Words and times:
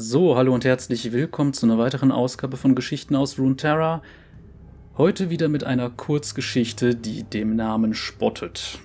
So, 0.00 0.36
hallo 0.36 0.54
und 0.54 0.64
herzlich 0.64 1.10
willkommen 1.10 1.52
zu 1.52 1.66
einer 1.66 1.76
weiteren 1.76 2.12
Ausgabe 2.12 2.56
von 2.56 2.76
Geschichten 2.76 3.16
aus 3.16 3.36
Runeterra. 3.36 4.00
Heute 4.96 5.28
wieder 5.28 5.48
mit 5.48 5.64
einer 5.64 5.90
Kurzgeschichte, 5.90 6.94
die 6.94 7.24
dem 7.24 7.56
Namen 7.56 7.94
spottet. 7.94 8.78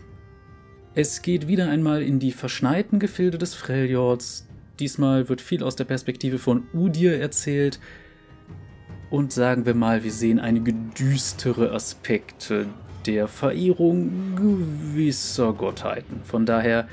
Es 0.96 1.22
geht 1.22 1.48
wieder 1.48 1.70
einmal 1.70 2.02
in 2.02 2.18
die 2.18 2.32
verschneiten 2.32 2.98
Gefilde 2.98 3.38
des 3.38 3.54
Freljords. 3.54 4.48
Diesmal 4.80 5.30
wird 5.30 5.40
viel 5.40 5.62
aus 5.62 5.76
der 5.76 5.84
Perspektive 5.84 6.40
von 6.40 6.64
Udir 6.74 7.20
erzählt. 7.22 7.80
Und 9.12 9.32
sagen 9.32 9.68
wir 9.68 9.76
mal, 9.76 10.04
wir 10.04 10.12
sehen 10.12 10.40
einige 10.40 10.74
düstere 10.74 11.74
Aspekte 11.74 12.66
der 13.06 13.28
Verehrung 13.28 14.36
gewisser 14.36 15.54
Gottheiten. 15.54 16.22
Von 16.24 16.48
daher 16.48 16.88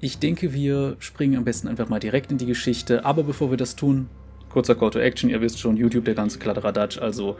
ich 0.00 0.18
denke, 0.18 0.52
wir 0.52 0.96
springen 1.00 1.36
am 1.36 1.44
besten 1.44 1.68
einfach 1.68 1.88
mal 1.88 1.98
direkt 1.98 2.30
in 2.30 2.38
die 2.38 2.46
Geschichte. 2.46 3.04
Aber 3.04 3.24
bevor 3.24 3.50
wir 3.50 3.56
das 3.56 3.74
tun, 3.74 4.08
kurzer 4.48 4.74
Call 4.74 4.90
to 4.90 4.98
Action. 4.98 5.30
Ihr 5.30 5.40
wisst 5.40 5.58
schon, 5.58 5.76
YouTube, 5.76 6.04
der 6.04 6.14
ganze 6.14 6.38
Kladderadatsch. 6.38 6.98
Also, 6.98 7.36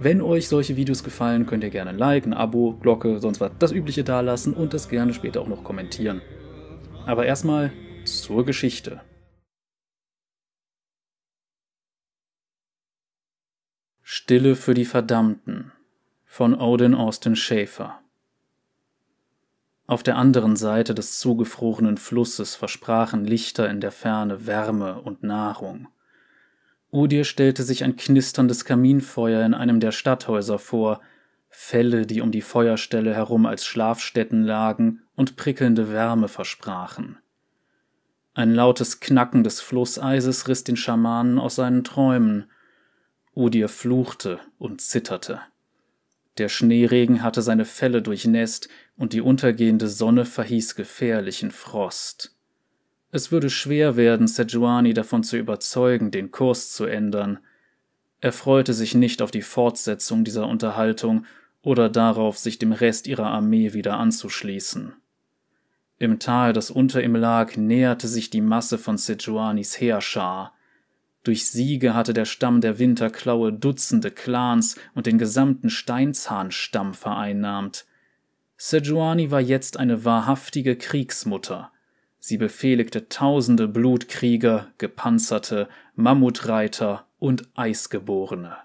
wenn 0.00 0.20
euch 0.20 0.48
solche 0.48 0.76
Videos 0.76 1.02
gefallen, 1.02 1.46
könnt 1.46 1.64
ihr 1.64 1.70
gerne 1.70 1.90
ein 1.90 1.98
Like, 1.98 2.26
ein 2.26 2.32
Abo, 2.32 2.74
Glocke, 2.80 3.18
sonst 3.18 3.40
was, 3.40 3.52
das 3.58 3.72
Übliche 3.72 4.04
dalassen 4.04 4.54
und 4.54 4.74
das 4.74 4.88
gerne 4.88 5.14
später 5.14 5.40
auch 5.40 5.48
noch 5.48 5.64
kommentieren. 5.64 6.22
Aber 7.06 7.26
erstmal 7.26 7.72
zur 8.04 8.44
Geschichte. 8.44 9.00
Stille 14.02 14.54
für 14.54 14.74
die 14.74 14.84
Verdammten 14.84 15.72
von 16.24 16.54
Odin 16.54 16.94
Austin 16.94 17.36
Schaefer 17.36 18.03
auf 19.86 20.02
der 20.02 20.16
anderen 20.16 20.56
Seite 20.56 20.94
des 20.94 21.18
zugefrorenen 21.18 21.98
Flusses 21.98 22.54
versprachen 22.54 23.24
Lichter 23.24 23.68
in 23.68 23.80
der 23.80 23.92
Ferne 23.92 24.46
Wärme 24.46 25.00
und 25.00 25.22
Nahrung. 25.22 25.88
Udir 26.90 27.24
stellte 27.24 27.64
sich 27.64 27.84
ein 27.84 27.96
knisterndes 27.96 28.64
Kaminfeuer 28.64 29.44
in 29.44 29.52
einem 29.52 29.80
der 29.80 29.92
Stadthäuser 29.92 30.58
vor, 30.58 31.00
Felle, 31.50 32.04
die 32.06 32.20
um 32.20 32.32
die 32.32 32.40
Feuerstelle 32.40 33.14
herum 33.14 33.46
als 33.46 33.64
Schlafstätten 33.64 34.42
lagen 34.42 35.02
und 35.14 35.36
prickelnde 35.36 35.92
Wärme 35.92 36.28
versprachen. 36.28 37.18
Ein 38.32 38.54
lautes 38.54 38.98
Knacken 38.98 39.44
des 39.44 39.60
Flusseises 39.60 40.48
riss 40.48 40.64
den 40.64 40.76
Schamanen 40.76 41.38
aus 41.38 41.54
seinen 41.54 41.84
Träumen. 41.84 42.50
Udir 43.36 43.68
fluchte 43.68 44.40
und 44.58 44.80
zitterte. 44.80 45.40
Der 46.38 46.48
Schneeregen 46.48 47.22
hatte 47.22 47.42
seine 47.42 47.64
Felle 47.64 48.02
durchnässt 48.02 48.68
und 48.96 49.12
die 49.12 49.20
untergehende 49.20 49.88
Sonne 49.88 50.24
verhieß 50.24 50.74
gefährlichen 50.74 51.50
Frost. 51.50 52.34
Es 53.12 53.30
würde 53.30 53.50
schwer 53.50 53.96
werden, 53.96 54.26
Sejuani 54.26 54.92
davon 54.92 55.22
zu 55.22 55.36
überzeugen, 55.36 56.10
den 56.10 56.32
Kurs 56.32 56.72
zu 56.72 56.84
ändern. 56.84 57.38
Er 58.20 58.32
freute 58.32 58.72
sich 58.72 58.96
nicht 58.96 59.22
auf 59.22 59.30
die 59.30 59.42
Fortsetzung 59.42 60.24
dieser 60.24 60.48
Unterhaltung 60.48 61.24
oder 61.62 61.88
darauf, 61.88 62.38
sich 62.38 62.58
dem 62.58 62.72
Rest 62.72 63.06
ihrer 63.06 63.26
Armee 63.26 63.72
wieder 63.72 63.98
anzuschließen. 63.98 64.94
Im 65.98 66.18
Tal, 66.18 66.52
das 66.52 66.72
unter 66.72 67.02
ihm 67.02 67.14
lag, 67.14 67.56
näherte 67.56 68.08
sich 68.08 68.30
die 68.30 68.40
Masse 68.40 68.78
von 68.78 68.98
Sejuanis 68.98 69.80
Heerschar. 69.80 70.53
Durch 71.24 71.46
Siege 71.46 71.94
hatte 71.94 72.12
der 72.12 72.26
Stamm 72.26 72.60
der 72.60 72.78
Winterklaue 72.78 73.52
Dutzende 73.52 74.10
Clans 74.10 74.76
und 74.94 75.06
den 75.06 75.18
gesamten 75.18 75.70
Steinzahnstamm 75.70 76.92
vereinnahmt. 76.92 77.86
Sejuani 78.58 79.30
war 79.30 79.40
jetzt 79.40 79.78
eine 79.78 80.04
wahrhaftige 80.04 80.76
Kriegsmutter. 80.76 81.72
Sie 82.18 82.36
befehligte 82.36 83.08
tausende 83.08 83.68
Blutkrieger, 83.68 84.68
Gepanzerte, 84.78 85.68
Mammutreiter 85.94 87.06
und 87.18 87.48
Eisgeborene. 87.54 88.56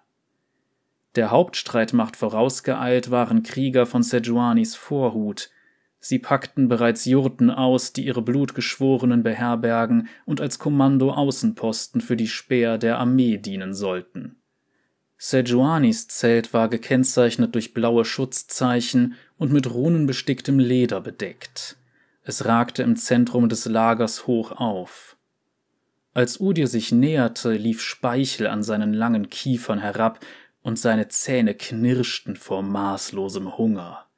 Der 1.15 1.31
Hauptstreitmacht 1.31 2.15
vorausgeeilt 2.15 3.09
waren 3.09 3.41
Krieger 3.43 3.85
von 3.85 4.03
Sejuanis 4.03 4.75
Vorhut, 4.75 5.49
Sie 5.99 6.19
packten 6.19 6.69
bereits 6.69 7.05
Jurten 7.05 7.49
aus, 7.49 7.91
die 7.91 8.05
ihre 8.05 8.21
Blutgeschworenen 8.21 9.21
beherbergen 9.21 10.07
und 10.25 10.39
als 10.39 10.57
Kommando-Außenposten 10.57 12.01
für 12.01 12.15
die 12.15 12.27
Speer 12.27 12.77
der 12.77 12.99
Armee 12.99 13.37
dienen 13.37 13.73
sollten. 13.73 14.37
Sejuanis 15.17 16.07
Zelt 16.07 16.53
war 16.53 16.69
gekennzeichnet 16.69 17.53
durch 17.53 17.73
blaue 17.73 18.05
Schutzzeichen 18.05 19.15
und 19.37 19.51
mit 19.51 19.69
runenbesticktem 19.69 20.59
Leder 20.59 21.01
bedeckt. 21.01 21.75
Es 22.23 22.45
ragte 22.45 22.83
im 22.83 22.95
Zentrum 22.95 23.49
des 23.49 23.65
Lagers 23.65 24.27
hoch 24.27 24.53
auf. 24.53 25.17
Als 26.13 26.39
Udir 26.39 26.67
sich 26.67 26.93
näherte, 26.93 27.51
lief 27.53 27.81
Speichel 27.81 28.47
an 28.47 28.63
seinen 28.63 28.93
langen 28.93 29.29
Kiefern 29.29 29.79
herab, 29.79 30.19
und 30.61 30.77
seine 30.77 31.07
Zähne 31.07 31.55
knirschten 31.55 32.35
vor 32.35 32.61
maßlosem 32.61 33.57
Hunger. 33.57 34.08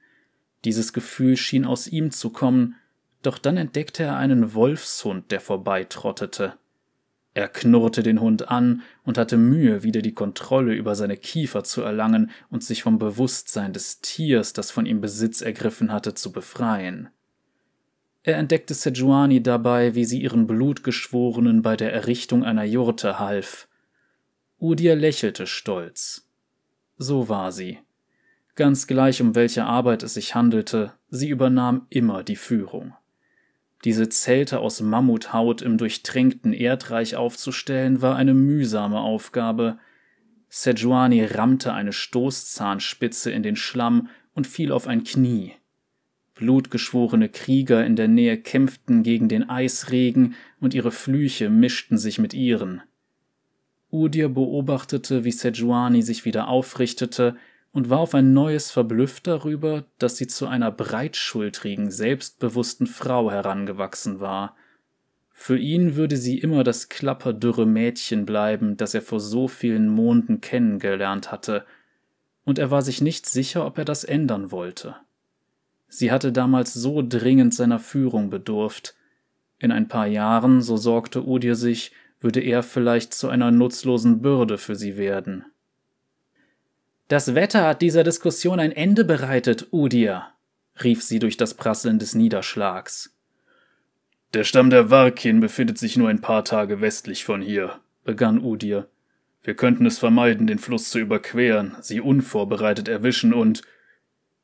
Dieses 0.63 0.93
Gefühl 0.93 1.37
schien 1.37 1.65
aus 1.65 1.87
ihm 1.87 2.11
zu 2.11 2.29
kommen, 2.29 2.75
doch 3.21 3.37
dann 3.37 3.57
entdeckte 3.57 4.03
er 4.03 4.17
einen 4.17 4.53
Wolfshund, 4.53 5.31
der 5.31 5.41
vorbeitrottete. 5.41 6.55
Er 7.33 7.47
knurrte 7.47 8.03
den 8.03 8.19
Hund 8.19 8.49
an 8.49 8.81
und 9.03 9.17
hatte 9.17 9.37
Mühe, 9.37 9.83
wieder 9.83 10.01
die 10.01 10.13
Kontrolle 10.13 10.73
über 10.73 10.95
seine 10.95 11.15
Kiefer 11.15 11.63
zu 11.63 11.81
erlangen 11.81 12.31
und 12.49 12.63
sich 12.63 12.83
vom 12.83 12.99
Bewusstsein 12.99 13.71
des 13.71 14.01
Tiers, 14.01 14.53
das 14.53 14.69
von 14.69 14.85
ihm 14.85 14.99
Besitz 14.99 15.41
ergriffen 15.41 15.93
hatte, 15.93 16.13
zu 16.13 16.31
befreien. 16.31 17.09
Er 18.23 18.37
entdeckte 18.37 18.73
Sejuani 18.73 19.41
dabei, 19.41 19.95
wie 19.95 20.05
sie 20.05 20.21
ihren 20.21 20.45
Blutgeschworenen 20.45 21.61
bei 21.61 21.77
der 21.77 21.93
Errichtung 21.93 22.43
einer 22.43 22.65
Jurte 22.65 23.17
half. 23.17 23.67
Udir 24.59 24.95
lächelte 24.95 25.47
stolz. 25.47 26.27
So 26.97 27.29
war 27.29 27.51
sie. 27.51 27.79
Ganz 28.55 28.87
gleich, 28.87 29.21
um 29.21 29.35
welche 29.35 29.65
Arbeit 29.65 30.03
es 30.03 30.15
sich 30.15 30.35
handelte, 30.35 30.93
sie 31.09 31.29
übernahm 31.29 31.87
immer 31.89 32.23
die 32.23 32.35
Führung. 32.35 32.93
Diese 33.83 34.09
Zelte 34.09 34.59
aus 34.59 34.81
Mammuthaut 34.81 35.61
im 35.61 35.77
durchtränkten 35.77 36.53
Erdreich 36.53 37.15
aufzustellen, 37.15 38.01
war 38.01 38.15
eine 38.15 38.33
mühsame 38.33 38.99
Aufgabe. 38.99 39.79
Sejuani 40.49 41.25
rammte 41.25 41.73
eine 41.73 41.93
Stoßzahnspitze 41.93 43.31
in 43.31 43.41
den 43.41 43.55
Schlamm 43.55 44.09
und 44.33 44.45
fiel 44.45 44.71
auf 44.71 44.87
ein 44.87 45.03
Knie. 45.03 45.53
Blutgeschworene 46.35 47.29
Krieger 47.29 47.85
in 47.85 47.95
der 47.95 48.07
Nähe 48.07 48.37
kämpften 48.37 49.03
gegen 49.03 49.29
den 49.29 49.49
Eisregen 49.49 50.35
und 50.59 50.73
ihre 50.73 50.91
Flüche 50.91 51.49
mischten 51.49 51.97
sich 51.97 52.19
mit 52.19 52.33
ihren. 52.33 52.81
Udir 53.91 54.29
beobachtete, 54.29 55.23
wie 55.23 55.31
Sejuani 55.31 56.01
sich 56.01 56.23
wieder 56.25 56.47
aufrichtete, 56.47 57.35
und 57.73 57.89
war 57.89 57.99
auf 57.99 58.13
ein 58.13 58.33
neues 58.33 58.71
verblüfft 58.71 59.27
darüber, 59.27 59.85
dass 59.97 60.17
sie 60.17 60.27
zu 60.27 60.47
einer 60.47 60.71
breitschultrigen, 60.71 61.89
selbstbewussten 61.89 62.87
Frau 62.87 63.31
herangewachsen 63.31 64.19
war. 64.19 64.55
Für 65.31 65.57
ihn 65.57 65.95
würde 65.95 66.17
sie 66.17 66.37
immer 66.37 66.63
das 66.63 66.89
klapperdürre 66.89 67.65
Mädchen 67.65 68.25
bleiben, 68.25 68.77
das 68.77 68.93
er 68.93 69.01
vor 69.01 69.19
so 69.19 69.47
vielen 69.47 69.87
Monden 69.87 70.41
kennengelernt 70.41 71.31
hatte, 71.31 71.65
und 72.43 72.59
er 72.59 72.71
war 72.71 72.81
sich 72.81 73.01
nicht 73.01 73.27
sicher, 73.27 73.65
ob 73.65 73.77
er 73.77 73.85
das 73.85 74.03
ändern 74.03 74.51
wollte. 74.51 74.95
Sie 75.87 76.11
hatte 76.11 76.31
damals 76.31 76.73
so 76.73 77.03
dringend 77.07 77.53
seiner 77.53 77.79
Führung 77.79 78.29
bedurft. 78.29 78.95
In 79.59 79.71
ein 79.71 79.87
paar 79.87 80.07
Jahren, 80.07 80.61
so 80.61 80.77
sorgte 80.77 81.25
Udir 81.25 81.55
sich, 81.55 81.91
würde 82.19 82.39
er 82.39 82.63
vielleicht 82.63 83.13
zu 83.13 83.29
einer 83.29 83.51
nutzlosen 83.51 84.21
Bürde 84.21 84.57
für 84.57 84.75
sie 84.75 84.97
werden. 84.97 85.45
Das 87.11 87.35
Wetter 87.35 87.67
hat 87.67 87.81
dieser 87.81 88.05
Diskussion 88.05 88.61
ein 88.61 88.71
Ende 88.71 89.03
bereitet, 89.03 89.67
Udir, 89.73 90.27
rief 90.81 91.03
sie 91.03 91.19
durch 91.19 91.35
das 91.35 91.55
Prasseln 91.55 91.99
des 91.99 92.15
Niederschlags. 92.15 93.13
Der 94.33 94.45
Stamm 94.45 94.69
der 94.69 94.89
Warkin 94.91 95.41
befindet 95.41 95.77
sich 95.77 95.97
nur 95.97 96.07
ein 96.07 96.21
paar 96.21 96.45
Tage 96.45 96.79
westlich 96.79 97.25
von 97.25 97.41
hier, 97.41 97.81
begann 98.05 98.39
Udir. 98.39 98.87
Wir 99.43 99.55
könnten 99.55 99.85
es 99.85 99.99
vermeiden, 99.99 100.47
den 100.47 100.57
Fluss 100.57 100.89
zu 100.89 100.99
überqueren, 100.99 101.75
sie 101.81 101.99
unvorbereitet 101.99 102.87
erwischen 102.87 103.33
und 103.33 103.61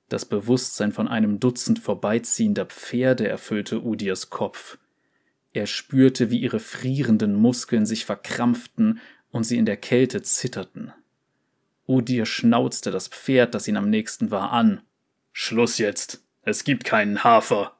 das 0.10 0.26
Bewusstsein 0.26 0.92
von 0.92 1.08
einem 1.08 1.40
Dutzend 1.40 1.80
vorbeiziehender 1.80 2.66
Pferde 2.66 3.30
erfüllte 3.30 3.82
Udirs 3.82 4.30
Kopf. 4.30 4.78
Er 5.54 5.68
spürte, 5.68 6.32
wie 6.32 6.40
ihre 6.40 6.60
frierenden 6.60 7.34
Muskeln 7.34 7.86
sich 7.86 8.04
verkrampften 8.04 9.00
und 9.32 9.46
sie 9.46 9.58
in 9.58 9.66
der 9.66 9.78
Kälte 9.78 10.22
zitterten. 10.22 10.92
Udir 11.88 12.26
schnauzte 12.26 12.92
das 12.92 13.08
Pferd, 13.08 13.56
das 13.56 13.68
ihn 13.68 13.78
am 13.78 13.90
nächsten 13.90 14.30
war, 14.30 14.52
an. 14.52 14.82
Schluss 15.32 15.78
jetzt. 15.78 16.22
Es 16.42 16.64
gibt 16.64 16.84
keinen 16.84 17.24
Hafer. 17.24 17.74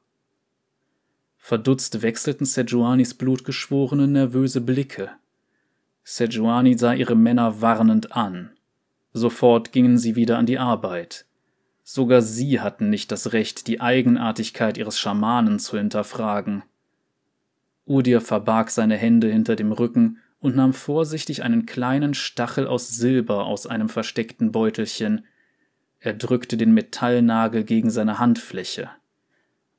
Verdutzt 1.38 2.02
wechselten 2.02 2.46
Sejuanis 2.46 3.14
blutgeschworene 3.14 4.08
nervöse 4.08 4.62
Blicke. 4.62 5.12
Sejuani 6.04 6.78
sah 6.78 6.94
ihre 6.94 7.16
Männer 7.16 7.62
warnend 7.62 8.14
an. 8.14 8.52
Sofort 9.12 9.72
gingen 9.72 9.98
sie 9.98 10.16
wieder 10.16 10.38
an 10.38 10.46
die 10.46 10.60
Arbeit. 10.60 11.26
Sogar 11.84 12.22
sie 12.22 12.62
hatten 12.62 12.90
nicht 12.90 13.12
das 13.12 13.34
Recht, 13.34 13.68
die 13.68 13.82
Eigenartigkeit 13.82 14.78
ihres 14.78 15.00
Schamanen 15.00 15.60
zu 15.60 15.78
hinterfragen. 15.78 16.64
Udir 17.86 18.22
verbarg 18.22 18.70
seine 18.70 18.98
Hände 18.98 19.30
hinter 19.30 19.56
dem 19.56 19.72
Rücken 19.72 20.20
und 20.40 20.56
nahm 20.56 20.74
vorsichtig 20.74 21.44
einen 21.44 21.66
kleinen 21.66 22.14
Stachel 22.14 22.68
aus 22.68 22.90
Silber 22.90 23.46
aus 23.46 23.68
einem 23.68 23.90
versteckten 23.90 24.52
Beutelchen. 24.52 25.26
Er 26.00 26.14
drückte 26.14 26.58
den 26.58 26.74
Metallnagel 26.74 27.64
gegen 27.64 27.90
seine 27.90 28.20
Handfläche. 28.20 28.90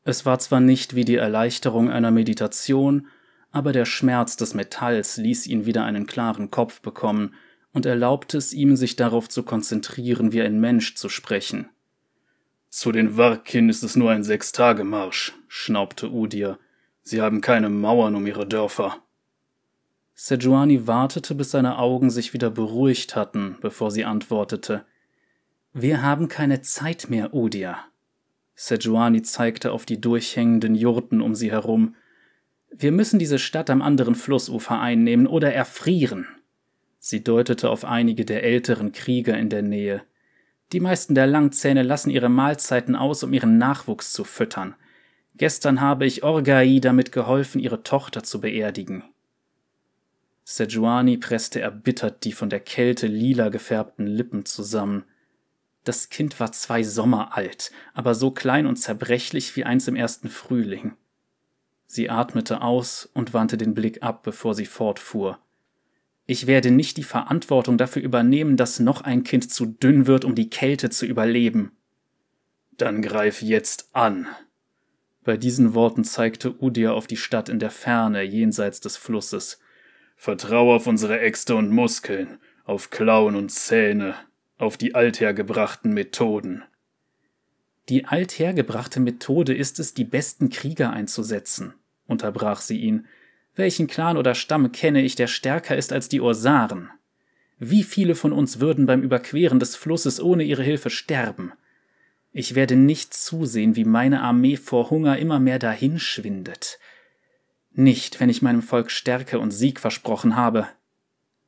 Es 0.05 0.27
war 0.27 0.39
zwar 0.39 0.61
nicht 0.61 0.95
wie 0.95 1.05
die 1.05 1.17
Erleichterung 1.17 1.91
einer 1.91 2.11
Meditation, 2.11 3.09
aber 3.51 3.73
der 3.73 3.85
Schmerz 3.85 4.37
des 4.37 4.55
Metalls 4.55 5.17
ließ 5.17 5.47
ihn 5.47 5.67
wieder 5.67 5.85
einen 5.85 6.07
klaren 6.07 6.51
Kopf 6.51 6.81
bekommen 6.81 7.35
und 7.73 7.87
erlaubte 7.87 8.39
es 8.39 8.53
ihm, 8.53 8.77
sich 8.77 8.97
darauf 8.97 9.29
zu 9.29 9.43
konzentrieren, 9.43 10.33
wie 10.33 10.43
ein 10.43 10.61
Mensch 10.61 10.95
zu 10.95 11.09
sprechen. 11.09 11.69
Zu 12.71 12.93
den 12.93 13.17
Warkin 13.17 13.69
ist 13.69 13.83
es 13.83 13.97
nur 13.97 14.11
ein 14.11 14.25
Sechstagemarsch, 14.25 15.35
schnaubte 15.47 16.11
Udir. 16.11 16.59
Sie 17.03 17.23
haben 17.23 17.41
keine 17.41 17.71
Mauern 17.71 18.15
um 18.15 18.27
ihre 18.27 18.47
Dörfer. 18.47 19.03
Sejuani 20.21 20.89
wartete, 20.89 21.37
bis 21.37 21.53
seine 21.53 21.79
Augen 21.79 22.11
sich 22.11 22.35
wieder 22.35 22.51
beruhigt 22.51 23.15
hatten, 23.15 23.57
bevor 23.61 23.93
sie 23.93 24.05
antwortete. 24.05 24.85
Wir 25.73 26.03
haben 26.03 26.27
keine 26.27 26.61
Zeit 26.61 27.09
mehr, 27.09 27.33
Udir. 27.33 27.77
Sejuani 28.57 29.23
zeigte 29.23 29.71
auf 29.71 29.87
die 29.87 30.01
durchhängenden 30.01 30.75
Jurten 30.75 31.21
um 31.21 31.37
sie 31.37 31.53
herum. 31.53 31.95
Wir 32.69 32.91
müssen 32.91 33.21
diese 33.21 33.39
Stadt 33.39 33.71
am 33.71 33.81
anderen 33.81 34.17
Flussufer 34.17 34.81
einnehmen 34.81 35.29
oder 35.29 35.55
erfrieren. 35.55 36.27
Sie 36.99 37.23
deutete 37.23 37.71
auf 37.71 37.85
einige 37.85 38.25
der 38.25 38.43
älteren 38.43 38.91
Krieger 38.91 39.39
in 39.39 39.51
der 39.51 39.63
Nähe. 39.63 40.03
Die 40.73 40.81
meisten 40.81 41.15
der 41.15 41.29
Langzähne 41.29 41.85
lassen 41.85 42.11
ihre 42.11 42.29
Mahlzeiten 42.29 42.97
aus, 42.97 43.23
um 43.23 43.33
ihren 43.33 43.57
Nachwuchs 43.57 44.13
zu 44.13 44.25
füttern. 44.25 44.75
Gestern 45.37 45.81
habe 45.81 46.07
ich 46.07 46.25
Orgai 46.25 46.81
damit 46.81 47.13
geholfen, 47.13 47.61
ihre 47.61 47.85
Tochter 47.85 48.25
zu 48.25 48.41
beerdigen. 48.41 49.05
Sejuani 50.51 51.19
presste 51.19 51.61
erbittert 51.61 52.25
die 52.25 52.33
von 52.33 52.49
der 52.49 52.61
Kälte 52.61 53.07
lila 53.07 53.51
gefärbten 53.51 54.07
Lippen 54.07 54.47
zusammen. 54.47 55.05
Das 55.85 56.09
Kind 56.09 56.41
war 56.41 56.53
zwei 56.53 56.83
Sommer 56.83 57.37
alt, 57.37 57.71
aber 57.93 58.15
so 58.15 58.31
klein 58.31 58.65
und 58.67 58.77
zerbrechlich 58.77 59.55
wie 59.57 59.65
eins 59.65 59.89
im 59.89 59.95
ersten 59.95 60.31
Frühling. 60.31 60.95
Sie 61.87 62.09
atmete 62.09 62.63
aus 62.63 63.11
und 63.13 63.35
wandte 63.35 63.59
den 63.59 63.75
Blick 63.75 64.03
ab, 64.03 64.23
bevor 64.23 64.55
sie 64.55 64.65
fortfuhr. 64.65 65.39
Ich 66.25 66.47
werde 66.47 66.71
nicht 66.71 66.97
die 66.97 67.05
Verantwortung 67.05 67.77
dafür 67.77 68.01
übernehmen, 68.01 68.57
dass 68.57 68.81
noch 68.81 69.03
ein 69.03 69.25
Kind 69.25 69.53
zu 69.53 69.67
dünn 69.67 70.07
wird, 70.07 70.25
um 70.25 70.35
die 70.35 70.49
Kälte 70.49 70.89
zu 70.89 71.05
überleben. 71.05 71.73
Dann 72.79 73.03
greif 73.03 73.43
jetzt 73.43 73.91
an. 73.93 74.27
Bei 75.25 75.37
diesen 75.37 75.75
Worten 75.75 76.05
zeigte 76.05 76.59
Udir 76.59 76.95
auf 76.95 77.07
die 77.07 77.19
Stadt 77.19 77.51
in 77.51 77.59
der 77.59 77.71
Ferne, 77.71 78.23
jenseits 78.23 78.81
des 78.81 78.97
Flusses. 78.97 79.61
Vertrau 80.21 80.75
auf 80.75 80.89
unsere 80.89 81.21
Äxte 81.21 81.55
und 81.55 81.71
Muskeln, 81.71 82.39
auf 82.65 82.91
Klauen 82.91 83.37
und 83.37 83.51
Zähne, 83.53 84.17
auf 84.59 84.77
die 84.77 84.97
althergebrachten 84.97 85.95
Methoden. 85.95 86.65
Die 87.89 88.05
althergebrachte 88.05 88.99
Methode 88.99 89.55
ist 89.55 89.79
es, 89.79 89.95
die 89.95 90.03
besten 90.03 90.51
Krieger 90.51 90.91
einzusetzen, 90.91 91.73
unterbrach 92.09 92.61
sie 92.61 92.79
ihn. 92.79 93.07
Welchen 93.55 93.87
Clan 93.87 94.17
oder 94.17 94.35
Stamm 94.35 94.73
kenne 94.73 95.03
ich, 95.03 95.15
der 95.15 95.29
stärker 95.29 95.77
ist 95.77 95.93
als 95.93 96.09
die 96.09 96.21
Ursaren? 96.21 96.91
Wie 97.61 97.85
viele 97.85 98.17
von 98.17 98.33
uns 98.33 98.59
würden 98.59 98.87
beim 98.87 99.03
Überqueren 99.03 99.61
des 99.61 99.77
Flusses 99.77 100.21
ohne 100.21 100.43
ihre 100.43 100.65
Hilfe 100.65 100.91
sterben? 100.91 101.53
Ich 102.33 102.57
werde 102.57 102.75
nicht 102.75 103.15
zusehen, 103.15 103.77
wie 103.77 103.85
meine 103.85 104.21
Armee 104.23 104.57
vor 104.57 104.91
Hunger 104.91 105.17
immer 105.17 105.39
mehr 105.39 105.61
dahinschwindet. 105.61 106.81
Nicht, 107.73 108.21
wenn 108.21 108.29
ich 108.29 108.43
meinem 108.43 108.63
Volk 108.63 108.91
Stärke 108.91 109.39
und 109.39 109.51
Sieg 109.51 109.81
versprochen 109.81 110.37
habe. 110.37 110.69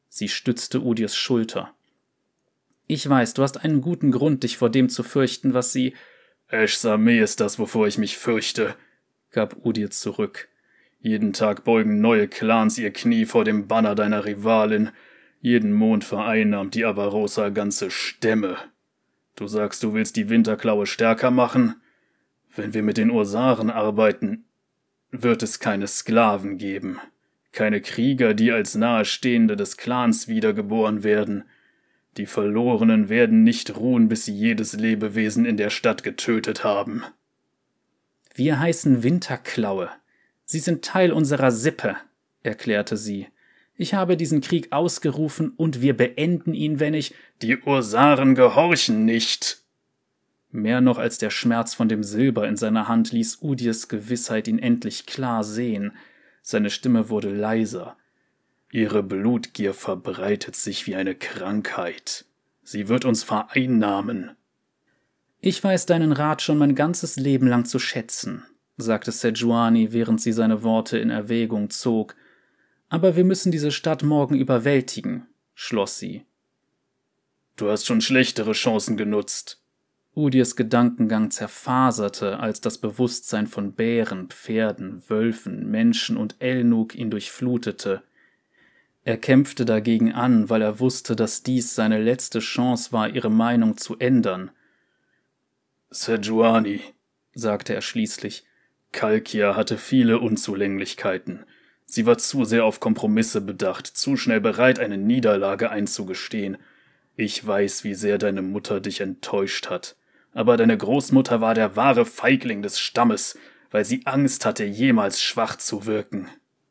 Sie 0.09 0.29
stützte 0.29 0.81
Udirs 0.81 1.17
Schulter. 1.17 1.75
Ich 2.87 3.09
weiß, 3.09 3.35
du 3.35 3.43
hast 3.43 3.65
einen 3.65 3.81
guten 3.81 4.11
Grund, 4.11 4.43
dich 4.43 4.57
vor 4.57 4.71
dem 4.71 4.89
zu 4.89 5.03
fürchten, 5.03 5.55
was 5.55 5.73
sie. 5.73 5.95
Ashs 6.49 6.85
Armee 6.85 7.21
ist 7.21 7.39
das, 7.41 7.59
wovor 7.59 7.87
ich 7.87 7.99
mich 7.99 8.17
fürchte, 8.17 8.75
gab 9.31 9.65
Udir 9.65 9.91
zurück. 9.91 10.49
Jeden 10.99 11.33
Tag 11.33 11.65
beugen 11.65 12.01
neue 12.01 12.29
Clans 12.29 12.77
ihr 12.77 12.93
Knie 12.93 13.25
vor 13.25 13.45
dem 13.45 13.69
Banner 13.69 13.95
deiner 13.95 14.25
Rivalin. 14.25 14.91
Jeden 15.41 15.73
Mond 15.73 16.05
vereinnahmt 16.05 16.75
die 16.75 16.85
Avarosa 16.85 17.49
ganze 17.49 17.91
Stämme. 17.91 18.57
Du 19.37 19.47
sagst, 19.47 19.83
du 19.83 19.95
willst 19.95 20.17
die 20.17 20.29
Winterklaue 20.29 20.87
stärker 20.87 21.31
machen? 21.31 21.77
Wenn 22.55 22.75
wir 22.75 22.83
mit 22.83 22.99
den 22.99 23.11
Ursaren 23.11 23.71
arbeiten, 23.71 24.45
wird 25.11 25.43
es 25.43 25.59
keine 25.59 25.87
Sklaven 25.87 26.59
geben. 26.59 27.01
Keine 27.53 27.81
Krieger, 27.81 28.35
die 28.35 28.53
als 28.53 28.75
Nahestehende 28.75 29.57
des 29.57 29.77
Clans 29.77 30.29
wiedergeboren 30.29 31.03
werden. 31.03 31.45
Die 32.17 32.27
Verlorenen 32.27 33.09
werden 33.09 33.43
nicht 33.43 33.77
ruhen, 33.77 34.09
bis 34.09 34.25
sie 34.25 34.35
jedes 34.35 34.73
Lebewesen 34.75 35.45
in 35.45 35.57
der 35.57 35.71
Stadt 35.71 36.03
getötet 36.03 36.65
haben. 36.65 37.05
Wir 38.35 38.61
heißen 38.61 39.03
Winterklaue, 39.03 39.91
Sie 40.51 40.59
sind 40.59 40.85
Teil 40.85 41.13
unserer 41.13 41.53
Sippe, 41.53 41.95
erklärte 42.43 42.97
sie. 42.97 43.29
Ich 43.77 43.95
habe 43.95 44.17
diesen 44.17 44.41
Krieg 44.41 44.73
ausgerufen 44.73 45.53
und 45.57 45.81
wir 45.81 45.97
beenden 45.97 46.55
ihn, 46.55 46.81
wenn 46.81 46.93
ich. 46.93 47.15
Die 47.41 47.57
Ursaren 47.57 48.35
gehorchen 48.35 49.05
nicht. 49.05 49.60
Mehr 50.53 50.81
noch 50.81 50.99
als 50.99 51.19
der 51.19 51.31
Schmerz 51.31 51.75
von 51.75 51.89
dem 51.89 52.03
Silber 52.03 52.49
in 52.49 52.57
seiner 52.57 52.89
Hand 52.89 53.13
ließ 53.13 53.39
Udirs 53.41 53.89
Gewissheit 53.89 54.49
ihn 54.49 54.59
endlich 54.59 55.07
klar 55.07 55.45
sehen. 55.45 55.93
Seine 56.43 56.71
Stimme 56.71 57.09
wurde 57.09 57.33
leiser. 57.33 57.97
Ihre 58.73 59.03
Blutgier 59.03 59.75
verbreitet 59.75 60.57
sich 60.57 60.87
wie 60.87 60.97
eine 60.97 61.15
Krankheit. 61.15 62.25
Sie 62.63 62.89
wird 62.89 63.05
uns 63.05 63.23
vereinnahmen. 63.23 64.33
Ich 65.41 65.63
weiß 65.63 65.87
deinen 65.87 66.13
Rat 66.13 66.43
schon 66.43 66.59
mein 66.59 66.75
ganzes 66.75 67.17
Leben 67.17 67.47
lang 67.47 67.65
zu 67.65 67.79
schätzen, 67.79 68.45
sagte 68.77 69.11
Sejuani, 69.11 69.93
während 69.93 70.21
sie 70.21 70.33
seine 70.33 70.63
Worte 70.63 70.99
in 70.99 71.11
Erwägung 71.11 71.71
zog. 71.71 72.15
Aber 72.89 73.17
wir 73.17 73.25
müssen 73.25 73.51
diese 73.51 73.71
Stadt 73.71 74.03
morgen 74.03 74.35
überwältigen, 74.35 75.27
schloss 75.55 75.99
sie. 75.99 76.27
Du 77.57 77.71
hast 77.71 77.87
schon 77.87 78.01
schlechtere 78.01 78.53
Chancen 78.53 78.97
genutzt. 78.97 79.60
Udirs 80.17 80.57
Gedankengang 80.57 81.31
zerfaserte, 81.31 82.41
als 82.41 82.61
das 82.61 82.79
Bewusstsein 82.79 83.47
von 83.47 83.73
Bären, 83.73 84.29
Pferden, 84.29 85.03
Wölfen, 85.09 85.71
Menschen 85.71 86.17
und 86.17 86.37
Elnuk 86.41 86.97
ihn 86.97 87.11
durchflutete. 87.11 88.03
Er 89.05 89.17
kämpfte 89.17 89.65
dagegen 89.65 90.13
an, 90.13 90.51
weil 90.51 90.63
er 90.63 90.81
wusste, 90.81 91.17
dass 91.17 91.43
dies 91.43 91.75
seine 91.75 92.03
letzte 92.03 92.41
Chance 92.41 92.93
war, 92.93 93.09
ihre 93.09 93.31
Meinung 93.31 93.77
zu 93.77 93.99
ändern. 93.99 94.51
Sejuani, 95.91 96.81
sagte 97.33 97.75
er 97.75 97.81
schließlich, 97.81 98.45
Kalkia 98.93 99.55
hatte 99.57 99.79
viele 99.79 100.19
Unzulänglichkeiten. 100.19 101.45
Sie 101.87 102.07
war 102.07 102.19
zu 102.19 102.45
sehr 102.45 102.65
auf 102.65 102.81
Kompromisse 102.81 103.41
bedacht, 103.41 103.87
zu 103.87 104.17
schnell 104.17 104.41
bereit, 104.41 104.79
eine 104.79 104.99
Niederlage 104.99 105.71
einzugestehen. 105.71 106.59
Ich 107.17 107.45
weiß, 107.45 107.85
wie 107.85 107.95
sehr 107.95 108.19
deine 108.19 108.43
Mutter 108.43 108.81
dich 108.81 109.01
enttäuscht 109.01 109.71
hat. 109.71 109.97
Aber 110.33 110.57
deine 110.57 110.77
Großmutter 110.77 111.41
war 111.41 111.55
der 111.55 111.77
wahre 111.77 112.07
Feigling 112.07 112.63
des 112.63 112.79
Stammes, 112.79 113.39
weil 113.71 113.85
sie 113.85 114.03
Angst 114.07 114.45
hatte, 114.45 114.65
jemals 114.65 115.21
schwach 115.21 115.57
zu 115.57 115.87
wirken. 115.87 116.29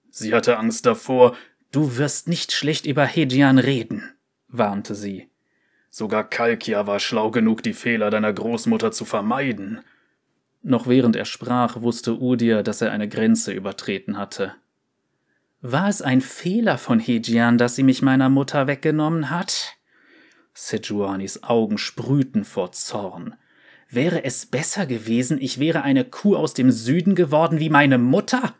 Sie 0.09 0.33
hatte 0.33 0.57
Angst 0.57 0.85
davor, 0.85 1.35
Du 1.71 1.97
wirst 1.97 2.27
nicht 2.27 2.51
schlecht 2.51 2.87
über 2.87 3.05
Hejian 3.05 3.59
reden, 3.59 4.11
warnte 4.47 4.95
sie. 4.95 5.29
Sogar 5.91 6.27
Kalkia 6.27 6.87
war 6.87 6.99
schlau 6.99 7.29
genug, 7.29 7.61
die 7.61 7.73
Fehler 7.73 8.09
deiner 8.09 8.33
Großmutter 8.33 8.91
zu 8.91 9.05
vermeiden. 9.05 9.81
Noch 10.63 10.87
während 10.87 11.15
er 11.15 11.25
sprach, 11.25 11.81
wusste 11.81 12.19
Udir, 12.19 12.63
dass 12.63 12.81
er 12.81 12.91
eine 12.91 13.07
Grenze 13.07 13.51
übertreten 13.53 14.17
hatte. 14.17 14.55
War 15.61 15.89
es 15.89 16.01
ein 16.01 16.21
Fehler 16.21 16.79
von 16.79 16.99
Hejian, 16.99 17.59
dass 17.59 17.75
sie 17.75 17.83
mich 17.83 18.01
meiner 18.01 18.29
Mutter 18.29 18.65
weggenommen 18.65 19.29
hat? 19.29 19.75
Sejuanis 20.53 21.43
Augen 21.43 21.77
sprühten 21.77 22.45
vor 22.45 22.71
Zorn. 22.71 23.35
Wäre 23.89 24.23
es 24.23 24.45
besser 24.45 24.85
gewesen, 24.85 25.41
ich 25.41 25.59
wäre 25.59 25.81
eine 25.81 26.05
Kuh 26.05 26.35
aus 26.35 26.53
dem 26.53 26.71
Süden 26.71 27.15
geworden 27.15 27.59
wie 27.59 27.69
meine 27.69 27.97
Mutter? 27.97 28.55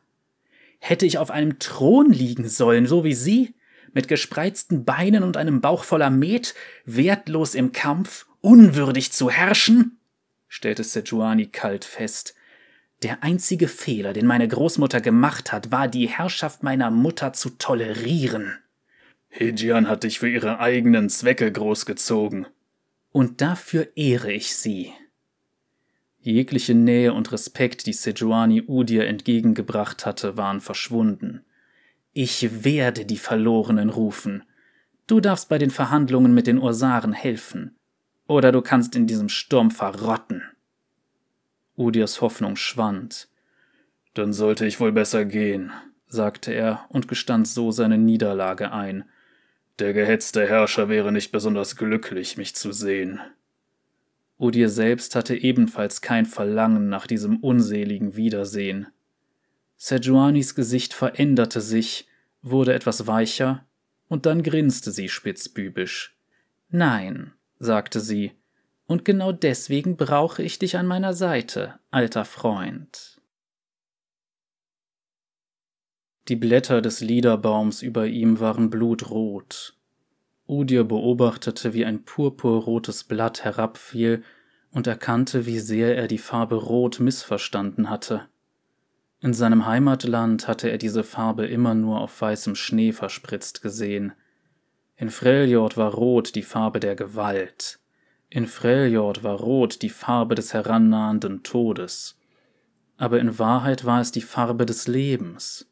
Hätte 0.80 1.06
ich 1.06 1.20
auf 1.20 1.30
einem 1.30 1.60
Thron 1.60 2.12
liegen 2.12 2.50
sollen, 2.50 2.88
so 2.88 3.04
wie 3.04 3.14
sie, 3.14 3.54
mit 3.94 4.08
gespreizten 4.08 4.86
Beinen 4.86 5.24
und 5.24 5.38
einem 5.38 5.62
Bauch 5.62 5.84
voller 5.84 6.10
Met, 6.10 6.56
wertlos 6.86 7.54
im 7.54 7.72
Kampf, 7.72 8.26
unwürdig 8.42 9.12
zu 9.12 9.30
herrschen? 9.30 10.00
stellte 10.48 10.84
Sejuani 10.84 11.46
kalt 11.48 11.86
fest. 11.86 12.34
Der 13.04 13.24
einzige 13.24 13.68
Fehler, 13.68 14.14
den 14.14 14.26
meine 14.26 14.48
Großmutter 14.48 15.00
gemacht 15.00 15.52
hat, 15.52 15.72
war 15.72 15.88
die 15.88 16.10
Herrschaft 16.10 16.64
meiner 16.64 16.90
Mutter 16.90 17.34
zu 17.34 17.52
tolerieren. 17.52 18.58
Hejian 19.30 19.88
hat 19.88 20.04
dich 20.04 20.20
für 20.20 20.28
ihre 20.28 20.60
eigenen 20.60 21.10
Zwecke 21.10 21.52
großgezogen. 21.52 22.48
Und 23.12 23.42
dafür 23.42 23.88
ehre 23.96 24.32
ich 24.32 24.56
sie. 24.56 24.92
Jegliche 26.22 26.76
Nähe 26.76 27.14
und 27.14 27.32
Respekt, 27.32 27.86
die 27.86 27.94
Sejuani 27.94 28.64
Udir 28.68 29.08
entgegengebracht 29.08 30.06
hatte, 30.06 30.36
waren 30.36 30.60
verschwunden. 30.60 31.46
Ich 32.12 32.64
werde 32.66 33.06
die 33.06 33.18
Verlorenen 33.18 33.90
rufen. 33.90 34.44
Du 35.08 35.22
darfst 35.22 35.48
bei 35.48 35.58
den 35.58 35.72
Verhandlungen 35.72 36.34
mit 36.34 36.48
den 36.48 36.58
Ursaren 36.58 37.14
helfen. 37.14 37.78
Oder 38.28 38.52
du 38.52 38.62
kannst 38.62 38.96
in 38.96 39.08
diesem 39.08 39.30
Sturm 39.30 39.72
verrotten. 39.72 40.44
Udirs 41.78 42.20
Hoffnung 42.20 42.58
schwand. 42.58 43.30
Dann 44.14 44.34
sollte 44.34 44.66
ich 44.66 44.82
wohl 44.82 44.92
besser 44.92 45.24
gehen, 45.24 45.72
sagte 46.08 46.52
er 46.52 46.86
und 46.90 47.08
gestand 47.08 47.48
so 47.48 47.72
seine 47.72 47.98
Niederlage 47.98 48.74
ein. 48.74 49.06
Der 49.80 49.94
gehetzte 49.94 50.46
Herrscher 50.46 50.90
wäre 50.90 51.14
nicht 51.14 51.32
besonders 51.32 51.78
glücklich, 51.78 52.36
mich 52.36 52.54
zu 52.54 52.74
sehen. 52.74 53.22
Udir 54.40 54.70
selbst 54.70 55.16
hatte 55.16 55.36
ebenfalls 55.36 56.02
kein 56.02 56.26
Verlangen 56.26 56.88
nach 56.88 57.08
diesem 57.08 57.38
unseligen 57.38 58.16
Wiedersehen. 58.16 58.88
Sejuanis 59.76 60.56
Gesicht 60.56 60.94
veränderte 60.94 61.60
sich, 61.60 62.08
wurde 62.42 62.74
etwas 62.74 63.06
weicher, 63.06 63.66
und 64.08 64.26
dann 64.26 64.42
grinste 64.42 64.92
sie 64.92 65.10
spitzbübisch. 65.10 66.18
Nein, 66.70 67.34
sagte 67.60 68.00
sie, 68.00 68.32
und 68.88 69.04
genau 69.04 69.34
deswegen 69.34 69.98
brauche 69.98 70.42
ich 70.42 70.58
dich 70.58 70.78
an 70.78 70.88
meiner 70.88 71.14
Seite, 71.14 71.78
alter 71.92 72.24
Freund. 72.24 73.22
Die 76.30 76.38
Blätter 76.38 76.82
des 76.82 77.02
Liederbaums 77.02 77.82
über 77.82 78.08
ihm 78.08 78.40
waren 78.40 78.70
blutrot. 78.70 79.79
Udir 80.50 80.84
beobachtete, 80.84 81.74
wie 81.74 81.86
ein 81.86 82.04
purpurrotes 82.04 83.04
Blatt 83.04 83.44
herabfiel 83.44 84.24
und 84.72 84.88
erkannte, 84.88 85.46
wie 85.46 85.60
sehr 85.60 85.96
er 85.96 86.08
die 86.08 86.18
Farbe 86.18 86.56
Rot 86.56 87.00
missverstanden 87.00 87.90
hatte. 87.90 88.28
In 89.22 89.34
seinem 89.34 89.66
Heimatland 89.66 90.48
hatte 90.48 90.72
er 90.72 90.78
diese 90.78 91.04
Farbe 91.04 91.46
immer 91.46 91.76
nur 91.76 92.02
auf 92.02 92.20
weißem 92.20 92.56
Schnee 92.56 92.94
verspritzt 92.94 93.62
gesehen. 93.62 94.14
In 94.96 95.12
Freljord 95.12 95.78
war 95.78 95.94
Rot 95.94 96.36
die 96.36 96.42
Farbe 96.42 96.80
der 96.80 96.96
Gewalt. 96.96 97.80
In 98.30 98.48
Freljord 98.48 99.24
war 99.24 99.40
Rot 99.40 99.82
die 99.82 99.90
Farbe 99.90 100.36
des 100.36 100.54
herannahenden 100.54 101.44
Todes. 101.44 102.18
Aber 102.98 103.20
in 103.20 103.38
Wahrheit 103.40 103.86
war 103.86 104.02
es 104.02 104.12
die 104.12 104.22
Farbe 104.22 104.66
des 104.66 104.88
Lebens. 104.88 105.69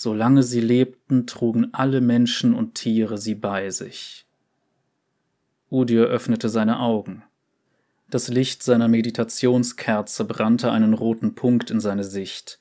Solange 0.00 0.44
sie 0.44 0.60
lebten, 0.60 1.26
trugen 1.26 1.74
alle 1.74 2.00
Menschen 2.00 2.54
und 2.54 2.76
Tiere 2.76 3.18
sie 3.18 3.34
bei 3.34 3.70
sich. 3.70 4.26
Udir 5.70 6.04
öffnete 6.04 6.48
seine 6.48 6.78
Augen. 6.78 7.24
Das 8.08 8.28
Licht 8.28 8.62
seiner 8.62 8.86
Meditationskerze 8.86 10.24
brannte 10.24 10.70
einen 10.70 10.94
roten 10.94 11.34
Punkt 11.34 11.72
in 11.72 11.80
seine 11.80 12.04
Sicht. 12.04 12.60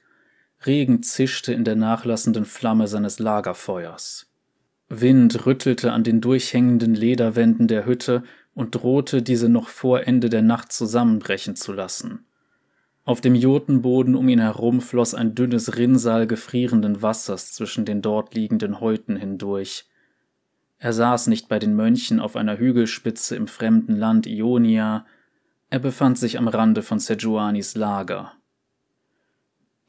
Regen 0.66 1.04
zischte 1.04 1.54
in 1.54 1.64
der 1.64 1.76
nachlassenden 1.76 2.44
Flamme 2.46 2.88
seines 2.88 3.20
Lagerfeuers. 3.20 4.32
Wind 4.90 5.46
rüttelte 5.46 5.92
an 5.94 6.04
den 6.04 6.22
durchhängenden 6.22 6.96
Lederwänden 6.96 7.68
der 7.68 7.86
Hütte 7.86 8.24
und 8.56 8.74
drohte, 8.74 9.22
diese 9.22 9.48
noch 9.48 9.68
vor 9.70 10.08
Ende 10.08 10.32
der 10.32 10.42
Nacht 10.42 10.72
zusammenbrechen 10.72 11.56
zu 11.56 11.72
lassen. 11.72 12.26
Auf 13.08 13.22
dem 13.22 13.36
Jotenboden 13.36 14.18
um 14.18 14.28
ihn 14.28 14.42
herum 14.42 14.82
floss 14.82 15.16
ein 15.16 15.34
dünnes 15.34 15.78
Rinnsal 15.78 16.28
gefrierenden 16.28 17.02
Wassers 17.02 17.54
zwischen 17.54 17.86
den 17.86 18.02
dort 18.02 18.36
liegenden 18.36 18.82
Häuten 18.82 19.16
hindurch. 19.16 19.86
Er 20.78 20.92
saß 20.92 21.28
nicht 21.28 21.48
bei 21.48 21.58
den 21.58 21.74
Mönchen 21.74 22.20
auf 22.20 22.36
einer 22.36 22.58
Hügelspitze 22.58 23.38
im 23.38 23.48
fremden 23.48 23.96
Land 23.96 24.28
Ionia, 24.28 25.06
er 25.70 25.80
befand 25.80 26.18
sich 26.18 26.38
am 26.38 26.50
Rande 26.50 26.84
von 26.84 27.00
Sejuanis 27.00 27.76
Lager. 27.76 28.34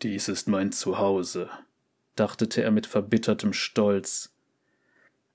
Dies 0.02 0.28
ist 0.28 0.46
mein 0.46 0.70
Zuhause, 0.70 1.50
dachtete 2.14 2.62
er 2.62 2.70
mit 2.70 2.86
verbittertem 2.86 3.52
Stolz. 3.52 4.32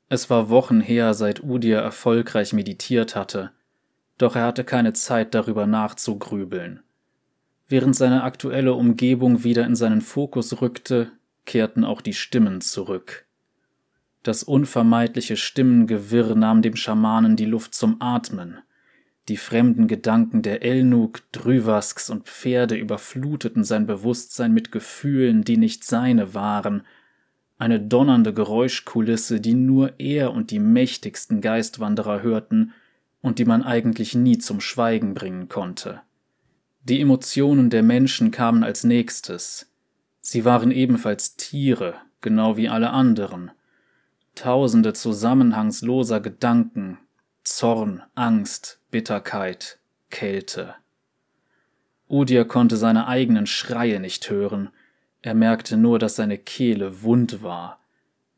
Es 0.08 0.30
war 0.30 0.48
Wochen 0.48 0.80
her, 0.80 1.14
seit 1.14 1.44
Udir 1.44 1.80
erfolgreich 1.80 2.54
meditiert 2.54 3.18
hatte, 3.18 3.52
doch 4.18 4.38
er 4.38 4.46
hatte 4.46 4.64
keine 4.64 4.94
Zeit 4.94 5.34
darüber 5.34 5.68
nachzugrübeln. 5.68 6.82
Während 7.68 7.96
seine 7.96 8.24
aktuelle 8.24 8.74
Umgebung 8.74 9.44
wieder 9.44 9.66
in 9.66 9.76
seinen 9.76 10.02
Fokus 10.02 10.62
rückte, 10.62 11.12
kehrten 11.46 11.84
auch 11.84 12.02
die 12.02 12.14
Stimmen 12.14 12.62
zurück. 12.62 13.26
Das 14.22 14.44
unvermeidliche 14.44 15.36
Stimmengewirr 15.36 16.36
nahm 16.36 16.62
dem 16.62 16.76
Schamanen 16.76 17.36
die 17.36 17.46
Luft 17.46 17.76
zum 17.76 18.02
Atmen– 18.02 18.60
die 19.30 19.38
fremden 19.38 19.88
Gedanken 19.88 20.42
der 20.42 20.64
Elnuk, 20.64 21.22
Drüwasks 21.32 22.10
und 22.10 22.26
Pferde 22.26 22.76
überfluteten 22.76 23.64
sein 23.64 23.86
Bewusstsein 23.86 24.54
mit 24.54 24.72
Gefühlen, 24.72 25.44
die 25.44 25.56
nicht 25.56 25.86
seine 25.86 26.34
waren, 26.34 26.84
eine 27.58 27.80
donnernde 27.80 28.34
Geräuschkulisse, 28.34 29.40
die 29.40 29.54
nur 29.54 29.98
er 29.98 30.34
und 30.34 30.52
die 30.52 30.60
mächtigsten 30.60 31.40
Geistwanderer 31.40 32.22
hörten 32.22 32.74
und 33.22 33.40
die 33.40 33.46
man 33.46 33.64
eigentlich 33.64 34.14
nie 34.14 34.40
zum 34.40 34.60
Schweigen 34.60 35.14
bringen 35.14 35.48
konnte. 35.48 36.02
Die 36.84 37.00
Emotionen 37.00 37.70
der 37.70 37.82
Menschen 37.82 38.32
kamen 38.32 38.64
als 38.64 38.84
nächstes. 38.84 39.72
Sie 40.20 40.44
waren 40.44 40.70
ebenfalls 40.70 41.38
Tiere, 41.38 41.96
genau 42.20 42.58
wie 42.58 42.68
alle 42.68 42.90
anderen. 42.90 43.52
Tausende 44.36 44.92
zusammenhangsloser 44.92 46.20
Gedanken, 46.20 46.98
Zorn, 47.44 48.04
Angst, 48.16 48.82
Bitterkeit, 48.92 49.80
Kälte. 50.10 50.76
Udir 52.10 52.44
konnte 52.46 52.76
seine 52.76 53.08
eigenen 53.08 53.48
Schreie 53.48 54.02
nicht 54.02 54.30
hören, 54.30 54.70
er 55.22 55.36
merkte 55.36 55.78
nur, 55.78 56.00
dass 56.00 56.18
seine 56.18 56.38
Kehle 56.38 57.02
wund 57.02 57.42
war. 57.42 57.80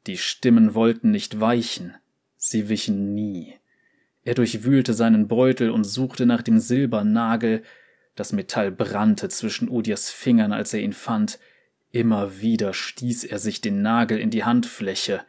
Die 0.06 0.18
Stimmen 0.18 0.76
wollten 0.76 1.10
nicht 1.10 1.40
weichen, 1.40 1.96
sie 2.38 2.70
wichen 2.70 3.16
nie. 3.16 3.56
Er 4.24 4.36
durchwühlte 4.36 4.94
seinen 4.94 5.28
Beutel 5.28 5.72
und 5.72 5.84
suchte 5.84 6.28
nach 6.28 6.44
dem 6.44 6.60
Silbernagel, 6.60 7.64
das 8.16 8.32
Metall 8.32 8.72
brannte 8.72 9.30
zwischen 9.30 9.70
Udirs 9.70 10.10
Fingern, 10.10 10.52
als 10.52 10.74
er 10.74 10.80
ihn 10.82 10.94
fand, 10.94 11.40
immer 11.92 12.40
wieder 12.42 12.74
stieß 12.74 13.26
er 13.26 13.40
sich 13.40 13.62
den 13.62 13.82
Nagel 13.82 14.20
in 14.20 14.30
die 14.30 14.44
Handfläche, 14.44 15.22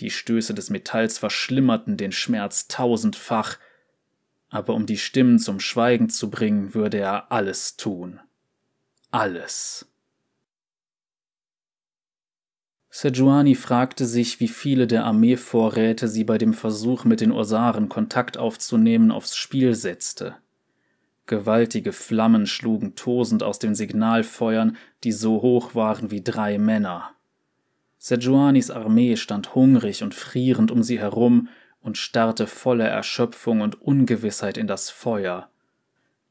die 0.00 0.10
Stöße 0.10 0.54
des 0.54 0.70
Metalls 0.70 1.18
verschlimmerten 1.18 1.96
den 1.96 2.12
Schmerz 2.12 2.68
tausendfach, 2.68 3.58
aber 4.48 4.74
um 4.74 4.86
die 4.86 4.98
Stimmen 4.98 5.38
zum 5.38 5.60
Schweigen 5.60 6.10
zu 6.10 6.30
bringen, 6.30 6.74
würde 6.74 6.98
er 6.98 7.32
alles 7.32 7.76
tun. 7.76 8.20
Alles. 9.10 9.86
Sejuani 12.90 13.54
fragte 13.54 14.04
sich, 14.04 14.40
wie 14.40 14.48
viele 14.48 14.86
der 14.86 15.04
Armeevorräte 15.04 16.08
sie 16.08 16.24
bei 16.24 16.36
dem 16.36 16.52
Versuch, 16.52 17.04
mit 17.04 17.22
den 17.22 17.32
Ursaren 17.32 17.88
Kontakt 17.88 18.36
aufzunehmen, 18.36 19.10
aufs 19.10 19.34
Spiel 19.34 19.74
setzte. 19.74 20.36
Gewaltige 21.32 21.94
Flammen 21.94 22.44
schlugen 22.44 22.94
tosend 22.94 23.42
aus 23.42 23.58
den 23.58 23.74
Signalfeuern, 23.74 24.76
die 25.02 25.12
so 25.12 25.40
hoch 25.40 25.74
waren 25.74 26.10
wie 26.10 26.22
drei 26.22 26.58
Männer. 26.58 27.12
Sejuanis 27.96 28.70
Armee 28.70 29.16
stand 29.16 29.54
hungrig 29.54 30.02
und 30.02 30.14
frierend 30.14 30.70
um 30.70 30.82
sie 30.82 30.98
herum, 30.98 31.48
und 31.80 31.96
starrte 31.96 32.46
voller 32.46 32.86
Erschöpfung 32.86 33.62
und 33.62 33.80
Ungewissheit 33.80 34.58
in 34.58 34.66
das 34.66 34.90
Feuer. 34.90 35.48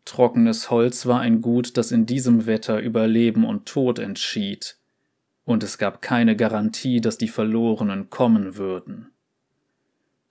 Trockenes 0.06 0.70
Holz 0.70 1.08
war 1.08 1.20
ein 1.20 1.42
Gut, 1.42 1.78
das 1.78 1.92
in 1.92 2.06
diesem 2.06 2.46
Wetter 2.46 2.80
über 2.80 3.08
Leben 3.08 3.44
und 3.44 3.66
Tod 3.66 3.98
entschied, 3.98 4.78
und 5.46 5.64
es 5.64 5.80
gab 5.80 6.04
keine 6.04 6.36
Garantie, 6.36 7.02
dass 7.02 7.18
die 7.18 7.28
Verlorenen 7.28 8.12
kommen 8.12 8.56
würden. 8.56 9.11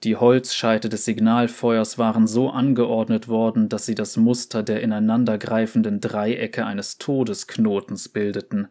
Die 0.02 0.16
Holzscheite 0.16 0.88
des 0.88 1.04
Signalfeuers 1.04 1.98
waren 1.98 2.26
so 2.26 2.48
angeordnet 2.48 3.28
worden, 3.28 3.68
dass 3.68 3.84
sie 3.84 3.94
das 3.94 4.16
Muster 4.16 4.62
der 4.62 4.80
ineinandergreifenden 4.80 6.00
Dreiecke 6.00 6.64
eines 6.64 6.96
Todesknotens 6.96 8.08
bildeten. 8.08 8.68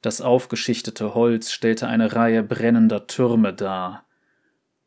Das 0.00 0.22
aufgeschichtete 0.22 1.14
Holz 1.14 1.52
stellte 1.52 1.88
eine 1.88 2.14
Reihe 2.14 2.42
brennender 2.42 3.06
Türme 3.06 3.52
dar. 3.52 4.06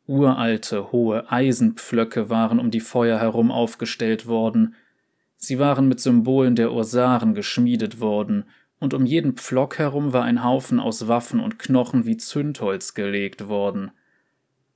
Uralte, 0.08 0.92
hohe 0.92 1.32
Eisenpflöcke 1.32 2.32
waren 2.32 2.60
um 2.60 2.72
die 2.72 2.80
Feuer 2.80 3.20
herum 3.20 3.52
aufgestellt 3.52 4.26
worden. 4.26 4.74
Sie 5.38 5.60
waren 5.60 5.88
mit 5.88 6.00
Symbolen 6.00 6.56
der 6.56 6.74
Ursaren 6.74 7.36
geschmiedet 7.36 8.00
worden, 8.00 8.46
und 8.80 8.96
um 8.96 9.06
jeden 9.06 9.36
Pflock 9.36 9.78
herum 9.78 10.14
war 10.14 10.24
ein 10.24 10.44
Haufen 10.44 10.80
aus 10.80 11.08
Waffen 11.08 11.40
und 11.40 11.60
Knochen 11.60 12.06
wie 12.06 12.18
Zündholz 12.18 12.96
gelegt 12.96 13.48
worden. 13.48 13.92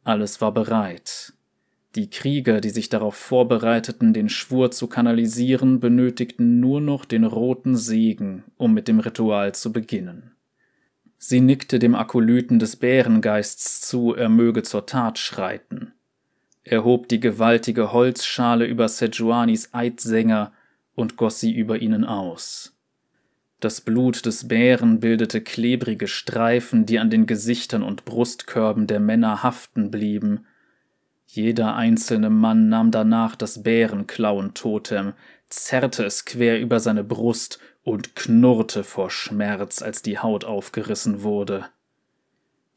Alles 0.07 0.39
war 0.39 0.53
bereit. 0.53 1.33
Die 1.95 2.09
Krieger, 2.09 2.61
die 2.61 2.69
sich 2.69 2.87
darauf 2.87 3.15
vorbereiteten, 3.15 4.13
den 4.13 4.29
Schwur 4.29 4.71
zu 4.71 4.87
kanalisieren, 4.87 5.81
benötigten 5.81 6.61
nur 6.61 6.79
noch 6.79 7.03
den 7.03 7.25
roten 7.25 7.75
Segen, 7.75 8.45
um 8.55 8.73
mit 8.73 8.87
dem 8.87 9.01
Ritual 9.01 9.53
zu 9.53 9.73
beginnen. 9.73 10.31
Sie 11.17 11.41
nickte 11.41 11.77
dem 11.77 11.93
Akolyten 11.93 12.57
des 12.57 12.77
Bärengeists 12.77 13.81
zu, 13.81 14.15
er 14.15 14.29
möge 14.29 14.63
zur 14.63 14.85
Tat 14.85 15.19
schreiten. 15.19 15.91
Er 16.63 16.85
hob 16.85 17.09
die 17.09 17.19
gewaltige 17.19 17.91
Holzschale 17.91 18.65
über 18.65 18.87
Sejuanis 18.87 19.73
Eidsänger 19.73 20.53
und 20.95 21.17
goss 21.17 21.41
sie 21.41 21.51
über 21.53 21.81
ihnen 21.81 22.05
aus. 22.05 22.76
Das 23.59 23.81
Blut 23.81 24.25
des 24.27 24.47
Bären 24.47 24.99
bildete 24.99 25.41
klebrige 25.41 26.07
Streifen, 26.07 26.85
die 26.85 26.99
an 26.99 27.09
den 27.09 27.25
Gesichtern 27.25 27.81
und 27.81 28.05
Brustkörben 28.05 28.85
der 28.85 28.99
Männer 28.99 29.41
haften 29.41 29.89
blieben. 29.89 30.45
Jeder 31.25 31.75
einzelne 31.75 32.29
Mann 32.29 32.69
nahm 32.69 32.91
danach 32.91 33.35
das 33.35 33.63
Bärenklauentotem, 33.63 35.13
zerrte 35.49 36.05
es 36.05 36.25
quer 36.25 36.59
über 36.59 36.79
seine 36.79 37.03
Brust 37.03 37.59
und 37.83 38.15
knurrte 38.15 38.83
vor 38.83 39.09
Schmerz, 39.09 39.81
als 39.81 40.03
die 40.03 40.19
Haut 40.19 40.45
aufgerissen 40.45 41.23
wurde. 41.23 41.65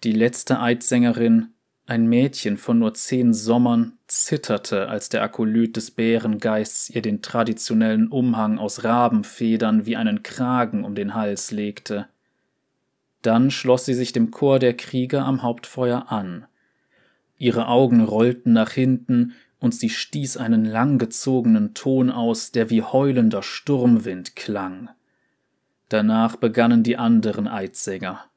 Die 0.02 0.12
letzte 0.12 0.60
Eidsängerin, 0.60 1.48
ein 1.90 2.06
Mädchen 2.06 2.56
von 2.56 2.78
nur 2.78 2.94
zehn 2.94 3.34
Sommern, 3.34 3.94
zitterte, 4.06 4.88
als 4.88 5.08
der 5.08 5.24
Akolyt 5.24 5.74
des 5.74 5.90
Bärengeists 5.90 6.88
ihr 6.88 7.02
den 7.02 7.20
traditionellen 7.20 8.06
Umhang 8.06 8.58
aus 8.58 8.84
Rabenfedern 8.84 9.86
wie 9.86 9.96
einen 9.96 10.22
Kragen 10.22 10.84
um 10.84 10.94
den 10.94 11.14
Hals 11.14 11.50
legte. 11.50 12.06
Dann 13.22 13.50
schloss 13.50 13.86
sie 13.86 13.94
sich 13.94 14.12
dem 14.12 14.30
Chor 14.30 14.60
der 14.60 14.76
Krieger 14.76 15.24
am 15.24 15.42
Hauptfeuer 15.42 16.12
an. 16.12 16.46
Ihre 17.38 17.66
Augen 17.66 18.04
rollten 18.04 18.52
nach 18.52 18.70
hinten, 18.70 19.34
und 19.58 19.74
sie 19.74 19.90
stieß 19.90 20.36
einen 20.36 20.64
langgezogenen 20.64 21.74
Ton 21.74 22.10
aus, 22.10 22.52
der 22.52 22.70
wie 22.70 22.82
heulender 22.82 23.42
Sturmwind 23.42 24.36
klang. 24.36 24.90
Danach 25.88 26.36
begannen 26.36 26.84
die 26.84 26.96
anderen 26.96 27.48
Eidsänger. 27.48 28.29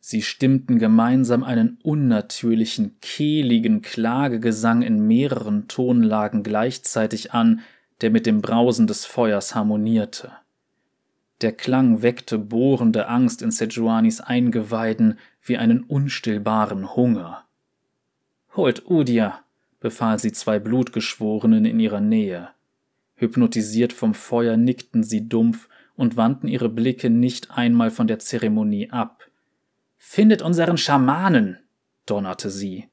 Sie 0.00 0.22
stimmten 0.22 0.78
gemeinsam 0.78 1.44
einen 1.44 1.78
unnatürlichen, 1.82 2.96
kehligen 3.02 3.82
Klagegesang 3.82 4.80
in 4.82 5.06
mehreren 5.06 5.68
Tonlagen 5.68 6.42
gleichzeitig 6.42 7.32
an, 7.32 7.60
der 8.00 8.10
mit 8.10 8.24
dem 8.24 8.40
Brausen 8.40 8.86
des 8.86 9.04
Feuers 9.04 9.54
harmonierte. 9.54 10.32
Der 11.42 11.52
Klang 11.52 12.02
weckte 12.02 12.38
bohrende 12.38 13.08
Angst 13.08 13.42
in 13.42 13.50
Sejuanis 13.50 14.20
Eingeweiden 14.20 15.18
wie 15.42 15.58
einen 15.58 15.84
unstillbaren 15.84 16.96
Hunger. 16.96 17.44
Holt 18.56 18.90
Udia, 18.90 19.40
befahl 19.80 20.18
sie 20.18 20.32
zwei 20.32 20.58
Blutgeschworenen 20.58 21.64
in 21.64 21.78
ihrer 21.78 22.00
Nähe. 22.00 22.48
Hypnotisiert 23.16 23.92
vom 23.92 24.14
Feuer 24.14 24.56
nickten 24.56 25.02
sie 25.02 25.28
dumpf 25.28 25.68
und 25.94 26.16
wandten 26.16 26.48
ihre 26.48 26.70
Blicke 26.70 27.10
nicht 27.10 27.50
einmal 27.50 27.90
von 27.90 28.06
der 28.06 28.18
Zeremonie 28.18 28.90
ab. 28.90 29.19
Findet 30.02 30.40
unseren 30.40 30.78
Schamanen, 30.78 31.58
donnerte 32.06 32.50
sie. 32.50 32.88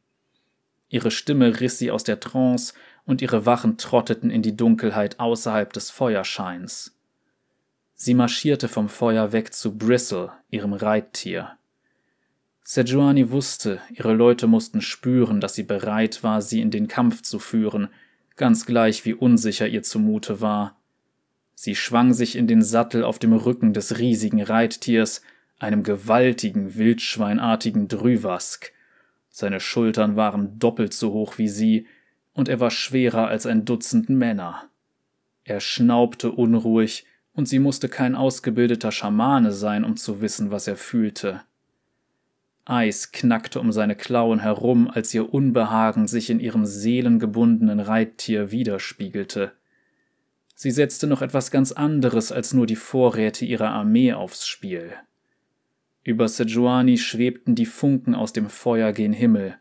Ihre 0.90 1.10
Stimme 1.10 1.60
riss 1.62 1.80
sie 1.80 1.90
aus 1.90 2.04
der 2.04 2.20
Trance, 2.20 2.74
und 3.06 3.22
ihre 3.22 3.46
Wachen 3.46 3.78
trotteten 3.78 4.30
in 4.30 4.42
die 4.42 4.58
Dunkelheit 4.58 5.18
außerhalb 5.18 5.72
des 5.72 5.90
Feuerscheins. 5.90 6.98
Sie 7.96 8.14
marschierte 8.14 8.68
vom 8.68 8.90
Feuer 8.90 9.32
weg 9.32 9.54
zu 9.54 9.78
Bristle, 9.78 10.34
ihrem 10.50 10.74
Reittier. 10.74 11.58
Sejuani 12.64 13.32
wusste, 13.32 13.80
ihre 13.90 14.14
Leute 14.14 14.46
mussten 14.46 14.82
spüren, 14.82 15.40
dass 15.40 15.56
sie 15.56 15.64
bereit 15.64 16.22
war, 16.24 16.42
sie 16.42 16.60
in 16.60 16.72
den 16.72 16.90
Kampf 16.90 17.22
zu 17.22 17.40
führen, 17.40 17.88
ganz 18.36 18.66
gleich 18.66 19.06
wie 19.06 19.14
unsicher 19.14 19.68
ihr 19.68 19.82
zumute 19.82 20.42
war. 20.42 20.78
Sie 21.56 21.76
schwang 21.76 22.14
sich 22.14 22.36
in 22.36 22.48
den 22.48 22.62
Sattel 22.62 23.06
auf 23.06 23.18
dem 23.18 23.32
Rücken 23.32 23.72
des 23.72 23.98
riesigen 23.98 24.44
Reittiers, 24.44 25.22
einem 25.60 25.84
gewaltigen, 25.84 26.76
wildschweinartigen 26.76 27.88
Drüwask. 27.88 28.72
Seine 29.30 29.60
Schultern 29.60 30.16
waren 30.16 30.60
doppelt 30.60 30.94
so 30.94 31.14
hoch 31.14 31.38
wie 31.38 31.48
sie, 31.48 31.88
und 32.34 32.50
er 32.50 32.60
war 32.60 32.72
schwerer 32.72 33.28
als 33.28 33.46
ein 33.46 33.66
Dutzend 33.66 34.10
Männer. 34.10 34.70
Er 35.44 35.60
schnaubte 35.60 36.32
unruhig, 36.32 37.06
und 37.34 37.48
sie 37.48 37.60
musste 37.60 37.88
kein 37.88 38.16
ausgebildeter 38.16 38.92
Schamane 38.92 39.52
sein, 39.52 39.84
um 39.84 39.96
zu 39.96 40.22
wissen, 40.22 40.50
was 40.50 40.68
er 40.68 40.76
fühlte. 40.76 41.42
Eis 42.66 43.12
knackte 43.12 43.60
um 43.60 43.72
seine 43.72 43.96
Klauen 43.96 44.40
herum, 44.40 44.90
als 44.90 45.14
ihr 45.14 45.34
Unbehagen 45.34 46.08
sich 46.08 46.30
in 46.30 46.40
ihrem 46.40 46.66
seelengebundenen 46.66 47.80
Reittier 47.80 48.52
widerspiegelte. 48.52 49.54
Sie 50.54 50.72
setzte 50.72 51.08
noch 51.08 51.22
etwas 51.22 51.50
ganz 51.50 51.72
anderes 51.72 52.32
als 52.32 52.54
nur 52.54 52.66
die 52.66 52.76
Vorräte 52.76 53.46
ihrer 53.46 53.70
Armee 53.70 54.14
aufs 54.14 54.48
Spiel. 54.48 54.94
Über 56.08 56.30
Sejuani 56.30 56.98
schwebten 56.98 57.54
die 57.54 57.66
Funken 57.66 58.16
aus 58.16 58.32
dem 58.32 58.50
Feuer 58.50 58.94
gen 58.94 59.12
Himmel. 59.12 59.58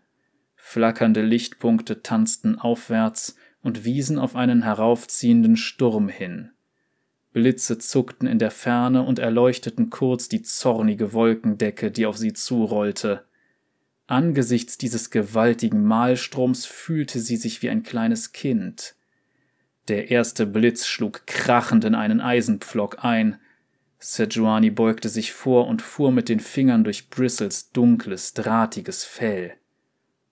Flackernde 0.54 1.20
Lichtpunkte 1.22 2.04
tanzten 2.04 2.56
aufwärts 2.56 3.34
und 3.62 3.84
wiesen 3.84 4.16
auf 4.16 4.36
einen 4.36 4.62
heraufziehenden 4.62 5.56
Sturm 5.56 6.08
hin. 6.08 6.52
Blitze 7.32 7.78
zuckten 7.78 8.28
in 8.28 8.38
der 8.38 8.52
Ferne 8.52 9.02
und 9.02 9.18
erleuchteten 9.18 9.90
kurz 9.90 10.28
die 10.28 10.42
zornige 10.42 11.12
Wolkendecke, 11.12 11.90
die 11.90 12.06
auf 12.06 12.16
sie 12.16 12.32
zurollte. 12.32 13.24
Angesichts 14.06 14.78
dieses 14.78 15.10
gewaltigen 15.10 15.82
Malstroms 15.82 16.64
fühlte 16.64 17.18
sie 17.18 17.38
sich 17.38 17.60
wie 17.62 17.70
ein 17.70 17.82
kleines 17.82 18.30
Kind. 18.30 18.94
Der 19.88 20.12
erste 20.12 20.46
Blitz 20.46 20.86
schlug 20.86 21.26
krachend 21.26 21.84
in 21.84 21.96
einen 21.96 22.20
Eisenpflock 22.20 23.04
ein. 23.04 23.40
Sejuani 23.98 24.70
beugte 24.70 25.08
sich 25.08 25.32
vor 25.32 25.66
und 25.66 25.82
fuhr 25.82 26.12
mit 26.12 26.28
den 26.28 26.40
Fingern 26.40 26.84
durch 26.84 27.08
Bristles 27.08 27.72
dunkles, 27.72 28.34
drahtiges 28.34 29.04
Fell. 29.04 29.54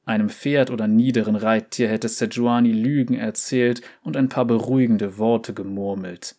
Einem 0.04 0.28
Pferd 0.28 0.70
oder 0.70 0.86
niederen 0.86 1.34
Reittier 1.34 1.88
hätte 1.88 2.08
Sejuani 2.08 2.72
Lügen 2.72 3.14
erzählt 3.14 3.80
und 4.02 4.16
ein 4.16 4.28
paar 4.28 4.44
beruhigende 4.44 5.16
Worte 5.16 5.54
gemurmelt. 5.54 6.36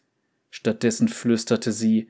Stattdessen 0.52 1.08
flüsterte 1.08 1.72
sie 1.72 2.10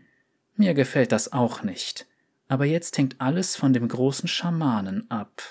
Mir 0.55 0.73
gefällt 0.73 1.11
das 1.11 1.31
auch 1.31 1.63
nicht, 1.63 2.05
aber 2.49 2.65
jetzt 2.65 2.97
hängt 2.97 3.21
alles 3.21 3.55
von 3.55 3.71
dem 3.71 3.87
großen 3.87 4.27
Schamanen 4.27 5.09
ab. 5.09 5.41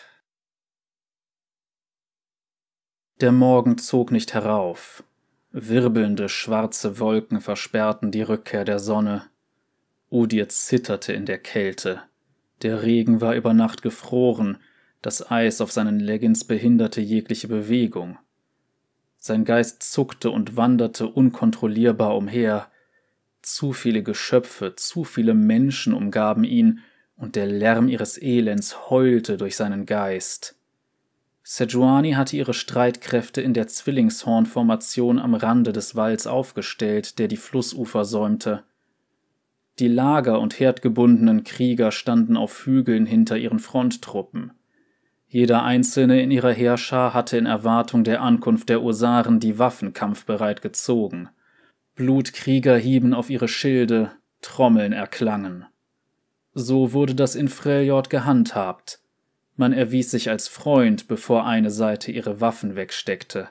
Der 3.20 3.32
Morgen 3.32 3.78
zog 3.78 4.10
nicht 4.10 4.34
herauf. 4.34 5.02
Wirbelnde 5.52 6.28
schwarze 6.28 6.98
Wolken 6.98 7.40
versperrten 7.40 8.10
die 8.10 8.22
Rückkehr 8.22 8.64
der 8.64 8.78
Sonne. 8.78 9.30
Udir 10.14 10.48
zitterte 10.48 11.12
in 11.12 11.26
der 11.26 11.38
Kälte. 11.38 12.02
Der 12.62 12.84
Regen 12.84 13.20
war 13.20 13.34
über 13.34 13.52
Nacht 13.52 13.82
gefroren, 13.82 14.58
das 15.02 15.28
Eis 15.28 15.60
auf 15.60 15.72
seinen 15.72 15.98
Leggings 15.98 16.44
behinderte 16.44 17.00
jegliche 17.00 17.48
Bewegung. 17.48 18.16
Sein 19.18 19.44
Geist 19.44 19.82
zuckte 19.82 20.30
und 20.30 20.56
wanderte 20.56 21.08
unkontrollierbar 21.08 22.16
umher, 22.16 22.70
zu 23.42 23.72
viele 23.72 24.04
Geschöpfe, 24.04 24.76
zu 24.76 25.02
viele 25.02 25.34
Menschen 25.34 25.92
umgaben 25.92 26.44
ihn, 26.44 26.78
und 27.16 27.34
der 27.34 27.46
Lärm 27.46 27.88
ihres 27.88 28.16
Elends 28.20 28.90
heulte 28.90 29.36
durch 29.36 29.56
seinen 29.56 29.84
Geist. 29.84 30.56
Sejuani 31.42 32.12
hatte 32.12 32.36
ihre 32.36 32.54
Streitkräfte 32.54 33.40
in 33.40 33.52
der 33.52 33.66
Zwillingshornformation 33.66 35.18
am 35.18 35.34
Rande 35.34 35.72
des 35.72 35.96
Walls 35.96 36.26
aufgestellt, 36.26 37.18
der 37.18 37.28
die 37.28 37.36
Flussufer 37.36 38.04
säumte. 38.04 38.62
Die 39.80 39.88
Lager 39.88 40.40
und 40.40 40.60
herdgebundenen 40.60 41.42
Krieger 41.42 41.90
standen 41.90 42.36
auf 42.36 42.64
Hügeln 42.64 43.06
hinter 43.06 43.36
ihren 43.36 43.58
Fronttruppen. 43.58 44.52
Jeder 45.26 45.64
einzelne 45.64 46.22
in 46.22 46.30
ihrer 46.30 46.52
Heerschar 46.52 47.12
hatte 47.12 47.36
in 47.36 47.46
Erwartung 47.46 48.04
der 48.04 48.22
Ankunft 48.22 48.68
der 48.68 48.84
Osaren 48.84 49.40
die 49.40 49.58
Waffen 49.58 49.92
kampfbereit 49.92 50.62
gezogen. 50.62 51.28
Blutkrieger 51.96 52.76
hieben 52.76 53.14
auf 53.14 53.30
ihre 53.30 53.48
Schilde, 53.48 54.12
Trommeln 54.42 54.92
erklangen. 54.92 55.66
So 56.52 56.92
wurde 56.92 57.16
das 57.16 57.34
in 57.34 57.48
Freljord 57.48 58.10
gehandhabt. 58.10 59.00
Man 59.56 59.72
erwies 59.72 60.12
sich 60.12 60.30
als 60.30 60.46
Freund, 60.46 61.08
bevor 61.08 61.46
eine 61.46 61.72
Seite 61.72 62.12
ihre 62.12 62.40
Waffen 62.40 62.76
wegsteckte. 62.76 63.48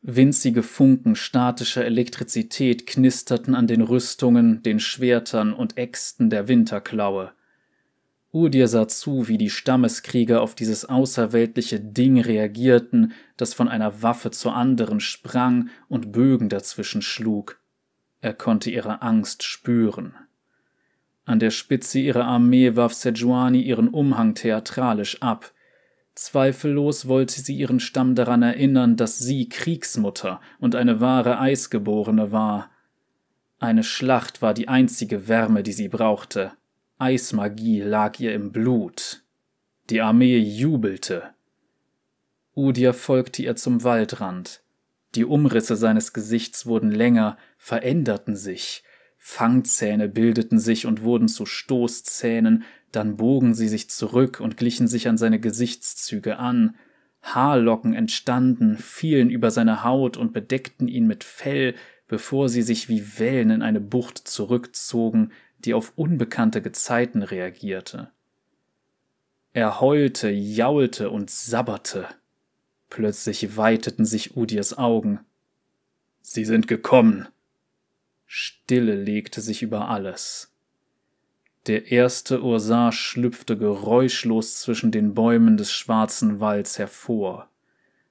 Winzige 0.00 0.62
Funken 0.62 1.16
statischer 1.16 1.84
Elektrizität 1.84 2.86
knisterten 2.86 3.54
an 3.54 3.66
den 3.66 3.80
Rüstungen, 3.80 4.62
den 4.62 4.78
Schwertern 4.78 5.52
und 5.52 5.76
Äxten 5.76 6.30
der 6.30 6.46
Winterklaue. 6.46 7.32
Udir 8.32 8.68
sah 8.68 8.86
zu, 8.86 9.26
wie 9.26 9.38
die 9.38 9.50
Stammeskrieger 9.50 10.42
auf 10.42 10.54
dieses 10.54 10.84
außerweltliche 10.84 11.80
Ding 11.80 12.20
reagierten, 12.20 13.12
das 13.36 13.54
von 13.54 13.68
einer 13.68 14.02
Waffe 14.02 14.30
zur 14.30 14.54
anderen 14.54 15.00
sprang 15.00 15.70
und 15.88 16.12
Bögen 16.12 16.48
dazwischen 16.48 17.02
schlug. 17.02 17.58
Er 18.20 18.34
konnte 18.34 18.70
ihre 18.70 19.02
Angst 19.02 19.42
spüren. 19.42 20.14
An 21.24 21.40
der 21.40 21.50
Spitze 21.50 21.98
ihrer 21.98 22.24
Armee 22.24 22.76
warf 22.76 22.94
Sejuani 22.94 23.62
ihren 23.62 23.88
Umhang 23.88 24.34
theatralisch 24.34 25.22
ab. 25.22 25.52
Zweifellos 26.18 27.06
wollte 27.06 27.40
sie 27.40 27.56
ihren 27.56 27.78
Stamm 27.78 28.16
daran 28.16 28.42
erinnern, 28.42 28.96
dass 28.96 29.20
sie 29.20 29.48
Kriegsmutter 29.48 30.40
und 30.58 30.74
eine 30.74 31.00
wahre 31.00 31.38
Eisgeborene 31.38 32.32
war. 32.32 32.72
Eine 33.60 33.84
Schlacht 33.84 34.42
war 34.42 34.52
die 34.52 34.66
einzige 34.66 35.28
Wärme, 35.28 35.62
die 35.62 35.70
sie 35.72 35.88
brauchte. 35.88 36.50
Eismagie 36.98 37.82
lag 37.82 38.18
ihr 38.18 38.34
im 38.34 38.50
Blut. 38.50 39.22
Die 39.90 40.00
Armee 40.00 40.38
jubelte. 40.38 41.34
Udir 42.52 42.94
folgte 42.94 43.42
ihr 43.42 43.54
zum 43.54 43.84
Waldrand. 43.84 44.64
Die 45.14 45.24
Umrisse 45.24 45.76
seines 45.76 46.12
Gesichts 46.12 46.66
wurden 46.66 46.90
länger, 46.90 47.38
veränderten 47.58 48.34
sich. 48.34 48.82
Fangzähne 49.18 50.08
bildeten 50.08 50.58
sich 50.58 50.84
und 50.84 51.02
wurden 51.02 51.28
zu 51.28 51.46
Stoßzähnen, 51.46 52.64
dann 52.92 53.16
bogen 53.16 53.54
sie 53.54 53.68
sich 53.68 53.90
zurück 53.90 54.40
und 54.40 54.56
glichen 54.56 54.88
sich 54.88 55.08
an 55.08 55.18
seine 55.18 55.40
Gesichtszüge 55.40 56.38
an. 56.38 56.76
Haarlocken 57.22 57.94
entstanden, 57.94 58.76
fielen 58.76 59.30
über 59.30 59.50
seine 59.50 59.84
Haut 59.84 60.16
und 60.16 60.32
bedeckten 60.32 60.88
ihn 60.88 61.06
mit 61.06 61.24
Fell, 61.24 61.74
bevor 62.06 62.48
sie 62.48 62.62
sich 62.62 62.88
wie 62.88 63.18
Wellen 63.18 63.50
in 63.50 63.62
eine 63.62 63.80
Bucht 63.80 64.18
zurückzogen, 64.18 65.32
die 65.58 65.74
auf 65.74 65.92
unbekannte 65.96 66.62
Gezeiten 66.62 67.22
reagierte. 67.22 68.10
Er 69.52 69.80
heulte, 69.80 70.30
jaulte 70.30 71.10
und 71.10 71.30
sabberte. 71.30 72.06
Plötzlich 72.90 73.56
weiteten 73.56 74.04
sich 74.04 74.36
Udirs 74.36 74.76
Augen. 74.78 75.20
Sie 76.22 76.44
sind 76.44 76.68
gekommen. 76.68 77.28
Stille 78.26 78.94
legte 78.94 79.40
sich 79.40 79.62
über 79.62 79.88
alles. 79.88 80.47
Der 81.68 81.92
erste 81.92 82.42
Ursar 82.42 82.92
schlüpfte 82.92 83.58
geräuschlos 83.58 84.58
zwischen 84.58 84.90
den 84.90 85.12
Bäumen 85.12 85.58
des 85.58 85.70
schwarzen 85.70 86.40
Walds 86.40 86.78
hervor. 86.78 87.50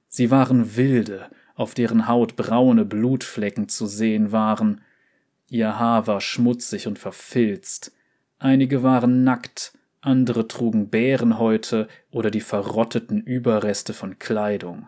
Sie 0.08 0.30
waren 0.30 0.76
Wilde, 0.76 1.32
auf 1.56 1.74
deren 1.74 2.08
Haut 2.08 2.36
braune 2.36 2.86
Blutflecken 2.86 3.68
zu 3.68 3.88
sehen 3.88 4.32
waren. 4.32 4.82
Ihr 5.50 5.80
Haar 5.80 6.06
war 6.06 6.22
schmutzig 6.22 6.86
und 6.86 7.00
verfilzt. 7.00 7.94
Einige 8.38 8.84
waren 8.84 9.24
nackt, 9.24 9.76
andere 10.02 10.48
trugen 10.48 10.90
Bärenhäute 10.90 11.88
oder 12.12 12.30
die 12.30 12.42
verrotteten 12.42 13.22
Überreste 13.22 13.94
von 13.94 14.20
Kleidung. 14.20 14.88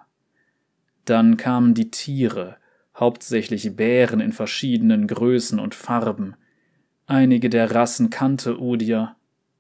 Dann 1.06 1.38
kamen 1.38 1.74
die 1.74 1.90
Tiere, 1.90 2.58
hauptsächlich 2.96 3.76
Bären 3.76 4.20
in 4.20 4.32
verschiedenen 4.32 5.08
Größen 5.08 5.58
und 5.58 5.74
Farben. 5.74 6.36
Einige 7.10 7.50
der 7.50 7.74
Rassen 7.74 8.12
kannte 8.12 8.60
Udir, 8.60 9.16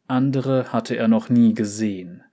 andere 0.05 0.71
hatte 0.71 0.95
er 0.95 1.07
noch 1.07 1.29
nie 1.29 1.55
gesehen. 1.55 2.23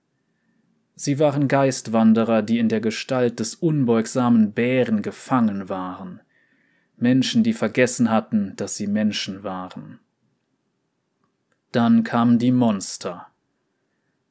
Sie 0.93 1.17
waren 1.17 1.47
Geistwanderer, 1.47 2.43
die 2.43 2.59
in 2.59 2.69
der 2.69 2.81
Gestalt 2.81 3.39
des 3.39 3.55
unbeugsamen 3.55 4.51
Bären 4.51 5.01
gefangen 5.01 5.69
waren. 5.69 6.21
Menschen, 6.97 7.41
die 7.41 7.53
vergessen 7.53 8.11
hatten, 8.11 8.53
dass 8.57 8.77
sie 8.77 8.85
Menschen 8.85 9.41
waren. 9.41 9.97
Dann 11.71 12.03
kamen 12.03 12.37
die 12.37 12.51
Monster. 12.51 13.25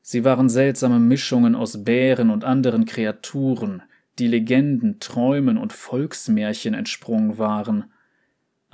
Sie 0.02 0.22
waren 0.22 0.48
seltsame 0.48 1.00
Mischungen 1.00 1.56
aus 1.56 1.82
Bären 1.82 2.30
und 2.30 2.44
anderen 2.44 2.84
Kreaturen, 2.84 3.82
die 4.20 4.28
Legenden, 4.28 5.00
Träumen 5.00 5.58
und 5.58 5.72
Volksmärchen 5.72 6.74
entsprungen 6.74 7.38
waren. 7.38 7.86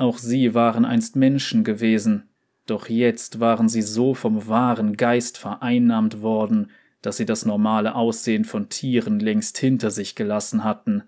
Auch 0.03 0.19
sie 0.19 0.53
waren 0.53 0.85
einst 0.85 1.15
Menschen 1.15 1.63
gewesen, 1.63 2.29
doch 2.67 2.89
jetzt 2.89 3.39
waren 3.39 3.69
sie 3.69 3.83
so 3.83 4.15
vom 4.15 4.49
wahren 4.49 4.97
Geist 4.97 5.39
vereinnahmt 5.39 6.23
worden, 6.23 6.73
dass 7.03 7.19
sie 7.19 7.25
das 7.25 7.47
normale 7.47 7.95
Aussehen 7.95 8.45
von 8.45 8.69
Tieren 8.69 9.21
längst 9.21 9.59
hinter 9.59 9.93
sich 9.93 10.17
gelassen 10.17 10.65
hatten. 10.65 11.05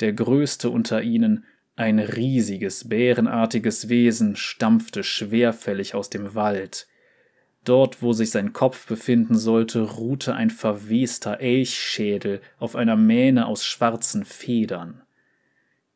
Der 0.00 0.14
größte 0.14 0.70
unter 0.70 1.02
ihnen 1.02 1.44
ein 1.76 1.98
riesiges, 1.98 2.88
bärenartiges 2.88 3.90
Wesen 3.90 4.34
stampfte 4.34 5.04
schwerfällig 5.04 5.94
aus 5.94 6.08
dem 6.08 6.34
Wald. 6.34 6.88
Dort, 7.64 8.00
wo 8.00 8.14
sich 8.14 8.30
sein 8.30 8.54
Kopf 8.54 8.86
befinden 8.86 9.36
sollte, 9.36 9.82
ruhte 9.82 10.34
ein 10.34 10.48
verwester 10.48 11.40
Elchschädel 11.40 12.40
auf 12.58 12.76
einer 12.76 12.96
Mähne 12.96 13.44
aus 13.44 13.66
schwarzen 13.66 14.24
Federn. 14.24 15.02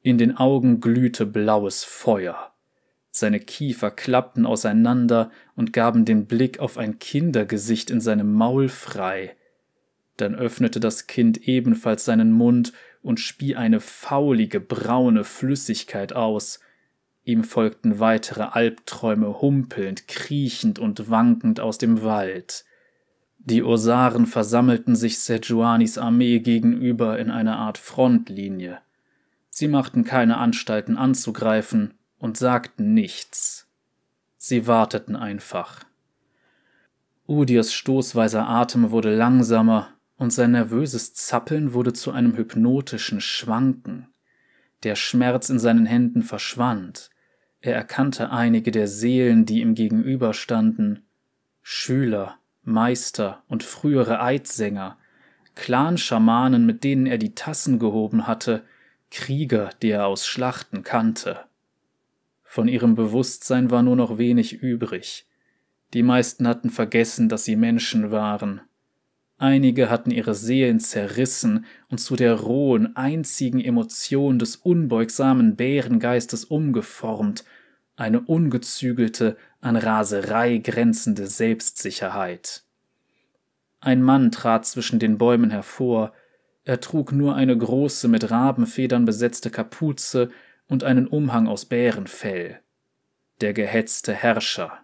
In 0.02 0.16
den 0.16 0.38
Augen 0.38 0.80
glühte 0.80 1.26
blaues 1.26 1.84
Feuer. 1.84 2.52
Seine 3.10 3.38
Kiefer 3.38 3.90
klappten 3.90 4.46
auseinander 4.46 5.30
und 5.56 5.74
gaben 5.74 6.06
den 6.06 6.24
Blick 6.24 6.58
auf 6.58 6.78
ein 6.78 6.98
Kindergesicht 6.98 7.90
in 7.90 8.00
seinem 8.00 8.32
Maul 8.32 8.70
frei. 8.70 9.36
Dann 10.16 10.34
öffnete 10.34 10.80
das 10.80 11.06
Kind 11.06 11.46
ebenfalls 11.46 12.06
seinen 12.06 12.32
Mund 12.32 12.72
und 13.02 13.20
spie 13.20 13.56
eine 13.56 13.80
faulige 13.80 14.58
braune 14.58 15.24
Flüssigkeit 15.24 16.14
aus. 16.14 16.60
Ihm 17.24 17.44
folgten 17.44 18.00
weitere 18.00 18.44
Albträume 18.44 19.42
humpelnd, 19.42 20.08
kriechend 20.08 20.78
und 20.78 21.10
wankend 21.10 21.60
aus 21.60 21.76
dem 21.76 22.02
Wald. 22.02 22.64
Die 23.38 23.62
Osaren 23.62 24.24
versammelten 24.24 24.96
sich 24.96 25.18
Sejuanis 25.18 25.98
Armee 25.98 26.38
gegenüber 26.38 27.18
in 27.18 27.30
einer 27.30 27.58
Art 27.58 27.76
Frontlinie. 27.76 28.80
Sie 29.50 29.68
machten 29.68 30.04
keine 30.04 30.38
Anstalten 30.38 30.96
anzugreifen 30.96 31.94
und 32.18 32.36
sagten 32.36 32.94
nichts. 32.94 33.68
Sie 34.36 34.66
warteten 34.66 35.16
einfach. 35.16 35.84
Udirs 37.26 37.72
stoßweiser 37.72 38.48
Atem 38.48 38.90
wurde 38.90 39.14
langsamer 39.14 39.88
und 40.16 40.32
sein 40.32 40.52
nervöses 40.52 41.14
Zappeln 41.14 41.74
wurde 41.74 41.92
zu 41.92 42.12
einem 42.12 42.36
hypnotischen 42.36 43.20
Schwanken. 43.20 44.08
Der 44.82 44.94
Schmerz 44.94 45.50
in 45.50 45.58
seinen 45.58 45.86
Händen 45.86 46.22
verschwand. 46.22 47.10
Er 47.60 47.74
erkannte 47.74 48.30
einige 48.30 48.70
der 48.70 48.88
Seelen, 48.88 49.44
die 49.44 49.60
ihm 49.60 49.74
gegenüberstanden. 49.74 51.04
Schüler, 51.62 52.38
Meister 52.62 53.42
und 53.48 53.62
frühere 53.62 54.22
Eidsänger, 54.22 54.96
Clanschamanen, 55.54 56.64
mit 56.64 56.84
denen 56.84 57.06
er 57.06 57.18
die 57.18 57.34
Tassen 57.34 57.78
gehoben 57.78 58.26
hatte, 58.26 58.64
Krieger, 59.10 59.70
die 59.82 59.90
er 59.90 60.06
aus 60.06 60.26
Schlachten 60.26 60.82
kannte. 60.82 61.40
Von 62.42 62.68
ihrem 62.68 62.94
Bewusstsein 62.94 63.70
war 63.70 63.82
nur 63.82 63.96
noch 63.96 64.18
wenig 64.18 64.54
übrig. 64.62 65.26
Die 65.94 66.02
meisten 66.02 66.46
hatten 66.46 66.70
vergessen, 66.70 67.28
dass 67.28 67.44
sie 67.44 67.56
Menschen 67.56 68.10
waren 68.10 68.60
Einige 69.40 69.88
hatten 69.88 70.10
ihre 70.10 70.34
Seelen 70.34 70.80
zerrissen 70.80 71.64
und 71.88 71.96
zu 71.96 72.14
der 72.14 72.34
rohen, 72.34 72.94
einzigen 72.94 73.58
Emotion 73.58 74.38
des 74.38 74.56
unbeugsamen 74.56 75.56
Bärengeistes 75.56 76.44
umgeformt, 76.44 77.46
eine 77.96 78.20
ungezügelte, 78.20 79.38
an 79.62 79.76
Raserei 79.76 80.58
grenzende 80.58 81.26
Selbstsicherheit. 81.26 82.64
Ein 83.80 84.02
Mann 84.02 84.30
trat 84.30 84.66
zwischen 84.66 84.98
den 84.98 85.16
Bäumen 85.16 85.48
hervor, 85.48 86.12
er 86.70 86.80
trug 86.80 87.10
nur 87.10 87.34
eine 87.34 87.58
große 87.58 88.06
mit 88.06 88.30
Rabenfedern 88.30 89.04
besetzte 89.04 89.50
Kapuze 89.50 90.30
und 90.68 90.84
einen 90.84 91.08
Umhang 91.08 91.48
aus 91.48 91.64
Bärenfell. 91.64 92.60
Der 93.40 93.54
gehetzte 93.54 94.14
Herrscher. 94.14 94.78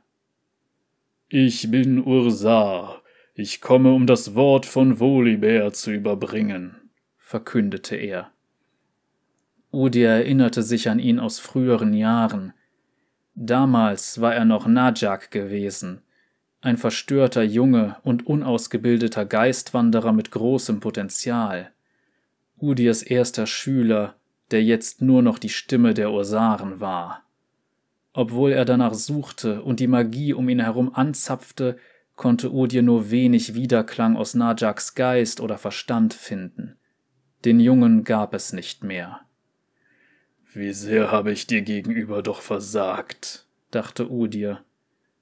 Ich 1.29 1.71
bin 1.71 2.05
Ursar, 2.05 3.03
ich 3.35 3.61
komme, 3.61 3.93
um 3.93 4.09
das 4.09 4.35
Wort 4.35 4.67
von 4.67 4.99
Volibear 4.99 5.73
zu 5.73 5.93
überbringen, 5.93 6.75
verkündete 7.19 7.95
er. 7.95 8.33
Udi 9.73 10.03
erinnerte 10.03 10.65
sich 10.65 10.91
an 10.91 10.99
ihn 10.99 11.21
aus 11.21 11.39
früheren 11.39 11.95
Jahren. 11.95 12.53
Damals 13.37 14.21
war 14.21 14.35
er 14.35 14.45
noch 14.45 14.67
Najak 14.67 15.31
gewesen, 15.31 16.03
ein 16.63 16.79
verstörter 16.79 17.45
Junge 17.45 17.95
und 18.03 18.27
unausgebildeter 18.27 19.25
Geistwanderer 19.25 20.13
mit 20.13 20.33
großem 20.33 20.81
Potenzial. 20.81 21.71
Udirs 22.59 23.03
erster 23.03 23.47
Schüler, 23.47 24.17
der 24.51 24.63
jetzt 24.63 25.03
nur 25.03 25.23
noch 25.23 25.39
die 25.39 25.49
Stimme 25.49 25.95
der 25.95 26.11
Ursaren 26.13 26.81
war. 26.81 27.23
Obwohl 28.13 28.53
er 28.53 28.65
danach 28.65 28.95
suchte 28.95 29.63
und 29.63 29.79
die 29.81 29.89
Magie 29.89 30.33
um 30.33 30.49
ihn 30.49 30.61
herum 30.61 30.95
anzapfte, 30.95 31.77
konnte 32.15 32.53
Odir 32.53 32.83
nur 32.83 33.11
wenig 33.11 33.55
Widerklang 33.55 34.17
aus 34.17 34.35
Najaks 34.35 34.95
Geist 34.95 35.41
oder 35.41 35.59
Verstand 35.59 36.15
finden. 36.15 36.77
Den 37.45 37.61
Jungen 37.61 38.05
gab 38.05 38.33
es 38.33 38.55
nicht 38.55 38.83
mehr. 38.83 39.21
Wie 40.55 40.73
sehr 40.73 41.13
habe 41.13 41.33
ich 41.33 41.47
dir 41.47 41.61
gegenüber 41.61 42.23
doch 42.23 42.41
versagt, 42.41 43.47
dachte 43.71 44.11
Udir. 44.11 44.65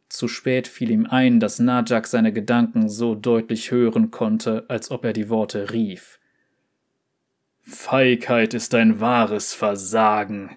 Zu 0.09 0.29
spät 0.29 0.69
fiel 0.69 0.93
ihm 0.93 1.07
ein, 1.07 1.41
dass 1.41 1.59
Najak 1.59 2.07
seine 2.07 2.33
Gedanken 2.33 2.89
so 2.89 3.17
deutlich 3.17 3.73
hören 3.73 4.13
konnte, 4.13 4.65
als 4.69 4.93
ob 4.93 5.05
er 5.05 5.13
die 5.13 5.29
Worte 5.29 5.73
rief. 5.73 6.21
Feigheit 7.67 8.53
ist 8.53 8.75
ein 8.75 9.01
wahres 9.01 9.55
Versagen, 9.55 10.51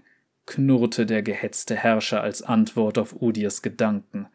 knurrte 0.46 1.06
der 1.06 1.22
gehetzte 1.22 1.76
Herrscher 1.76 2.22
als 2.22 2.41
Antwort 2.41 2.98
auf 2.98 3.22
Udirs 3.22 3.62
Gedanken. 3.62 4.28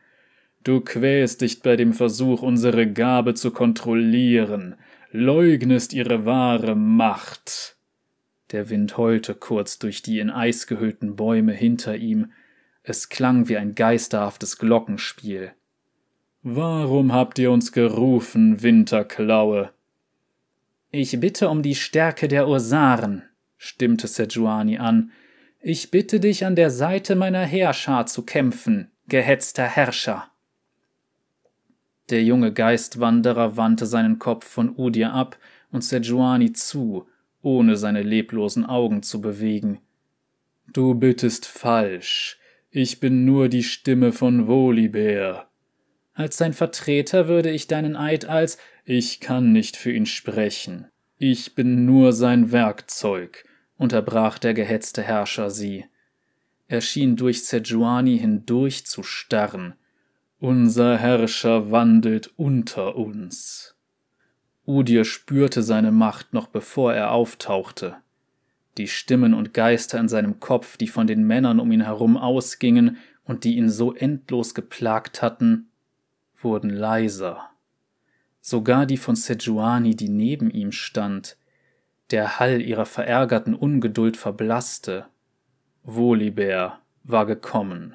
Du 0.65 0.81
quälst 0.81 1.43
dich 1.43 1.61
bei 1.61 1.77
dem 1.77 1.93
Versuch, 1.93 2.41
unsere 2.41 2.91
Gabe 2.91 3.35
zu 3.35 3.51
kontrollieren, 3.51 4.77
leugnest 5.11 5.93
ihre 5.93 6.25
wahre 6.25 6.75
Macht. 6.75 7.77
Der 8.53 8.71
Wind 8.71 8.97
heulte 8.97 9.35
kurz 9.35 9.79
durch 9.79 10.01
die 10.01 10.19
in 10.19 10.31
Eis 10.31 10.67
gehüllten 10.67 11.17
Bäume 11.17 11.53
hinter 11.53 11.97
ihm, 11.97 12.33
es 12.85 13.11
klang 13.11 13.49
wie 13.49 13.59
ein 13.59 13.75
geisterhaftes 13.75 14.59
Glockenspiel. 14.59 15.53
Warum 16.43 17.13
habt 17.13 17.39
ihr 17.39 17.51
uns 17.51 17.71
gerufen, 17.73 18.63
Winterklaue? 18.63 19.73
Ich 20.95 21.19
bitte 21.19 21.49
um 21.49 21.63
die 21.63 21.75
Stärke 21.75 22.29
der 22.29 22.47
Ursaren, 22.47 23.23
stimmte 23.57 24.07
Sejuani 24.07 24.77
an. 24.77 25.11
Ich 25.59 25.91
bitte 25.91 26.21
dich, 26.21 26.45
an 26.45 26.55
der 26.55 26.71
Seite 26.71 27.17
meiner 27.17 27.47
Heerschar 27.47 28.05
zu 28.05 28.27
kämpfen, 28.27 28.91
gehetzter 29.09 29.65
Herrscher. 29.65 30.31
Der 32.11 32.23
junge 32.23 32.53
Geistwanderer 32.53 33.57
wandte 33.57 33.87
seinen 33.87 34.19
Kopf 34.19 34.47
von 34.47 34.77
Udir 34.77 35.15
ab 35.15 35.39
und 35.71 35.83
Sejuani 35.83 36.53
zu, 36.53 37.07
ohne 37.41 37.79
seine 37.79 38.03
leblosen 38.03 38.67
Augen 38.67 39.03
zu 39.03 39.23
bewegen. 39.23 39.81
Du 40.75 40.95
bittest 40.95 41.47
falsch. 41.47 42.39
Ich 42.71 43.01
bin 43.01 43.25
nur 43.25 43.49
die 43.49 43.63
Stimme 43.63 44.13
von 44.13 44.47
Volibear. 44.47 45.51
Als 46.15 46.37
sein 46.37 46.53
Vertreter 46.53 47.27
würde 47.27 47.51
ich 47.51 47.67
deinen 47.67 47.97
Eid 47.97 48.27
als 48.27 48.59
Ich 48.85 49.21
kann 49.21 49.53
nicht 49.53 49.77
für 49.77 49.93
ihn 49.93 50.07
sprechen. 50.07 50.89
Ich 51.19 51.55
bin 51.55 51.87
nur 51.87 52.13
sein 52.13 52.53
Werkzeug, 52.53 53.45
unterbrach 53.77 54.39
der 54.39 54.55
gehetzte 54.55 55.03
Herrscher 55.03 55.51
sie. 55.51 55.87
Er 56.69 56.81
schien 56.81 57.17
durch 57.17 57.45
Sejuani 57.45 58.19
hindurch 58.19 58.87
zu 58.87 59.03
starren. 59.03 59.75
Unser 60.39 60.99
Herrscher 60.99 61.71
wandelt 61.71 62.33
unter 62.37 62.97
uns. 62.97 63.77
Udir 64.67 65.05
spürte 65.05 65.63
seine 65.63 65.93
Macht 65.93 66.35
noch 66.35 66.47
bevor 66.47 66.95
er 66.95 67.13
auftauchte. 67.13 67.97
Die 68.79 68.89
Stimmen 68.89 69.35
und 69.35 69.55
Geister 69.55 69.99
in 69.99 70.09
seinem 70.09 70.41
Kopf, 70.41 70.77
die 70.77 70.89
von 70.89 71.07
den 71.07 71.25
Männern 71.27 71.61
um 71.61 71.71
ihn 71.73 71.83
herum 71.83 72.17
ausgingen 72.17 72.97
und 73.25 73.45
die 73.45 73.57
ihn 73.57 73.69
so 73.69 73.95
endlos 73.95 74.55
geplagt 74.55 75.21
hatten, 75.21 75.69
wurden 76.45 76.71
leiser. 76.71 77.51
Sogar 78.41 78.87
die 78.87 78.97
von 78.97 79.17
Sejuani, 79.17 79.95
die 79.95 80.09
neben 80.09 80.51
ihm 80.51 80.73
stand. 80.73 81.37
Der 82.11 82.39
Hall 82.41 82.61
ihrer 82.61 82.87
verärgerten 82.87 83.55
Ungeduld 83.55 84.17
verblasste. 84.17 85.07
Volibear 85.83 86.81
war 87.05 87.27
gekommen. 87.27 87.95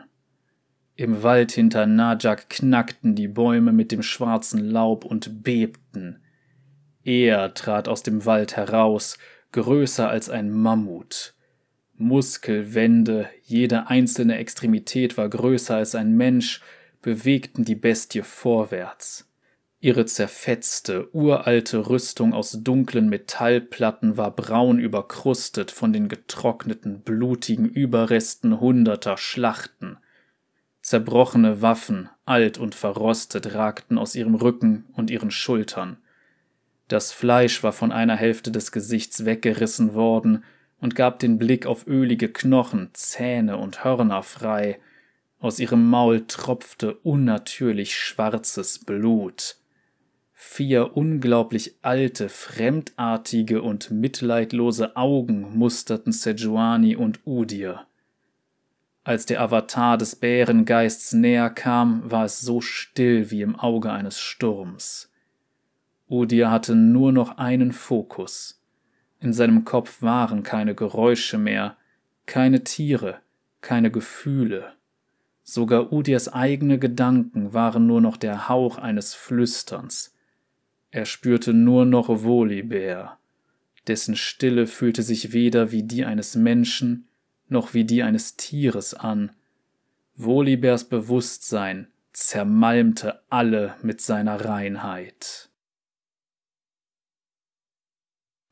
Im 0.96 1.22
Wald 1.22 1.52
hinter 1.52 1.86
Najak 1.86 2.50
knackten 2.50 3.14
die 3.14 3.28
Bäume 3.28 3.72
mit 3.72 3.92
dem 3.92 4.02
schwarzen 4.02 4.60
Laub 4.60 5.06
und 5.06 5.44
bebten. 5.44 6.22
Er 7.04 7.54
trat 7.54 7.88
aus 7.88 8.04
dem 8.04 8.26
Wald 8.26 8.58
heraus, 8.58 9.18
größer 9.52 10.10
als 10.10 10.30
ein 10.30 10.50
Mammut. 10.50 11.36
Muskelwände, 11.96 13.30
jede 13.44 13.88
einzelne 13.88 14.38
Extremität 14.38 15.18
war 15.18 15.30
größer 15.30 15.76
als 15.76 15.96
ein 15.96 16.18
Mensch, 16.18 16.62
bewegten 17.08 17.63
die 17.63 17.76
Bestie 17.76 18.22
vorwärts. 18.22 19.32
Ihre 19.80 20.06
zerfetzte, 20.06 21.08
uralte 21.15 21.88
Rüstung 21.88 22.34
aus 22.34 22.52
dunklen 22.63 23.08
Metallplatten 23.08 24.17
war 24.17 24.36
braun 24.36 24.78
überkrustet 24.78 25.72
von 25.72 25.93
den 25.93 26.10
getrockneten, 26.10 27.04
blutigen 27.04 27.70
Überresten 27.70 28.60
hunderter 28.60 29.15
Schlachten. 29.15 29.96
Zerbrochene 30.82 31.62
Waffen, 31.62 32.10
alt 32.26 32.58
und 32.58 32.76
verrostet, 32.76 33.54
ragten 33.54 33.98
aus 33.98 34.13
ihrem 34.13 34.36
Rücken 34.36 34.84
und 34.91 35.10
ihren 35.10 35.32
Schultern. 35.32 35.96
Das 36.89 37.13
Fleisch 37.13 37.63
war 37.63 37.72
von 37.72 37.93
einer 37.93 38.17
Hälfte 38.17 38.52
des 38.52 38.74
Gesichts 38.74 39.24
weggerissen 39.24 39.93
worden 39.93 40.43
und 40.82 40.93
gab 40.93 41.20
den 41.20 41.38
Blick 41.38 41.67
auf 41.67 41.88
ölige 41.88 42.28
Knochen, 42.28 42.89
Zähne 42.91 43.56
und 43.56 43.86
Hörner 43.86 44.24
frei. 44.24 44.82
Aus 45.39 45.60
ihrem 45.60 45.88
Maul 45.88 46.26
tropfte 46.28 46.95
unnatürlich 46.95 47.95
schwarzes 47.95 48.84
Blut. 48.84 49.58
Vier 50.34 50.95
unglaublich 50.97 51.76
alte, 51.82 52.30
fremdartige 52.30 53.62
und 53.62 53.91
mitleidlose 53.91 54.95
Augen 54.95 55.58
musterten 55.58 56.12
Sejuani 56.12 56.95
und 56.95 57.19
Udir. 57.26 57.86
Als 59.04 59.26
der 59.26 59.41
Avatar 59.41 59.97
des 59.97 60.15
Bärengeists 60.15 61.13
näher 61.13 61.50
kam, 61.50 62.10
war 62.10 62.26
es 62.26 62.41
so 62.41 62.60
still 62.60 63.32
wie 63.32 63.41
im 63.41 63.56
Auge 63.56 63.91
eines 63.91 64.19
Sturms. 64.19 65.12
Udir 66.10 66.50
hatte 66.50 66.76
nur 66.76 67.12
noch 67.12 67.38
einen 67.38 67.73
Fokus. 67.73 68.63
In 69.19 69.34
seinem 69.34 69.65
Kopf 69.65 70.02
waren 70.02 70.43
keine 70.43 70.76
Geräusche 70.76 71.38
mehr, 71.38 71.78
keine 72.26 72.63
Tiere, 72.63 73.19
keine 73.62 73.91
Gefühle. 73.91 74.77
Sogar 75.50 75.94
Udirs 75.94 76.28
eigene 76.28 76.78
Gedanken 76.78 77.54
waren 77.54 77.88
nur 77.88 78.02
noch 78.02 78.18
der 78.18 78.50
Hauch 78.50 78.78
eines 78.78 79.14
Flüsterns. 79.14 80.14
Er 80.92 81.06
spürte 81.06 81.54
nur 81.54 81.86
noch 81.86 82.10
Volibear. 82.10 83.18
Dessen 83.88 84.18
Stille 84.18 84.68
fühlte 84.68 85.04
sich 85.04 85.32
weder 85.32 85.72
wie 85.72 85.84
die 85.84 86.04
eines 86.04 86.36
Menschen 86.36 87.08
noch 87.48 87.74
wie 87.74 87.86
die 87.86 88.04
eines 88.04 88.36
Tieres 88.36 88.94
an. 88.94 89.32
Volibers 90.16 90.84
Bewusstsein 90.84 91.88
zermalmte 92.12 93.22
alle 93.30 93.76
mit 93.82 94.02
seiner 94.02 94.44
Reinheit. 94.44 95.47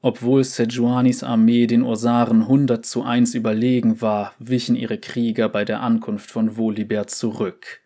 Obwohl 0.06 0.44
Sejuanis 0.44 1.24
Armee 1.24 1.66
den 1.66 1.82
Orsaren 1.82 2.48
hundert 2.48 2.86
zu 2.86 3.02
eins 3.02 3.34
überlegen 3.34 4.02
war, 4.02 4.36
wichen 4.38 4.76
ihre 4.76 5.00
Krieger 5.00 5.50
bei 5.50 5.66
der 5.66 5.82
Ankunft 5.82 6.30
von 6.30 6.58
Volibear 6.58 7.08
zurück. 7.08 7.82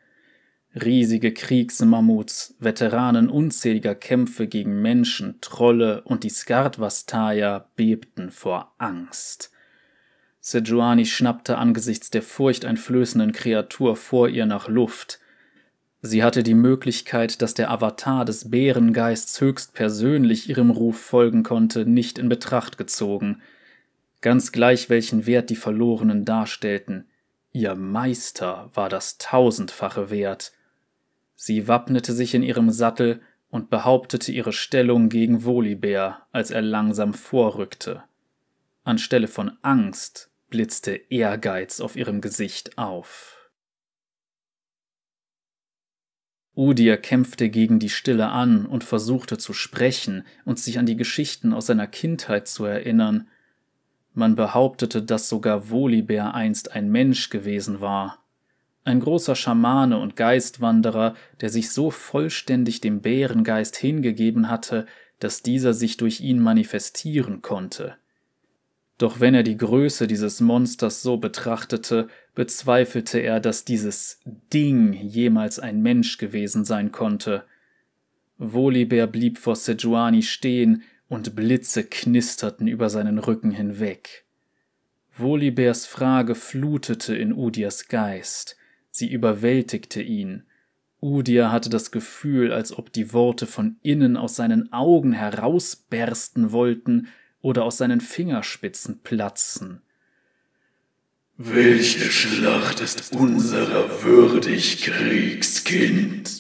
Riesige 0.76 1.34
Kriegsmammuts, 1.34 2.58
Veteranen 2.60 3.30
unzähliger 3.30 3.96
Kämpfe 3.96 4.48
gegen 4.48 4.82
Menschen, 4.82 5.38
Trolle 5.40 6.02
und 6.02 6.26
die 6.26 6.30
Skardvastaya 6.30 7.70
bebten 7.78 8.32
vor 8.32 8.74
Angst. 8.80 9.54
Sejuani 10.42 11.06
schnappte 11.06 11.58
angesichts 11.58 12.10
der 12.10 12.22
furchteinflößenden 12.22 13.32
Kreatur 13.32 13.96
vor 13.96 14.28
ihr 14.28 14.46
nach 14.46 14.68
Luft, 14.68 15.22
Sie 16.02 16.24
hatte 16.24 16.44
die 16.44 16.54
Möglichkeit, 16.54 17.42
dass 17.42 17.54
der 17.54 17.72
Avatar 17.72 18.24
des 18.24 18.50
Bärengeists 18.50 19.42
höchstpersönlich 19.42 20.50
ihrem 20.50 20.70
Ruf 20.70 21.00
folgen 21.00 21.44
konnte, 21.44 21.86
nicht 21.86 22.18
in 22.18 22.30
Betracht 22.30 22.78
gezogen. 22.78 23.42
Ganz 24.22 24.52
gleich 24.52 24.90
welchen 24.90 25.26
Wert 25.26 25.50
die 25.50 25.58
Verlorenen 25.58 26.24
darstellten, 26.24 27.08
ihr 27.52 27.76
Meister 27.76 28.70
war 28.74 28.88
das 28.88 29.18
tausendfache 29.18 30.10
wert. 30.10 30.54
Sie 31.36 31.68
wappnete 31.68 32.14
sich 32.14 32.34
in 32.34 32.44
ihrem 32.44 32.70
Sattel 32.70 33.22
und 33.50 33.70
behauptete 33.70 34.32
ihre 34.32 34.54
Stellung 34.54 35.10
gegen 35.10 35.44
Volibear, 35.44 36.28
als 36.32 36.52
er 36.52 36.62
langsam 36.62 37.14
vorrückte. 37.14 38.04
Anstelle 38.84 39.28
von 39.28 39.58
Angst 39.62 40.30
blitzte 40.50 40.92
Ehrgeiz 41.10 41.82
auf 41.82 41.96
ihrem 41.96 42.22
Gesicht 42.22 42.78
auf. 42.78 43.39
Udir 46.60 46.98
kämpfte 46.98 47.48
gegen 47.48 47.80
die 47.80 47.88
Stille 47.88 48.28
an 48.28 48.66
und 48.66 48.84
versuchte 48.84 49.38
zu 49.38 49.54
sprechen 49.54 50.26
und 50.44 50.60
sich 50.60 50.78
an 50.78 50.86
die 50.86 50.98
Geschichten 50.98 51.54
aus 51.54 51.68
seiner 51.68 51.88
Kindheit 51.88 52.50
zu 52.50 52.66
erinnern. 52.66 53.30
Man 54.14 54.36
behauptete, 54.36 55.02
dass 55.02 55.30
sogar 55.30 55.70
Volibear 55.70 56.36
einst 56.36 56.74
ein 56.74 56.92
Mensch 56.92 57.30
gewesen 57.30 57.80
war. 57.80 58.26
Ein 58.84 59.00
großer 59.00 59.38
Schamane 59.38 60.00
und 60.00 60.18
Geistwanderer, 60.18 61.16
der 61.40 61.50
sich 61.50 61.72
so 61.72 61.92
vollständig 61.92 62.82
dem 62.82 63.00
Bärengeist 63.00 63.78
hingegeben 63.78 64.50
hatte, 64.50 64.86
dass 65.20 65.42
dieser 65.42 65.74
sich 65.74 65.96
durch 65.96 66.20
ihn 66.20 66.42
manifestieren 66.42 67.42
konnte. 67.42 67.96
Doch 69.00 69.22
wenn 69.22 69.34
er 69.34 69.44
die 69.44 69.56
Größe 69.56 70.08
dieses 70.08 70.42
Monsters 70.42 71.02
so 71.02 71.16
betrachtete, 71.16 72.10
bezweifelte 72.36 73.20
er, 73.20 73.40
dass 73.40 73.64
dieses 73.64 74.20
Ding 74.54 74.92
jemals 74.92 75.58
ein 75.58 75.82
Mensch 75.82 76.18
gewesen 76.18 76.66
sein 76.66 76.92
konnte. 76.92 77.46
Volibear 78.38 79.08
blieb 79.08 79.38
vor 79.38 79.56
Sejuani 79.56 80.22
stehen 80.22 80.84
und 81.08 81.34
Blitze 81.34 81.86
knisterten 81.86 82.68
über 82.68 82.90
seinen 82.90 83.20
Rücken 83.20 83.52
hinweg. 83.52 84.26
Volibears 85.18 85.86
Frage 85.86 86.36
flutete 86.36 87.16
in 87.16 87.34
Udirs 87.34 87.88
Geist. 87.88 88.58
Sie 88.92 89.10
überwältigte 89.10 90.02
ihn. 90.02 90.44
Udir 91.02 91.54
hatte 91.54 91.70
das 91.70 91.92
Gefühl, 91.92 92.52
als 92.52 92.78
ob 92.78 92.92
die 92.92 93.14
Worte 93.14 93.46
von 93.46 93.78
innen 93.82 94.18
aus 94.18 94.36
seinen 94.36 94.74
Augen 94.74 95.14
herausbersten 95.14 96.52
wollten 96.52 97.08
oder 97.42 97.64
aus 97.64 97.78
seinen 97.78 98.02
Fingerspitzen 98.02 99.00
platzen. 99.02 99.82
Welche 101.38 102.12
Schlacht 102.12 102.82
ist 102.82 103.14
unserer 103.14 104.04
würdig, 104.04 104.82
Kriegskind? 104.82 106.40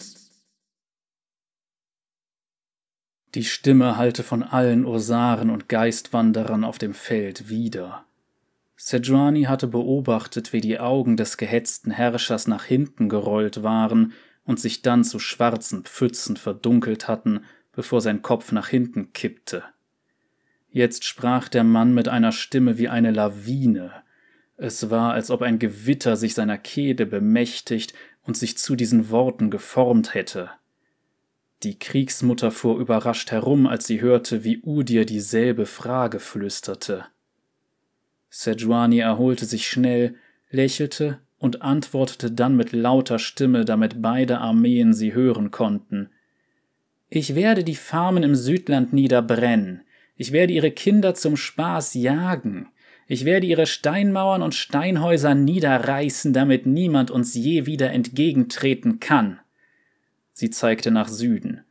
Die 3.36 3.44
Stimme 3.44 3.96
hallte 3.96 4.24
von 4.24 4.44
allen 4.44 4.86
Ursaren 4.86 5.52
und 5.52 5.70
Geistwanderern 5.70 6.64
auf 6.64 6.80
dem 6.80 6.94
Feld 6.94 7.48
wieder. 7.48 8.06
Sejuani 8.76 9.44
hatte 9.44 9.68
beobachtet, 9.68 10.52
wie 10.52 10.62
die 10.62 10.80
Augen 10.80 11.16
des 11.16 11.38
gehetzten 11.38 11.92
Herrschers 11.92 12.48
nach 12.48 12.64
hinten 12.64 13.08
gerollt 13.08 13.62
waren 13.62 14.14
und 14.46 14.60
sich 14.60 14.82
dann 14.82 15.04
zu 15.04 15.20
schwarzen 15.20 15.84
Pfützen 15.84 16.38
verdunkelt 16.38 17.08
hatten, 17.08 17.46
bevor 17.72 18.02
sein 18.02 18.22
Kopf 18.22 18.52
nach 18.52 18.68
hinten 18.68 19.14
kippte. 19.14 19.64
Jetzt 20.72 21.04
sprach 21.04 21.48
der 21.48 21.64
Mann 21.64 21.94
mit 21.94 22.08
einer 22.08 22.32
Stimme 22.32 22.78
wie 22.78 22.90
eine 22.90 23.12
Lawine. 23.12 23.92
Es 24.58 24.90
war, 24.90 25.14
als 25.14 25.32
ob 25.32 25.42
ein 25.42 25.58
Gewitter 25.58 26.16
sich 26.16 26.34
seiner 26.34 26.58
Kehle 26.58 27.06
bemächtigt 27.06 27.94
und 28.24 28.38
sich 28.38 28.58
zu 28.58 28.76
diesen 28.76 29.10
Worten 29.10 29.50
geformt 29.50 30.14
hätte. 30.14 30.52
Die 31.64 31.78
Kriegsmutter 31.78 32.52
fuhr 32.52 32.80
überrascht 32.80 33.32
herum, 33.32 33.68
als 33.68 33.88
sie 33.88 34.00
hörte, 34.00 34.44
wie 34.44 34.62
Udir 34.64 35.06
dieselbe 35.06 35.66
Frage 35.66 36.20
flüsterte. 36.20 37.06
Sejuani 38.30 39.00
erholte 39.00 39.46
sich 39.46 39.68
schnell, 39.68 40.16
lächelte 40.52 41.20
und 41.38 41.62
antwortete 41.62 42.32
dann 42.32 42.56
mit 42.56 42.72
lauter 42.72 43.18
Stimme, 43.18 43.66
damit 43.66 44.02
beide 44.02 44.40
Armeen 44.40 44.94
sie 44.94 45.14
hören 45.14 45.52
konnten. 45.52 46.10
Ich 47.10 47.34
werde 47.34 47.64
die 47.64 47.76
Farmen 47.76 48.24
im 48.24 48.36
Südland 48.36 48.94
niederbrennen. 48.94 49.82
Ich 50.20 50.34
werde 50.34 50.52
ihre 50.52 50.72
Kinder 50.72 51.16
zum 51.16 51.38
Spaß 51.38 51.94
jagen. 51.94 52.68
Ich 53.08 53.24
werde 53.24 53.48
ihre 53.48 53.66
Steinmauern 53.66 54.42
und 54.42 54.54
Steinhäuser 54.54 55.34
niederreißen, 55.34 56.34
damit 56.34 56.66
niemand 56.66 57.10
uns 57.10 57.36
je 57.36 57.66
wieder 57.66 57.92
entgegentreten 57.92 59.00
kann. 59.00 59.40
Sie 60.34 60.50
zeigte 60.50 60.92
nach 60.92 61.08
Süden. 61.08 61.62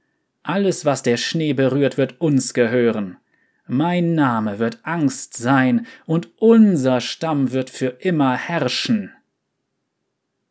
Alles, 0.42 0.86
was 0.86 1.02
der 1.02 1.18
Schnee 1.18 1.52
berührt, 1.52 1.98
wird 1.98 2.22
uns 2.22 2.54
gehören. 2.54 3.18
Mein 3.66 4.14
Name 4.14 4.58
wird 4.58 4.78
Angst 4.82 5.36
sein, 5.36 5.86
und 6.06 6.30
unser 6.38 7.02
Stamm 7.02 7.52
wird 7.52 7.68
für 7.68 7.98
immer 8.00 8.34
herrschen. 8.34 9.12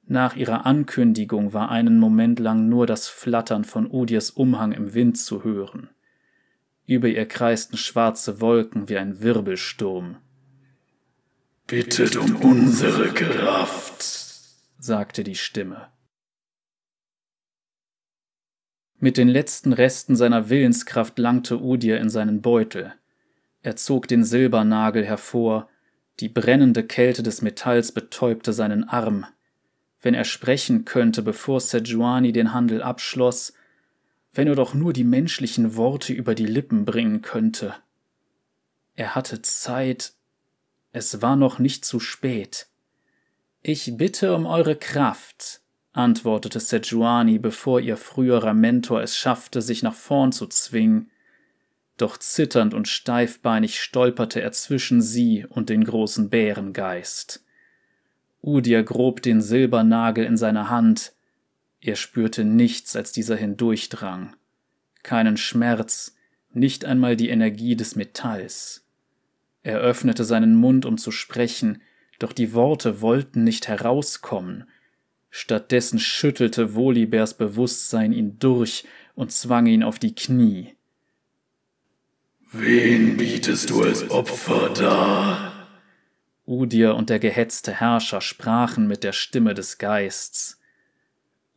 Nach 0.06 0.36
ihrer 0.36 0.68
Ankündigung 0.68 1.52
war 1.52 1.72
einen 1.72 1.98
Moment 1.98 2.38
lang 2.38 2.70
nur 2.70 2.86
das 2.86 3.08
Flattern 3.08 3.64
von 3.64 3.90
Udirs 3.90 4.30
Umhang 4.30 4.72
im 4.72 4.94
Wind 4.94 5.18
zu 5.18 5.44
hören. 5.44 5.90
Über 6.88 7.10
ihr 7.10 7.28
kreisten 7.28 7.78
schwarze 7.78 8.40
Wolken 8.40 8.88
wie 8.88 8.98
ein 8.98 9.22
Wirbelsturm. 9.22 10.18
Bittet 11.68 12.16
um 12.16 12.38
unsere 12.38 13.10
Kraft, 13.14 14.02
sagte 14.80 15.26
die 15.26 15.36
Stimme. 15.36 15.90
Mit 19.00 19.18
den 19.18 19.28
letzten 19.28 19.74
Resten 19.74 20.16
seiner 20.16 20.50
Willenskraft 20.50 21.20
langte 21.20 21.62
Udir 21.62 22.00
in 22.00 22.10
seinen 22.10 22.42
Beutel. 22.42 22.94
Er 23.64 23.76
zog 23.76 24.08
den 24.08 24.24
Silbernagel 24.24 25.06
hervor, 25.06 25.70
die 26.22 26.30
brennende 26.30 26.84
Kälte 26.84 27.22
des 27.22 27.42
Metalls 27.42 27.92
betäubte 27.92 28.54
seinen 28.54 28.86
Arm. 28.86 29.26
Wenn 30.02 30.14
er 30.14 30.24
sprechen 30.24 30.86
könnte, 30.86 31.22
bevor 31.22 31.60
Sejuani 31.60 32.32
den 32.32 32.54
Handel 32.54 32.82
abschloss, 32.82 33.54
wenn 34.38 34.48
er 34.48 34.56
doch 34.56 34.76
nur 34.76 34.94
die 34.94 35.04
menschlichen 35.04 35.76
Worte 35.76 36.14
über 36.14 36.36
die 36.36 36.46
Lippen 36.46 36.86
bringen 36.86 37.24
könnte. 37.24 37.74
Er 38.96 39.16
hatte 39.16 39.42
Zeit, 39.42 40.14
es 40.92 41.24
war 41.24 41.36
noch 41.36 41.58
nicht 41.58 41.84
zu 41.84 42.00
spät. 42.00 42.68
Ich 43.64 43.98
bitte 43.98 44.36
um 44.36 44.46
eure 44.46 44.76
Kraft, 44.76 45.62
antwortete 45.92 46.60
Sejuani, 46.60 47.40
bevor 47.40 47.80
ihr 47.80 47.98
früherer 47.98 48.54
Mentor 48.54 49.02
es 49.02 49.18
schaffte, 49.18 49.60
sich 49.64 49.82
nach 49.82 49.96
vorn 49.96 50.32
zu 50.32 50.46
zwingen. 50.46 51.10
Doch 51.98 52.16
zitternd 52.16 52.76
und 52.76 52.88
steifbeinig 52.88 53.82
stolperte 53.82 54.40
er 54.40 54.52
zwischen 54.52 55.02
sie 55.02 55.48
und 55.50 55.70
den 55.70 55.84
großen 55.84 56.30
Bärengeist. 56.30 57.44
Udir 58.44 58.84
grob 58.84 59.24
den 59.24 59.42
Silbernagel 59.42 60.26
in 60.26 60.38
seine 60.38 60.70
Hand, 60.70 61.14
er 61.88 61.96
spürte 61.96 62.44
nichts, 62.44 62.98
als 62.98 63.14
dieser 63.14 63.38
hindurchdrang. 63.38 64.36
Keinen 65.04 65.38
Schmerz, 65.38 66.18
nicht 66.52 66.84
einmal 66.84 67.16
die 67.16 67.30
Energie 67.30 67.78
des 67.78 67.96
Metalls. 67.96 68.86
Er 69.64 69.80
öffnete 69.80 70.26
seinen 70.26 70.56
Mund, 70.56 70.86
um 70.86 70.98
zu 70.98 71.12
sprechen, 71.12 71.82
doch 72.20 72.34
die 72.34 72.54
Worte 72.54 73.00
wollten 73.00 73.46
nicht 73.46 73.70
herauskommen. 73.70 74.66
Stattdessen 75.30 76.00
schüttelte 76.00 76.76
Wolibers 76.76 77.36
Bewusstsein 77.38 78.12
ihn 78.12 78.38
durch 78.38 78.86
und 79.16 79.32
zwang 79.32 79.66
ihn 79.68 79.84
auf 79.84 79.98
die 79.98 80.14
Knie. 80.14 80.76
Wen 82.52 83.16
bietest 83.16 83.70
du 83.70 83.84
als 83.84 84.10
Opfer 84.10 84.74
dar? 84.74 85.70
Udir 86.46 86.96
und 86.96 87.10
der 87.10 87.20
gehetzte 87.20 87.72
Herrscher 87.72 88.20
sprachen 88.20 88.88
mit 88.88 89.06
der 89.06 89.14
Stimme 89.14 89.54
des 89.54 89.78
Geists. 89.78 90.60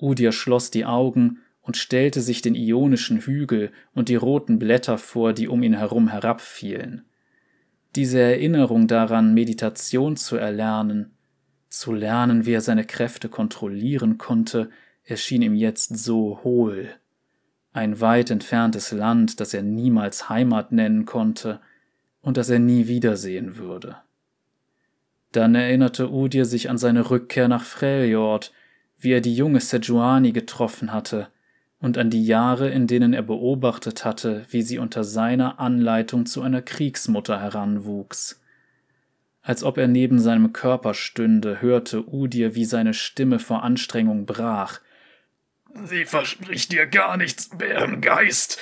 Udir 0.00 0.32
schloss 0.32 0.70
die 0.70 0.84
Augen 0.84 1.38
und 1.62 1.76
stellte 1.76 2.20
sich 2.20 2.42
den 2.42 2.54
ionischen 2.54 3.20
Hügel 3.20 3.70
und 3.94 4.08
die 4.08 4.16
roten 4.16 4.58
Blätter 4.58 4.98
vor, 4.98 5.32
die 5.32 5.48
um 5.48 5.62
ihn 5.62 5.74
herum 5.74 6.08
herabfielen. 6.08 7.04
Diese 7.96 8.20
Erinnerung 8.20 8.86
daran, 8.86 9.34
Meditation 9.34 10.16
zu 10.16 10.36
erlernen, 10.36 11.12
zu 11.68 11.92
lernen, 11.92 12.46
wie 12.46 12.52
er 12.52 12.60
seine 12.60 12.84
Kräfte 12.84 13.28
kontrollieren 13.28 14.18
konnte, 14.18 14.70
erschien 15.04 15.42
ihm 15.42 15.54
jetzt 15.54 15.96
so 15.98 16.40
hohl. 16.42 16.90
Ein 17.72 18.00
weit 18.00 18.30
entferntes 18.30 18.92
Land, 18.92 19.40
das 19.40 19.54
er 19.54 19.62
niemals 19.62 20.28
Heimat 20.28 20.72
nennen 20.72 21.04
konnte 21.04 21.60
und 22.20 22.36
das 22.36 22.48
er 22.50 22.58
nie 22.58 22.88
wiedersehen 22.88 23.56
würde. 23.56 23.96
Dann 25.32 25.54
erinnerte 25.54 26.10
Udir 26.10 26.44
sich 26.44 26.68
an 26.68 26.78
seine 26.78 27.10
Rückkehr 27.10 27.46
nach 27.46 27.64
Freljord, 27.64 28.52
wie 29.00 29.12
er 29.12 29.20
die 29.20 29.34
junge 29.34 29.60
Sejuani 29.60 30.32
getroffen 30.32 30.92
hatte, 30.92 31.28
und 31.80 31.96
an 31.96 32.10
die 32.10 32.24
Jahre, 32.24 32.68
in 32.68 32.86
denen 32.86 33.14
er 33.14 33.22
beobachtet 33.22 34.04
hatte, 34.04 34.44
wie 34.50 34.62
sie 34.62 34.78
unter 34.78 35.02
seiner 35.02 35.58
Anleitung 35.58 36.26
zu 36.26 36.42
einer 36.42 36.60
Kriegsmutter 36.60 37.40
heranwuchs. 37.40 38.40
Als 39.42 39.64
ob 39.64 39.78
er 39.78 39.88
neben 39.88 40.18
seinem 40.18 40.52
Körper 40.52 40.92
stünde, 40.92 41.62
hörte 41.62 42.06
Udir, 42.06 42.54
wie 42.54 42.66
seine 42.66 42.92
Stimme 42.92 43.38
vor 43.38 43.62
Anstrengung 43.62 44.26
brach. 44.26 44.80
Sie 45.84 46.04
verspricht 46.04 46.72
dir 46.72 46.86
gar 46.86 47.16
nichts, 47.16 47.48
Bärengeist! 47.56 48.58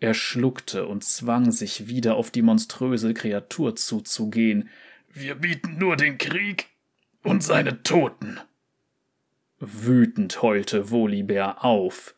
Er 0.00 0.14
schluckte 0.14 0.86
und 0.86 1.04
zwang 1.04 1.52
sich 1.52 1.88
wieder 1.88 2.16
auf 2.16 2.30
die 2.30 2.42
monströse 2.42 3.14
Kreatur 3.14 3.76
zuzugehen. 3.76 4.68
Wir 5.12 5.34
bieten 5.36 5.78
nur 5.78 5.96
den 5.96 6.18
Krieg 6.18 6.66
und 7.22 7.42
seine 7.42 7.82
Toten. 7.82 8.40
Wütend 9.66 10.42
heulte 10.42 10.90
Volibear 10.90 11.64
auf. 11.64 12.14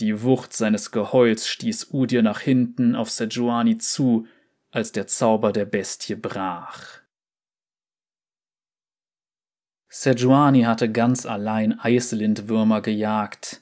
Die 0.00 0.22
Wucht 0.22 0.52
seines 0.52 0.90
Geheuls 0.90 1.48
stieß 1.48 1.88
Udir 1.92 2.22
nach 2.22 2.40
hinten 2.40 2.94
auf 2.94 3.10
Sejuani 3.10 3.78
zu, 3.78 4.26
als 4.70 4.92
der 4.92 5.06
Zauber 5.06 5.52
der 5.52 5.64
Bestie 5.66 6.14
brach. 6.14 7.00
Sejuani 9.88 10.62
hatte 10.62 10.90
ganz 10.90 11.26
allein 11.26 11.78
Eislindwürmer 11.78 12.80
gejagt. 12.80 13.60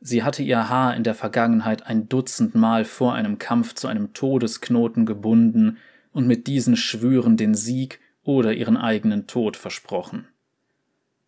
Sie 0.00 0.22
hatte 0.22 0.42
ihr 0.42 0.68
Haar 0.68 0.96
in 0.96 1.04
der 1.04 1.14
Vergangenheit 1.14 1.86
ein 1.86 2.08
Dutzend 2.08 2.54
Mal 2.54 2.84
vor 2.84 3.14
einem 3.14 3.38
Kampf 3.38 3.74
zu 3.74 3.88
einem 3.88 4.12
Todesknoten 4.12 5.06
gebunden 5.06 5.78
und 6.12 6.26
mit 6.26 6.46
diesen 6.46 6.76
Schwüren 6.76 7.36
den 7.36 7.54
Sieg 7.54 8.00
oder 8.22 8.52
ihren 8.52 8.76
eigenen 8.76 9.26
Tod 9.26 9.56
versprochen. 9.56 10.28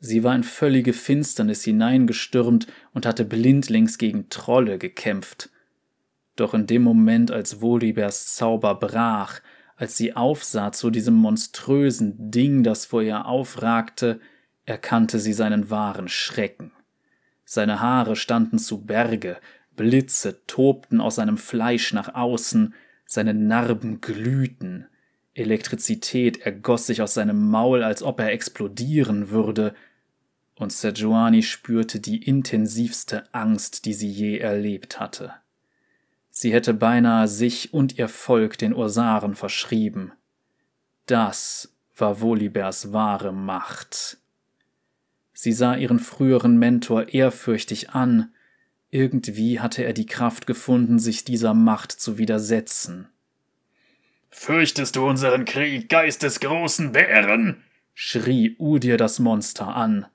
Sie 0.01 0.25
war 0.25 0.35
in 0.35 0.45
völlige 0.45 0.95
Finsternis 0.95 1.63
hineingestürmt 1.63 2.67
und 2.93 3.05
hatte 3.05 3.25
blindlings 3.25 3.99
gegen 3.99 4.31
Trolle 4.31 4.79
gekämpft. 4.79 5.51
Doch 6.37 6.55
in 6.55 6.67
dem 6.67 6.83
Moment, 6.83 7.31
als 7.31 7.61
Wolibers 7.61 8.35
Zauber 8.35 8.75
brach, 8.75 9.41
als 9.77 9.99
sie 9.99 10.17
aufsah 10.17 10.73
zu 10.73 10.91
diesem 10.91 11.15
monströsen 11.15 12.31
Ding, 12.31 12.63
das 12.63 12.87
vor 12.87 13.03
ihr 13.03 13.27
aufragte, 13.27 14.21
erkannte 14.65 15.19
sie 15.19 15.35
seinen 15.35 15.69
wahren 15.69 16.09
Schrecken. 16.09 16.73
Seine 17.45 17.81
Haare 17.81 18.17
standen 18.17 18.59
zu 18.59 18.85
Berge, 18.87 19.37
Blitze 19.77 20.47
tobten 20.47 21.01
aus 21.01 21.17
seinem 21.17 21.37
Fleisch 21.37 21.93
nach 21.93 22.15
außen, 22.15 22.75
seine 23.05 23.35
Narben 23.35 24.01
glühten, 24.01 24.87
Elektrizität 25.35 26.43
ergoss 26.43 26.87
sich 26.87 27.03
aus 27.03 27.15
seinem 27.15 27.51
Maul, 27.51 27.83
als 27.83 28.03
ob 28.03 28.21
er 28.21 28.33
explodieren 28.33 29.31
würde, 29.31 29.75
und 30.61 30.73
Sejuani 30.73 31.43
spürte 31.43 32.01
die 32.01 32.23
intensivste 32.23 33.25
Angst, 33.33 33.87
die 33.87 33.95
sie 33.95 34.11
je 34.11 34.39
erlebt 34.39 35.01
hatte. 35.01 35.33
Sie 36.31 36.53
hätte 36.53 36.75
beinahe 36.75 37.29
sich 37.29 37.73
und 37.73 37.99
ihr 37.99 38.09
Volk 38.09 38.59
den 38.59 38.75
Ursaren 38.75 39.35
verschrieben. 39.35 40.13
Das 41.07 41.75
war 41.97 42.21
Wolibers 42.21 42.93
wahre 42.93 43.33
Macht. 43.33 44.19
Sie 45.33 45.53
sah 45.53 45.75
ihren 45.75 45.99
früheren 45.99 46.59
Mentor 46.59 47.09
ehrfürchtig 47.09 47.91
an, 47.91 48.33
irgendwie 48.91 49.61
hatte 49.61 49.85
er 49.85 49.93
die 49.93 50.07
Kraft 50.07 50.47
gefunden, 50.47 50.99
sich 50.99 51.25
dieser 51.25 51.55
Macht 51.55 51.93
zu 51.93 52.19
widersetzen. 52.19 53.09
Fürchtest 54.31 54.97
du 54.97 55.07
unseren 55.07 55.45
Krieg, 55.45 55.89
Geist 55.89 56.23
des 56.23 56.41
großen 56.41 56.93
Bären? 56.93 57.63
schrie 57.95 58.57
Udir 58.59 58.97
das 58.97 59.19
Monster 59.19 59.75
an. 59.75 60.07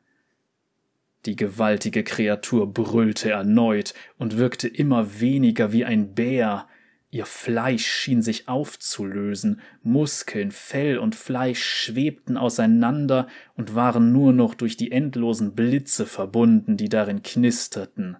Die 1.25 1.35
gewaltige 1.35 2.03
Kreatur 2.03 2.71
brüllte 2.71 3.31
erneut 3.31 3.93
und 4.17 4.37
wirkte 4.37 4.67
immer 4.67 5.19
weniger 5.19 5.71
wie 5.71 5.83
ein 5.83 6.13
Bär. 6.13 6.67
Ihr 7.09 7.25
Fleisch 7.25 7.87
schien 7.87 8.21
sich 8.21 8.47
aufzulösen, 8.47 9.61
Muskeln, 9.81 10.51
Fell 10.51 10.97
und 10.99 11.15
Fleisch 11.15 11.63
schwebten 11.63 12.37
auseinander 12.37 13.27
und 13.55 13.73
waren 13.73 14.11
nur 14.11 14.33
noch 14.33 14.53
durch 14.53 14.77
die 14.77 14.91
endlosen 14.91 15.55
Blitze 15.55 16.05
verbunden, 16.05 16.77
die 16.77 16.89
darin 16.89 17.23
knisterten. 17.23 18.17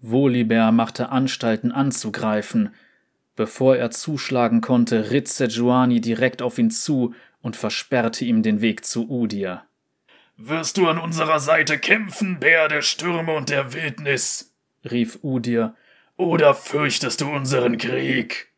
Volibear 0.00 0.72
machte 0.72 1.10
Anstalten 1.10 1.70
anzugreifen. 1.70 2.70
Bevor 3.36 3.76
er 3.76 3.90
zuschlagen 3.90 4.60
konnte, 4.60 5.10
ritt 5.10 5.28
Sejuani 5.28 6.00
direkt 6.00 6.42
auf 6.42 6.58
ihn 6.58 6.70
zu 6.70 7.14
und 7.40 7.56
versperrte 7.56 8.24
ihm 8.24 8.42
den 8.42 8.60
Weg 8.60 8.84
zu 8.84 9.10
Udir. 9.10 9.64
Wirst 10.44 10.76
du 10.76 10.88
an 10.88 10.98
unserer 10.98 11.38
Seite 11.38 11.78
kämpfen, 11.78 12.40
Bär 12.40 12.66
der 12.66 12.82
Stürme 12.82 13.32
und 13.32 13.48
der 13.48 13.74
Wildnis? 13.74 14.52
rief 14.84 15.20
Udir. 15.22 15.76
Oder 16.16 16.52
fürchtest 16.54 17.20
du 17.20 17.30
unseren 17.30 17.78
Krieg? 17.78 18.48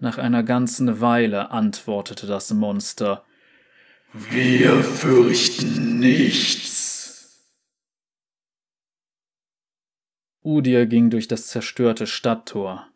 Nach 0.00 0.18
einer 0.18 0.42
ganzen 0.42 1.00
Weile 1.00 1.52
antwortete 1.52 2.26
das 2.26 2.52
Monster. 2.52 3.24
Wir 4.12 4.82
fürchten 4.82 6.00
nichts. 6.00 7.38
Udir 10.42 10.86
ging 10.86 11.10
durch 11.10 11.28
das 11.28 11.46
zerstörte 11.46 12.08
Stadttor. 12.08 12.88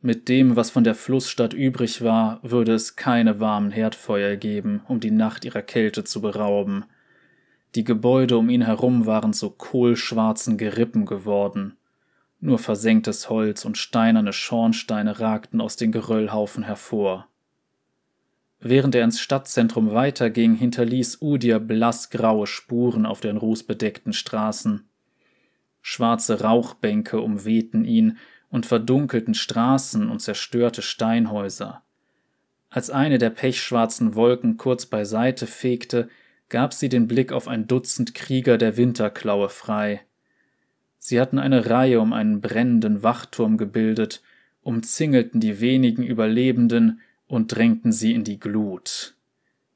Mit 0.00 0.30
dem, 0.30 0.56
was 0.56 0.70
von 0.70 0.82
der 0.82 0.94
Flussstadt 0.94 1.52
übrig 1.52 2.00
war, 2.00 2.40
würde 2.42 2.72
es 2.72 2.96
keine 2.96 3.38
warmen 3.38 3.70
Herdfeuer 3.70 4.36
geben, 4.36 4.80
um 4.88 4.98
die 4.98 5.10
Nacht 5.10 5.44
ihrer 5.44 5.60
Kälte 5.60 6.04
zu 6.04 6.22
berauben. 6.22 6.86
Die 7.74 7.84
Gebäude 7.84 8.38
um 8.38 8.48
ihn 8.48 8.62
herum 8.62 9.06
waren 9.06 9.32
zu 9.32 9.50
kohlschwarzen 9.50 10.56
Gerippen 10.56 11.06
geworden. 11.06 11.76
Nur 12.40 12.58
versenktes 12.58 13.28
Holz 13.28 13.64
und 13.64 13.76
steinerne 13.76 14.32
Schornsteine 14.32 15.20
ragten 15.20 15.60
aus 15.60 15.76
den 15.76 15.92
Geröllhaufen 15.92 16.62
hervor. 16.62 17.28
Während 18.60 18.94
er 18.94 19.04
ins 19.04 19.20
Stadtzentrum 19.20 19.92
weiterging, 19.92 20.54
hinterließ 20.54 21.18
Udir 21.20 21.60
blassgraue 21.60 22.46
Spuren 22.46 23.06
auf 23.06 23.20
den 23.20 23.36
rußbedeckten 23.36 24.12
Straßen. 24.12 24.88
Schwarze 25.80 26.40
Rauchbänke 26.40 27.20
umwehten 27.20 27.84
ihn 27.84 28.18
und 28.50 28.66
verdunkelten 28.66 29.34
Straßen 29.34 30.10
und 30.10 30.20
zerstörte 30.20 30.82
Steinhäuser. 30.82 31.82
Als 32.70 32.90
eine 32.90 33.18
der 33.18 33.30
pechschwarzen 33.30 34.14
Wolken 34.14 34.56
kurz 34.56 34.86
beiseite 34.86 35.46
fegte, 35.46 36.08
gab 36.48 36.72
sie 36.72 36.88
den 36.88 37.08
Blick 37.08 37.32
auf 37.32 37.48
ein 37.48 37.66
Dutzend 37.66 38.14
Krieger 38.14 38.58
der 38.58 38.76
Winterklaue 38.76 39.48
frei. 39.48 40.02
Sie 40.98 41.20
hatten 41.20 41.38
eine 41.38 41.68
Reihe 41.70 42.00
um 42.00 42.12
einen 42.12 42.40
brennenden 42.40 43.02
Wachturm 43.02 43.56
gebildet, 43.56 44.22
umzingelten 44.62 45.40
die 45.40 45.60
wenigen 45.60 46.02
Überlebenden 46.02 47.00
und 47.26 47.54
drängten 47.54 47.92
sie 47.92 48.14
in 48.14 48.24
die 48.24 48.40
Glut. 48.40 49.14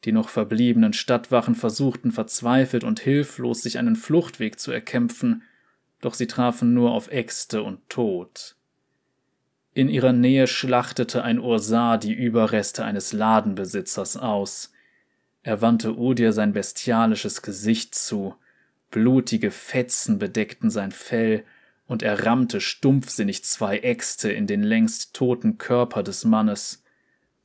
Die 0.05 0.13
noch 0.13 0.29
verbliebenen 0.29 0.93
Stadtwachen 0.93 1.55
versuchten 1.55 2.11
verzweifelt 2.11 2.83
und 2.83 3.01
hilflos, 3.01 3.63
sich 3.63 3.79
einen 3.79 3.95
Fluchtweg 3.95 4.59
zu 4.59 4.73
erkämpfen, 4.73 5.43
doch 6.01 6.15
sie 6.15 6.27
trafen 6.27 6.75
nur 6.75 6.93
auf 6.93 7.11
Äxte 7.11 7.63
und 7.63 7.89
Tod. 7.89 8.57
In 9.75 9.89
ihrer 9.89 10.13
Nähe 10.13 10.47
schlachtete 10.49 11.23
ein 11.23 11.39
Ursar 11.39 11.99
die 11.99 12.13
Überreste 12.13 12.85
eines 12.85 13.13
Ladenbesitzers 13.13 14.17
aus. 14.17 14.72
Er 15.43 15.61
wandte 15.61 15.97
Udir 15.97 16.33
sein 16.33 16.53
bestialisches 16.53 17.43
Gesicht 17.43 17.95
zu, 17.95 18.37
blutige 18.91 19.51
Fetzen 19.51 20.19
bedeckten 20.19 20.71
sein 20.71 20.93
Fell, 20.93 21.45
und 21.87 22.03
er 22.03 22.25
rammte 22.25 22.61
stumpfsinnig 22.61 23.45
zwei 23.45 23.79
Äxte 23.79 24.31
in 24.31 24.47
den 24.47 24.63
längst 24.63 25.15
toten 25.15 25.59
Körper 25.59 26.03
des 26.03 26.25
Mannes. 26.25 26.85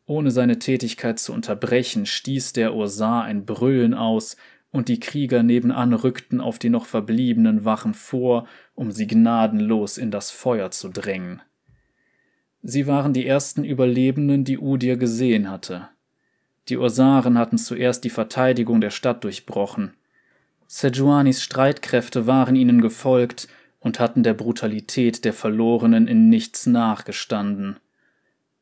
Ohne 0.06 0.32
seine 0.32 0.60
Tätigkeit 0.60 1.20
zu 1.20 1.34
unterbrechen, 1.34 2.06
stieß 2.06 2.54
der 2.54 2.76
Ursar 2.76 3.24
ein 3.24 3.46
Brüllen 3.46 3.94
aus, 3.94 4.38
und 4.70 4.90
die 4.90 5.00
Krieger 5.00 5.44
nebenan 5.44 5.94
rückten 5.94 6.40
auf 6.40 6.60
die 6.60 6.70
noch 6.70 6.86
verbliebenen 6.86 7.66
Wachen 7.66 7.94
vor, 7.94 8.48
um 8.76 8.92
sie 8.92 9.08
gnadenlos 9.08 9.98
in 9.98 10.12
das 10.12 10.30
Feuer 10.30 10.72
zu 10.72 10.90
drängen. 10.90 11.42
Sie 12.62 12.86
waren 12.86 13.14
die 13.14 13.26
ersten 13.26 13.64
Überlebenden, 13.64 14.44
die 14.44 14.60
Udir 14.60 14.98
gesehen 14.98 15.50
hatte. 15.50 15.90
Die 16.70 16.78
Ursaren 16.78 17.38
hatten 17.38 17.58
zuerst 17.58 18.04
die 18.04 18.10
Verteidigung 18.10 18.82
der 18.82 18.90
Stadt 18.90 19.24
durchbrochen. 19.24 19.94
Sejuanis 20.68 21.42
Streitkräfte 21.42 22.28
waren 22.28 22.56
ihnen 22.56 22.82
gefolgt 22.82 23.48
und 23.80 24.00
hatten 24.00 24.24
der 24.24 24.34
Brutalität 24.34 25.24
der 25.24 25.34
Verlorenen 25.34 26.08
in 26.08 26.30
nichts 26.30 26.66
nachgestanden. 26.66 27.78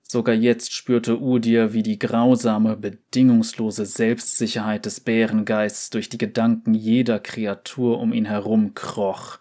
Sogar 0.03 0.35
jetzt 0.35 0.71
spürte 0.71 1.19
Udir, 1.19 1.73
wie 1.73 1.81
die 1.81 1.97
grausame, 1.97 2.77
bedingungslose 2.77 3.87
Selbstsicherheit 3.87 4.85
des 4.85 4.99
Bärengeists 4.99 5.89
durch 5.89 6.09
die 6.09 6.19
Gedanken 6.19 6.75
jeder 6.75 7.19
Kreatur 7.19 7.99
um 7.99 8.13
ihn 8.13 8.25
herum 8.25 8.75
kroch. 8.75 9.39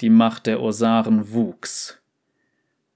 Die 0.00 0.10
Macht 0.10 0.46
der 0.46 0.62
Ursaren 0.62 1.32
wuchs. 1.32 1.99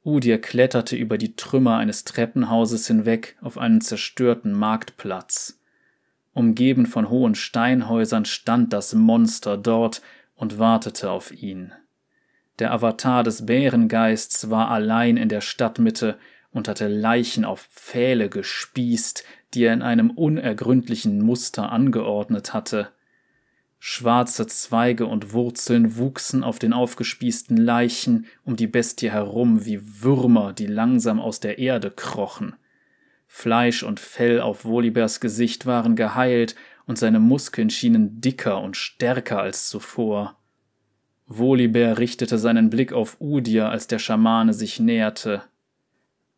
Udir 0.04 0.38
kletterte 0.40 0.96
über 0.96 1.16
die 1.16 1.34
Trümmer 1.34 1.78
eines 1.78 2.04
Treppenhauses 2.04 2.86
hinweg 2.86 3.36
auf 3.40 3.56
einen 3.56 3.80
zerstörten 3.80 4.52
Marktplatz. 4.52 5.58
Umgeben 6.34 6.84
von 6.86 7.08
hohen 7.08 7.34
Steinhäusern 7.34 8.26
stand 8.26 8.72
das 8.72 8.92
Monster 8.92 9.56
dort 9.56 10.02
und 10.34 10.58
wartete 10.58 11.10
auf 11.10 11.32
ihn. 11.32 11.72
Der 12.58 12.72
Avatar 12.72 13.22
des 13.24 13.46
Bärengeists 13.46 14.50
war 14.50 14.70
allein 14.70 15.16
in 15.16 15.28
der 15.28 15.40
Stadtmitte 15.40 16.18
und 16.50 16.68
hatte 16.68 16.86
Leichen 16.86 17.44
auf 17.44 17.62
Pfähle 17.62 18.28
gespießt, 18.28 19.24
die 19.54 19.64
er 19.64 19.72
in 19.72 19.82
einem 19.82 20.10
unergründlichen 20.10 21.20
Muster 21.22 21.72
angeordnet 21.72 22.52
hatte. 22.52 22.90
Schwarze 23.86 24.46
Zweige 24.46 25.04
und 25.04 25.34
Wurzeln 25.34 25.98
wuchsen 25.98 26.42
auf 26.42 26.58
den 26.58 26.72
aufgespießten 26.72 27.58
Leichen 27.58 28.24
um 28.42 28.56
die 28.56 28.66
Bestie 28.66 29.10
herum 29.10 29.66
wie 29.66 29.78
Würmer, 30.02 30.54
die 30.54 30.66
langsam 30.66 31.20
aus 31.20 31.38
der 31.38 31.58
Erde 31.58 31.90
krochen. 31.90 32.54
Fleisch 33.26 33.82
und 33.82 34.00
Fell 34.00 34.40
auf 34.40 34.64
Wolibers 34.64 35.20
Gesicht 35.20 35.66
waren 35.66 35.96
geheilt 35.96 36.54
und 36.86 36.96
seine 36.96 37.20
Muskeln 37.20 37.68
schienen 37.68 38.22
dicker 38.22 38.62
und 38.62 38.78
stärker 38.78 39.40
als 39.40 39.68
zuvor. 39.68 40.38
Volibear 41.26 41.98
richtete 41.98 42.38
seinen 42.38 42.70
Blick 42.70 42.94
auf 42.94 43.18
Udir, 43.20 43.68
als 43.68 43.86
der 43.86 43.98
Schamane 43.98 44.54
sich 44.54 44.80
näherte. 44.80 45.42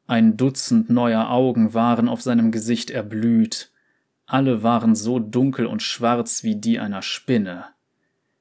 Ein 0.08 0.36
Dutzend 0.36 0.90
neuer 0.90 1.30
Augen 1.30 1.74
waren 1.74 2.08
auf 2.08 2.22
seinem 2.22 2.50
Gesicht 2.50 2.90
erblüht. 2.90 3.70
Alle 4.26 4.62
waren 4.64 4.96
so 4.96 5.20
dunkel 5.20 5.66
und 5.66 5.82
schwarz 5.82 6.42
wie 6.42 6.56
die 6.56 6.80
einer 6.80 7.02
Spinne. 7.02 7.66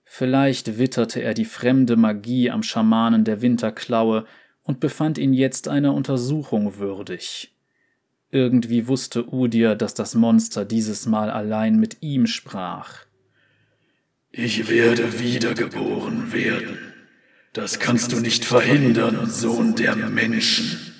Vielleicht 0.04 0.80
witterte 0.80 1.22
er 1.22 1.34
die 1.34 1.46
fremde 1.46 1.96
Magie 1.96 2.50
am 2.50 2.64
Schamanen 2.64 3.24
der 3.24 3.42
Winterklaue 3.42 4.26
und 4.64 4.80
befand 4.80 5.18
ihn 5.18 5.34
jetzt 5.34 5.68
einer 5.68 5.94
Untersuchung 5.94 6.78
würdig. 6.78 7.56
Irgendwie 8.32 8.88
wusste 8.88 9.32
Udir, 9.32 9.76
dass 9.76 9.94
das 9.94 10.16
Monster 10.16 10.66
dieses 10.66 11.06
Mal 11.06 11.30
allein 11.30 11.80
mit 11.80 11.98
ihm 12.02 12.26
sprach. 12.26 13.06
Ich 14.32 14.68
werde 14.70 15.20
wiedergeboren 15.20 16.34
werden. 16.34 16.78
Das 17.54 17.80
kannst 17.80 18.12
du 18.12 18.20
nicht 18.20 18.44
verhindern, 18.44 19.30
Sohn 19.30 19.76
der 19.76 19.96
Menschen, 19.96 20.94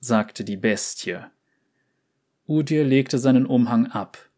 sagte 0.00 0.42
die 0.42 0.56
Bestie. 0.56 1.18
Udir 2.48 2.84
legte 2.84 3.18
seinen 3.18 3.46
Umhang 3.46 3.86
ab. 3.86 4.29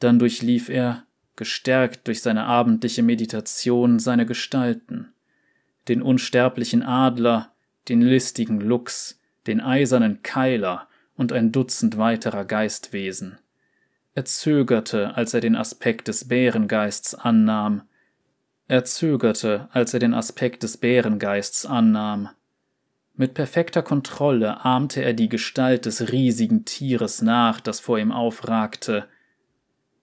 Dann 0.00 0.18
durchlief 0.18 0.68
er, 0.68 1.04
gestärkt 1.36 2.06
durch 2.08 2.20
seine 2.20 2.44
abendliche 2.44 3.02
Meditation, 3.02 3.98
seine 3.98 4.26
Gestalten. 4.26 5.12
Den 5.88 6.02
unsterblichen 6.02 6.82
Adler, 6.82 7.52
den 7.88 8.02
listigen 8.02 8.60
Luchs, 8.60 9.20
den 9.46 9.60
eisernen 9.60 10.22
Keiler, 10.22 10.88
und 11.16 11.32
ein 11.32 11.52
Dutzend 11.52 11.98
weiterer 11.98 12.46
Geistwesen. 12.46 13.38
Er 14.14 14.24
zögerte, 14.24 15.16
als 15.16 15.34
er 15.34 15.40
den 15.40 15.54
Aspekt 15.54 16.08
des 16.08 16.26
Bärengeists 16.26 17.14
annahm. 17.14 17.82
Er 18.68 18.84
zögerte, 18.84 19.68
als 19.72 19.92
er 19.92 20.00
den 20.00 20.14
Aspekt 20.14 20.62
des 20.62 20.78
Bärengeists 20.78 21.66
annahm. 21.66 22.30
Mit 23.14 23.34
perfekter 23.34 23.82
Kontrolle 23.82 24.64
ahmte 24.64 25.02
er 25.02 25.12
die 25.12 25.28
Gestalt 25.28 25.84
des 25.84 26.10
riesigen 26.10 26.64
Tieres 26.64 27.20
nach, 27.20 27.60
das 27.60 27.80
vor 27.80 27.98
ihm 27.98 28.12
aufragte. 28.12 29.06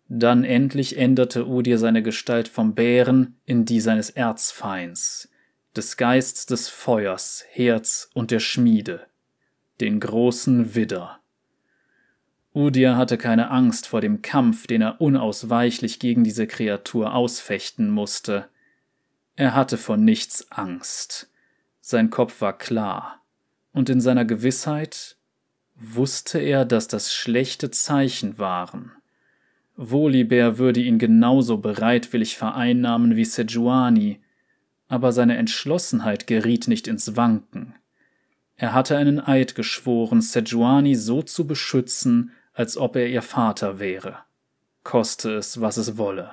Dann 0.09 0.43
endlich 0.43 0.97
änderte 0.97 1.47
Udir 1.47 1.77
seine 1.77 2.01
Gestalt 2.01 2.47
vom 2.47 2.75
Bären 2.75 3.39
in 3.45 3.65
die 3.65 3.81
seines 3.81 4.09
Erzfeinds, 4.09 5.29
des 5.75 5.97
Geists 5.97 6.45
des 6.45 6.69
Feuers, 6.69 7.45
Herz 7.51 8.09
und 8.13 8.31
der 8.31 8.39
Schmiede 8.39 9.07
den 9.79 9.99
großen 9.99 10.75
Widder. 10.75 11.19
Udir 12.53 12.97
hatte 12.97 13.17
keine 13.17 13.51
Angst 13.51 13.87
vor 13.87 14.01
dem 14.01 14.21
Kampf, 14.21 14.65
den 14.65 14.81
er 14.81 14.99
unausweichlich 14.99 15.99
gegen 15.99 16.23
diese 16.23 16.47
Kreatur 16.47 17.13
ausfechten 17.13 17.91
musste. 17.91 18.49
Er 19.35 19.53
hatte 19.53 19.77
vor 19.77 19.97
nichts 19.97 20.51
Angst. 20.51 21.31
Sein 21.81 22.09
Kopf 22.09 22.41
war 22.41 22.57
klar, 22.57 23.21
Und 23.73 23.89
in 23.89 24.01
seiner 24.01 24.25
Gewissheit 24.25 25.17
wusste 25.75 26.39
er, 26.39 26.65
dass 26.65 26.87
das 26.87 27.13
schlechte 27.13 27.69
Zeichen 27.69 28.39
waren. 28.39 28.91
Volibear 29.77 30.57
würde 30.57 30.81
ihn 30.81 30.97
genauso 30.97 31.57
bereitwillig 31.57 32.35
vereinnahmen 32.35 33.15
wie 33.15 33.25
Sejuani, 33.25 34.19
aber 34.87 35.11
seine 35.11 35.37
Entschlossenheit 35.37 36.25
geriet 36.25 36.67
nicht 36.67 36.87
ins 36.87 37.15
Wanken. 37.15 37.75
Er 38.55 38.73
hatte 38.73 38.97
einen 38.97 39.19
Eid 39.19 39.53
geschworen, 39.53 40.21
Sejuani 40.21 40.95
so 40.95 41.21
zu 41.21 41.45
beschützen, 41.45 42.31
als 42.53 42.75
ob 42.75 42.95
er 42.95 43.07
ihr 43.07 43.21
Vater 43.21 43.77
wäre, 43.77 44.17
koste 44.83 45.35
es, 45.35 45.61
was 45.61 45.77
es 45.77 45.95
wolle. 45.97 46.31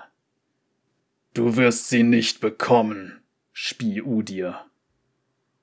Du 1.34 1.57
wirst 1.57 1.90
sie 1.90 2.03
nicht 2.03 2.40
bekommen, 2.40 3.20
spie 3.53 4.01
Udir. 4.01 4.59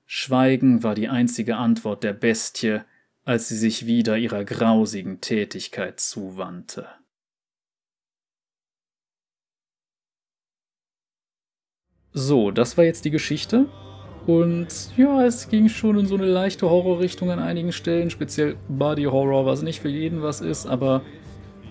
Schweigen 0.06 0.84
war 0.84 0.94
die 0.94 1.08
einzige 1.08 1.56
Antwort 1.56 2.04
der 2.04 2.12
Bestie, 2.12 2.82
als 3.24 3.48
sie 3.48 3.56
sich 3.56 3.86
wieder 3.86 4.18
ihrer 4.18 4.44
grausigen 4.44 5.20
Tätigkeit 5.20 5.98
zuwandte. 5.98 6.86
So, 12.14 12.50
das 12.50 12.76
war 12.76 12.84
jetzt 12.84 13.06
die 13.06 13.10
Geschichte. 13.10 13.66
Und 14.26 14.68
ja, 14.96 15.24
es 15.24 15.48
ging 15.48 15.68
schon 15.68 15.98
in 15.98 16.06
so 16.06 16.14
eine 16.14 16.26
leichte 16.26 16.68
Horrorrichtung 16.68 17.30
an 17.30 17.38
einigen 17.38 17.72
Stellen, 17.72 18.10
speziell 18.10 18.56
Body 18.68 19.04
Horror, 19.04 19.46
was 19.46 19.62
nicht 19.62 19.80
für 19.80 19.88
jeden 19.88 20.22
was 20.22 20.40
ist, 20.40 20.66
aber 20.66 21.02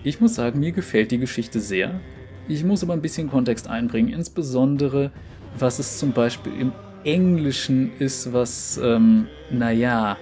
ich 0.04 0.20
muss 0.20 0.34
sagen, 0.34 0.60
mir 0.60 0.72
gefällt 0.72 1.12
die 1.12 1.18
Geschichte 1.18 1.60
sehr. 1.60 2.00
Ich 2.48 2.64
muss 2.64 2.82
aber 2.82 2.92
ein 2.92 3.00
bisschen 3.00 3.30
Kontext 3.30 3.68
einbringen, 3.68 4.12
insbesondere 4.12 5.12
was 5.58 5.78
es 5.78 5.98
zum 5.98 6.12
Beispiel 6.12 6.52
im 6.58 6.72
Englischen 7.04 7.92
ist, 7.98 8.32
was, 8.32 8.80
ähm, 8.82 9.28
naja, 9.50 10.18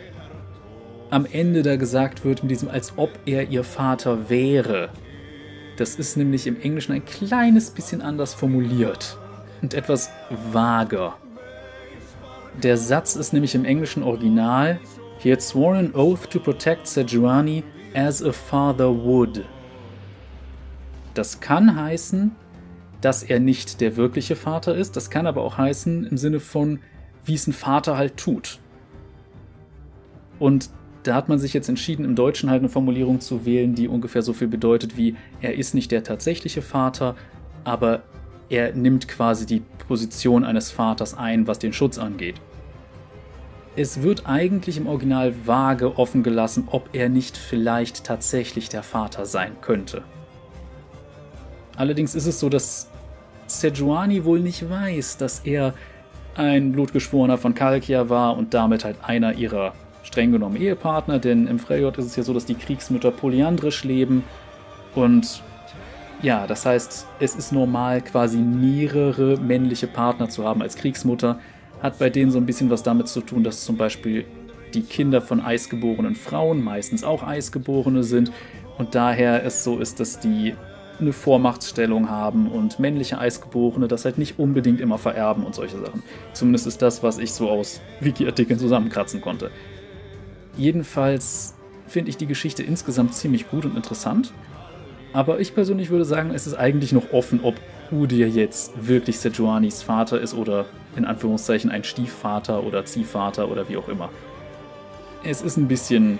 am 1.09 1.27
Ende 1.27 1.63
da 1.63 1.77
gesagt 1.77 2.25
wird 2.25 2.43
mit 2.43 2.51
diesem, 2.51 2.69
als 2.69 2.93
ob 2.97 3.11
er 3.27 3.49
ihr 3.49 3.65
Vater 3.65 4.29
wäre. 4.29 4.91
Das 5.77 5.97
ist 5.97 6.17
nämlich 6.17 6.47
im 6.47 6.61
Englischen 6.61 6.93
ein 6.93 7.05
kleines 7.05 7.71
bisschen 7.71 8.03
anders 8.03 8.35
formuliert 8.35 9.20
und 9.63 9.75
etwas 9.75 10.11
vager. 10.53 11.17
Der 12.63 12.77
Satz 12.77 13.17
ist 13.17 13.33
nämlich 13.33 13.55
im 13.55 13.65
englischen 13.65 14.03
Original 14.03 14.81
He 15.19 15.31
had 15.31 15.43
sworn 15.43 15.77
an 15.77 15.95
oath 15.95 16.31
to 16.31 16.39
protect 16.39 16.87
Sejuani 16.87 17.63
as 17.95 18.23
a 18.23 18.33
father 18.33 18.89
would. 18.89 19.45
Das 21.15 21.41
kann 21.41 21.77
heißen, 21.77 22.33
dass 23.01 23.23
er 23.23 23.41
nicht 23.41 23.81
der 23.81 23.97
wirkliche 23.97 24.37
Vater 24.37 24.75
ist. 24.75 24.97
Das 24.97 25.11
kann 25.11 25.27
aber 25.27 25.43
auch 25.43 25.59
heißen 25.59 26.07
im 26.07 26.17
Sinne 26.17 26.41
von, 26.41 26.81
wie 27.25 27.35
es 27.35 27.47
ein 27.47 27.53
Vater 27.53 27.97
halt 27.97 28.17
tut. 28.17 28.61
Und 30.39 30.71
da 31.03 31.15
hat 31.15 31.29
man 31.29 31.39
sich 31.39 31.53
jetzt 31.53 31.69
entschieden, 31.69 32.05
im 32.05 32.15
Deutschen 32.15 32.51
halt 32.51 32.61
eine 32.61 32.69
Formulierung 32.69 33.21
zu 33.21 33.45
wählen, 33.45 33.75
die 33.75 33.89
ungefähr 33.89 34.23
so 34.23 34.33
viel 34.33 34.49
bedeutet 34.49 34.97
wie, 34.97 35.17
er 35.41 35.55
ist 35.55 35.75
nicht 35.75 35.91
der 35.91 36.03
tatsächliche 36.03 36.63
Vater, 36.63 37.17
aber 37.65 38.03
er 38.51 38.75
nimmt 38.75 39.09
quasi 39.09 39.47
die 39.47 39.63
Position 39.89 40.45
eines 40.45 40.71
Vaters 40.71 41.17
ein, 41.17 41.47
was 41.47 41.59
den 41.59 41.73
Schutz 41.73 41.99
angeht. 41.99 42.41
Es 43.77 44.03
wird 44.03 44.27
eigentlich 44.27 44.77
im 44.77 44.87
Original 44.87 45.33
vage 45.47 45.97
offen 45.97 46.23
gelassen, 46.23 46.69
ob 46.71 46.91
er 46.93 47.09
nicht 47.09 47.37
vielleicht 47.37 48.05
tatsächlich 48.05 48.69
der 48.69 48.83
Vater 48.83 49.25
sein 49.25 49.53
könnte. 49.61 50.03
Allerdings 51.77 52.15
ist 52.15 52.27
es 52.27 52.41
so, 52.41 52.49
dass 52.49 52.91
Sejuani 53.47 54.25
wohl 54.25 54.41
nicht 54.41 54.69
weiß, 54.69 55.17
dass 55.17 55.41
er 55.41 55.73
ein 56.35 56.73
Blutgeschworener 56.73 57.39
von 57.39 57.55
Kalkia 57.55 58.09
war 58.09 58.37
und 58.37 58.55
damit 58.55 58.85
halt 58.85 58.97
einer 59.03 59.35
ihrer 59.35 59.73
streng 60.03 60.33
genommen 60.33 60.57
Ehepartner, 60.57 61.19
denn 61.19 61.47
im 61.47 61.59
Freyjord 61.59 61.99
ist 61.99 62.07
es 62.07 62.17
ja 62.17 62.23
so, 62.23 62.35
dass 62.35 62.47
die 62.47 62.55
Kriegsmütter 62.55 63.11
polyandrisch 63.11 63.85
leben 63.85 64.25
und 64.95 65.43
ja, 66.23 66.47
das 66.47 66.67
heißt, 66.67 67.07
es 67.19 67.35
ist 67.35 67.53
normal, 67.53 68.01
quasi 68.03 68.39
mehrere 68.39 69.39
männliche 69.39 69.87
Partner 69.87 70.29
zu 70.29 70.45
haben 70.45 70.63
als 70.63 70.77
Kriegsmutter. 70.77 71.41
Hat 71.83 71.99
bei 71.99 72.11
denen 72.11 72.31
so 72.31 72.39
ein 72.39 72.47
bisschen 72.47 72.71
was 72.71 72.83
damit 72.83 73.09
zu 73.09 73.21
tun, 73.23 73.43
dass 73.43 73.65
zum 73.65 73.77
Beispiel 73.77 74.27
die 74.75 74.83
Kinder 74.83 75.21
von 75.23 75.41
eisgeborenen 75.41 76.15
Frauen 76.15 76.63
meistens 76.63 77.05
auch 77.05 77.23
Eisgeborene 77.23 78.05
sind 78.05 78.31
und 78.79 78.95
daher 78.95 79.45
es 79.45 79.65
so 79.65 79.79
ist, 79.79 80.01
dass 80.01 80.21
die 80.21 80.55
eine 81.01 81.13
Vormachtstellung 81.13 82.11
haben 82.11 82.51
und 82.51 82.79
männliche 82.79 83.19
Eisgeborene 83.19 83.89
das 83.89 84.05
halt 84.05 84.19
nicht 84.19 84.39
unbedingt 84.39 84.81
immer 84.81 84.99
vererben 84.99 85.45
und 85.45 85.55
solche 85.55 85.79
Sachen. 85.79 86.03
Zumindest 86.35 86.67
ist 86.67 86.83
das, 86.83 87.03
was 87.03 87.19
ich 87.19 87.33
so 87.33 87.49
aus 87.49 87.81
Wiki-Artikeln 88.01 88.59
zusammenkratzen 88.59 89.21
konnte. 89.21 89.51
Jedenfalls 90.57 91.55
finde 91.87 92.11
ich 92.11 92.17
die 92.17 92.27
Geschichte 92.27 92.63
insgesamt 92.63 93.15
ziemlich 93.15 93.49
gut 93.51 93.65
und 93.65 93.77
interessant. 93.77 94.33
Aber 95.13 95.41
ich 95.41 95.55
persönlich 95.55 95.91
würde 95.91 96.05
sagen, 96.05 96.33
es 96.35 96.47
ist 96.47 96.55
eigentlich 96.55 96.93
noch 96.93 97.13
offen, 97.13 97.41
ob 97.43 97.57
Udir 97.91 98.29
jetzt 98.29 98.87
wirklich 98.87 99.19
Sejuanis 99.19 99.83
Vater 99.83 100.21
ist 100.21 100.35
oder 100.35 100.67
in 100.97 101.05
Anführungszeichen 101.05 101.71
ein 101.71 101.83
Stiefvater 101.83 102.65
oder 102.65 102.85
Ziehvater 102.85 103.51
oder 103.51 103.69
wie 103.69 103.77
auch 103.77 103.89
immer. 103.89 104.11
Es 105.25 105.43
ist 105.43 105.57
ein 105.57 105.69
bisschen, 105.69 106.19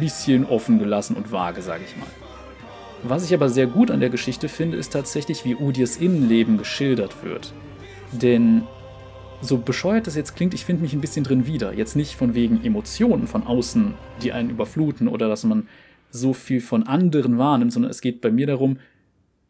bisschen 0.00 0.44
offen 0.44 0.78
gelassen 0.78 1.16
und 1.16 1.32
vage, 1.32 1.62
sage 1.62 1.84
ich 1.86 1.96
mal. 1.96 2.08
Was 3.02 3.24
ich 3.24 3.34
aber 3.34 3.48
sehr 3.48 3.66
gut 3.66 3.90
an 3.90 4.00
der 4.00 4.10
Geschichte 4.10 4.48
finde, 4.48 4.76
ist 4.76 4.92
tatsächlich, 4.92 5.44
wie 5.44 5.54
Udirs 5.54 5.96
Innenleben 5.96 6.58
geschildert 6.58 7.24
wird. 7.24 7.52
Denn 8.12 8.62
so 9.40 9.58
bescheuert 9.58 10.06
das 10.06 10.16
jetzt 10.16 10.34
klingt, 10.34 10.54
ich 10.54 10.64
finde 10.64 10.82
mich 10.82 10.92
ein 10.92 11.00
bisschen 11.00 11.24
drin 11.24 11.46
wieder. 11.46 11.72
Jetzt 11.72 11.96
nicht 11.96 12.16
von 12.16 12.34
wegen 12.34 12.64
Emotionen 12.64 13.26
von 13.26 13.46
außen, 13.46 13.94
die 14.22 14.32
einen 14.32 14.50
überfluten 14.50 15.08
oder 15.08 15.28
dass 15.28 15.44
man 15.44 15.68
so 16.16 16.32
viel 16.32 16.60
von 16.60 16.82
anderen 16.82 17.38
wahrnimmt, 17.38 17.72
sondern 17.72 17.90
es 17.90 18.00
geht 18.00 18.20
bei 18.20 18.30
mir 18.30 18.46
darum, 18.46 18.78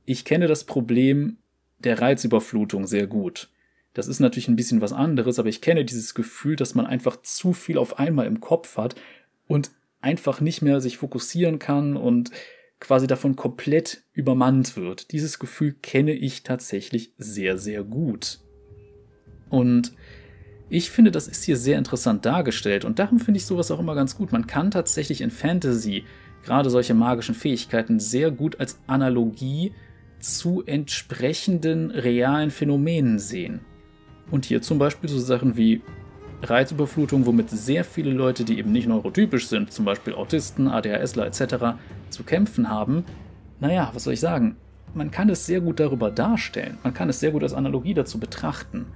ich 0.05 0.25
kenne 0.25 0.47
das 0.47 0.65
Problem 0.65 1.39
der 1.79 2.01
Reizüberflutung 2.01 2.87
sehr 2.87 3.07
gut. 3.07 3.51
Das 3.95 4.09
ist 4.09 4.21
natürlich 4.21 4.49
ein 4.49 4.57
bisschen 4.57 4.81
was 4.81 4.93
anderes, 4.93 5.39
aber 5.39 5.49
ich 5.49 5.63
kenne 5.63 5.85
dieses 5.85 6.15
Gefühl, 6.15 6.57
dass 6.57 6.75
man 6.75 6.87
einfach 6.87 7.23
zu 7.23 7.53
viel 7.53 7.79
auf 7.79 7.99
einmal 7.99 8.27
im 8.27 8.41
Kopf 8.41 8.77
hat 8.77 8.95
und 9.49 9.71
einfach 10.01 10.41
nicht 10.41 10.63
mehr 10.63 10.81
sich 10.81 10.99
fokussieren 10.99 11.59
kann 11.59 11.97
und 11.97 12.31
quasi 12.79 13.07
davon 13.07 13.37
komplett 13.37 14.03
übermannt 14.13 14.77
wird. 14.77 15.13
Dieses 15.13 15.39
Gefühl 15.39 15.75
kenne 15.81 16.13
ich 16.13 16.43
tatsächlich 16.43 17.13
sehr, 17.17 17.57
sehr 17.59 17.85
gut. 17.85 18.41
Und 19.49 19.95
ich 20.69 20.91
finde, 20.91 21.11
das 21.11 21.29
ist 21.29 21.45
hier 21.45 21.57
sehr 21.57 21.79
interessant 21.79 22.27
dargestellt 22.27 22.85
und 22.85 22.99
darum 22.99 23.19
finde 23.19 23.39
ich 23.39 23.47
sowas 23.47 23.71
auch 23.71 23.79
immer 23.79 23.95
ganz 23.95 24.17
gut. 24.17 24.33
Man 24.33 24.47
kann 24.47 24.71
tatsächlich 24.71 25.21
in 25.21 25.31
Fantasy 25.31 26.05
gerade 26.47 26.71
solche 26.71 26.95
magischen 26.95 27.35
Fähigkeiten 27.35 28.01
sehr 28.01 28.31
gut 28.31 28.59
als 28.61 28.79
Analogie 28.87 29.73
zu 30.21 30.63
entsprechenden 30.65 31.91
realen 31.91 32.51
Phänomenen 32.51 33.19
sehen. 33.19 33.61
Und 34.31 34.47
hier 34.47 34.63
zum 34.63 34.79
Beispiel 34.79 35.11
so 35.11 35.19
Sachen 35.19 35.57
wie 35.57 35.83
Reizüberflutung, 36.43 37.27
womit 37.27 37.51
sehr 37.51 37.85
viele 37.85 38.13
Leute, 38.13 38.45
die 38.45 38.59
eben 38.59 38.73
nicht 38.73 38.89
neurotypisch 38.89 39.49
sind, 39.49 39.73
zum 39.73 39.85
Beispiel 39.85 40.15
Autisten, 40.15 40.69
ADHSler 40.69 41.27
etc., 41.27 41.77
zu 42.11 42.23
kämpfen 42.25 42.71
haben. 42.71 43.05
Naja, 43.61 43.91
was 43.93 44.05
soll 44.05 44.15
ich 44.15 44.21
sagen? 44.21 44.57
Man 44.95 45.11
kann 45.11 45.29
es 45.29 45.47
sehr 45.47 45.61
gut 45.61 45.81
darüber 45.81 46.11
darstellen. 46.11 46.79
Man 46.83 46.95
kann 46.95 47.09
es 47.09 47.21
sehr 47.21 47.33
gut 47.33 47.43
als 47.43 47.55
Analogie 47.55 47.95
dazu 47.95 48.19
betrachten. 48.19 48.87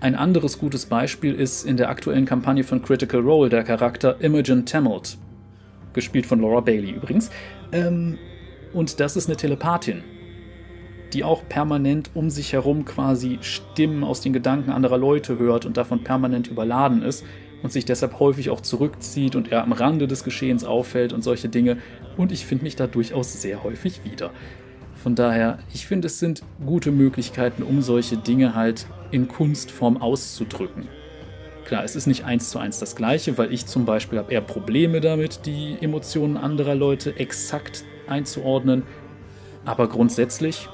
Ein 0.00 0.14
anderes 0.14 0.58
gutes 0.58 0.86
Beispiel 0.86 1.34
ist 1.34 1.64
in 1.64 1.76
der 1.76 1.88
aktuellen 1.88 2.24
Kampagne 2.24 2.64
von 2.64 2.82
Critical 2.82 3.20
Role 3.20 3.50
der 3.50 3.64
Charakter 3.64 4.20
Imogen 4.20 4.64
Tamalt, 4.64 5.18
gespielt 5.92 6.26
von 6.26 6.40
Laura 6.40 6.60
Bailey 6.60 6.90
übrigens. 6.90 7.30
Ähm, 7.72 8.18
und 8.72 9.00
das 9.00 9.16
ist 9.16 9.28
eine 9.28 9.36
Telepathin, 9.36 10.02
die 11.12 11.24
auch 11.24 11.48
permanent 11.48 12.10
um 12.14 12.30
sich 12.30 12.52
herum 12.52 12.84
quasi 12.84 13.38
Stimmen 13.40 14.04
aus 14.04 14.20
den 14.20 14.32
Gedanken 14.32 14.70
anderer 14.70 14.98
Leute 14.98 15.38
hört 15.38 15.66
und 15.66 15.76
davon 15.76 16.04
permanent 16.04 16.48
überladen 16.48 17.02
ist 17.02 17.24
und 17.62 17.72
sich 17.72 17.84
deshalb 17.84 18.20
häufig 18.20 18.50
auch 18.50 18.60
zurückzieht 18.60 19.36
und 19.36 19.52
er 19.52 19.62
am 19.62 19.72
Rande 19.72 20.06
des 20.06 20.24
Geschehens 20.24 20.64
auffällt 20.64 21.12
und 21.12 21.22
solche 21.22 21.48
Dinge. 21.48 21.78
Und 22.16 22.32
ich 22.32 22.46
finde 22.46 22.64
mich 22.64 22.76
da 22.76 22.86
durchaus 22.86 23.40
sehr 23.40 23.62
häufig 23.62 24.04
wieder. 24.04 24.30
Von 24.94 25.14
daher, 25.14 25.58
ich 25.72 25.86
finde, 25.86 26.06
es 26.06 26.18
sind 26.18 26.42
gute 26.64 26.90
Möglichkeiten, 26.90 27.62
um 27.62 27.80
solche 27.80 28.16
Dinge 28.16 28.54
halt 28.54 28.86
in 29.10 29.28
Kunstform 29.28 29.96
auszudrücken. 29.96 30.88
Klar, 31.70 31.84
es 31.84 31.94
ist 31.94 32.08
nicht 32.08 32.24
eins 32.24 32.50
zu 32.50 32.58
eins 32.58 32.80
das 32.80 32.96
gleiche, 32.96 33.38
weil 33.38 33.52
ich 33.52 33.64
zum 33.64 33.84
Beispiel 33.84 34.18
habe 34.18 34.32
eher 34.32 34.40
Probleme 34.40 35.00
damit, 35.00 35.46
die 35.46 35.76
Emotionen 35.80 36.36
anderer 36.36 36.74
Leute 36.74 37.16
exakt 37.16 37.84
einzuordnen. 38.08 38.82
Aber 39.64 39.88
grundsätzlich 39.88 40.68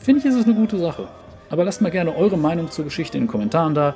finde 0.00 0.20
ich, 0.20 0.24
ist 0.24 0.36
es 0.36 0.46
eine 0.46 0.54
gute 0.54 0.78
Sache. 0.78 1.08
Aber 1.50 1.64
lasst 1.64 1.82
mal 1.82 1.90
gerne 1.90 2.16
eure 2.16 2.38
Meinung 2.38 2.70
zur 2.70 2.86
Geschichte 2.86 3.18
in 3.18 3.24
den 3.24 3.28
Kommentaren 3.28 3.74
da. 3.74 3.94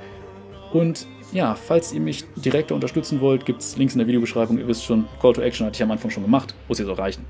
Und 0.74 1.06
ja, 1.32 1.54
falls 1.54 1.90
ihr 1.90 2.00
mich 2.00 2.26
direkter 2.36 2.74
unterstützen 2.74 3.22
wollt, 3.22 3.46
gibt 3.46 3.62
es 3.62 3.78
Links 3.78 3.94
in 3.94 4.00
der 4.00 4.06
Videobeschreibung. 4.06 4.58
Ihr 4.58 4.68
wisst 4.68 4.84
schon, 4.84 5.06
Call 5.22 5.32
to 5.32 5.40
Action 5.40 5.64
hatte 5.66 5.76
ich 5.76 5.82
am 5.82 5.90
Anfang 5.90 6.10
schon 6.10 6.24
gemacht. 6.24 6.54
Muss 6.68 6.78
jetzt 6.78 6.90
auch 6.90 6.98
reichen. 6.98 7.24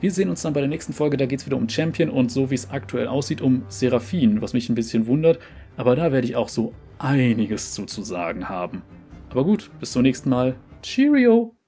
Wir 0.00 0.12
sehen 0.12 0.30
uns 0.30 0.40
dann 0.40 0.54
bei 0.54 0.60
der 0.60 0.68
nächsten 0.70 0.94
Folge. 0.94 1.18
Da 1.18 1.26
geht 1.26 1.40
es 1.40 1.44
wieder 1.44 1.58
um 1.58 1.68
Champion 1.68 2.08
und 2.08 2.32
so 2.32 2.50
wie 2.50 2.54
es 2.54 2.70
aktuell 2.70 3.06
aussieht, 3.06 3.42
um 3.42 3.64
Seraphine, 3.68 4.40
was 4.40 4.54
mich 4.54 4.70
ein 4.70 4.74
bisschen 4.74 5.06
wundert. 5.06 5.38
Aber 5.76 5.94
da 5.94 6.10
werde 6.10 6.26
ich 6.26 6.36
auch 6.36 6.48
so 6.48 6.72
einiges 7.00 7.72
zu, 7.72 7.86
zu 7.86 8.02
sagen 8.02 8.48
haben. 8.48 8.82
Aber 9.30 9.44
gut, 9.44 9.70
bis 9.80 9.92
zum 9.92 10.02
nächsten 10.02 10.30
Mal. 10.30 10.56
Cheerio! 10.82 11.59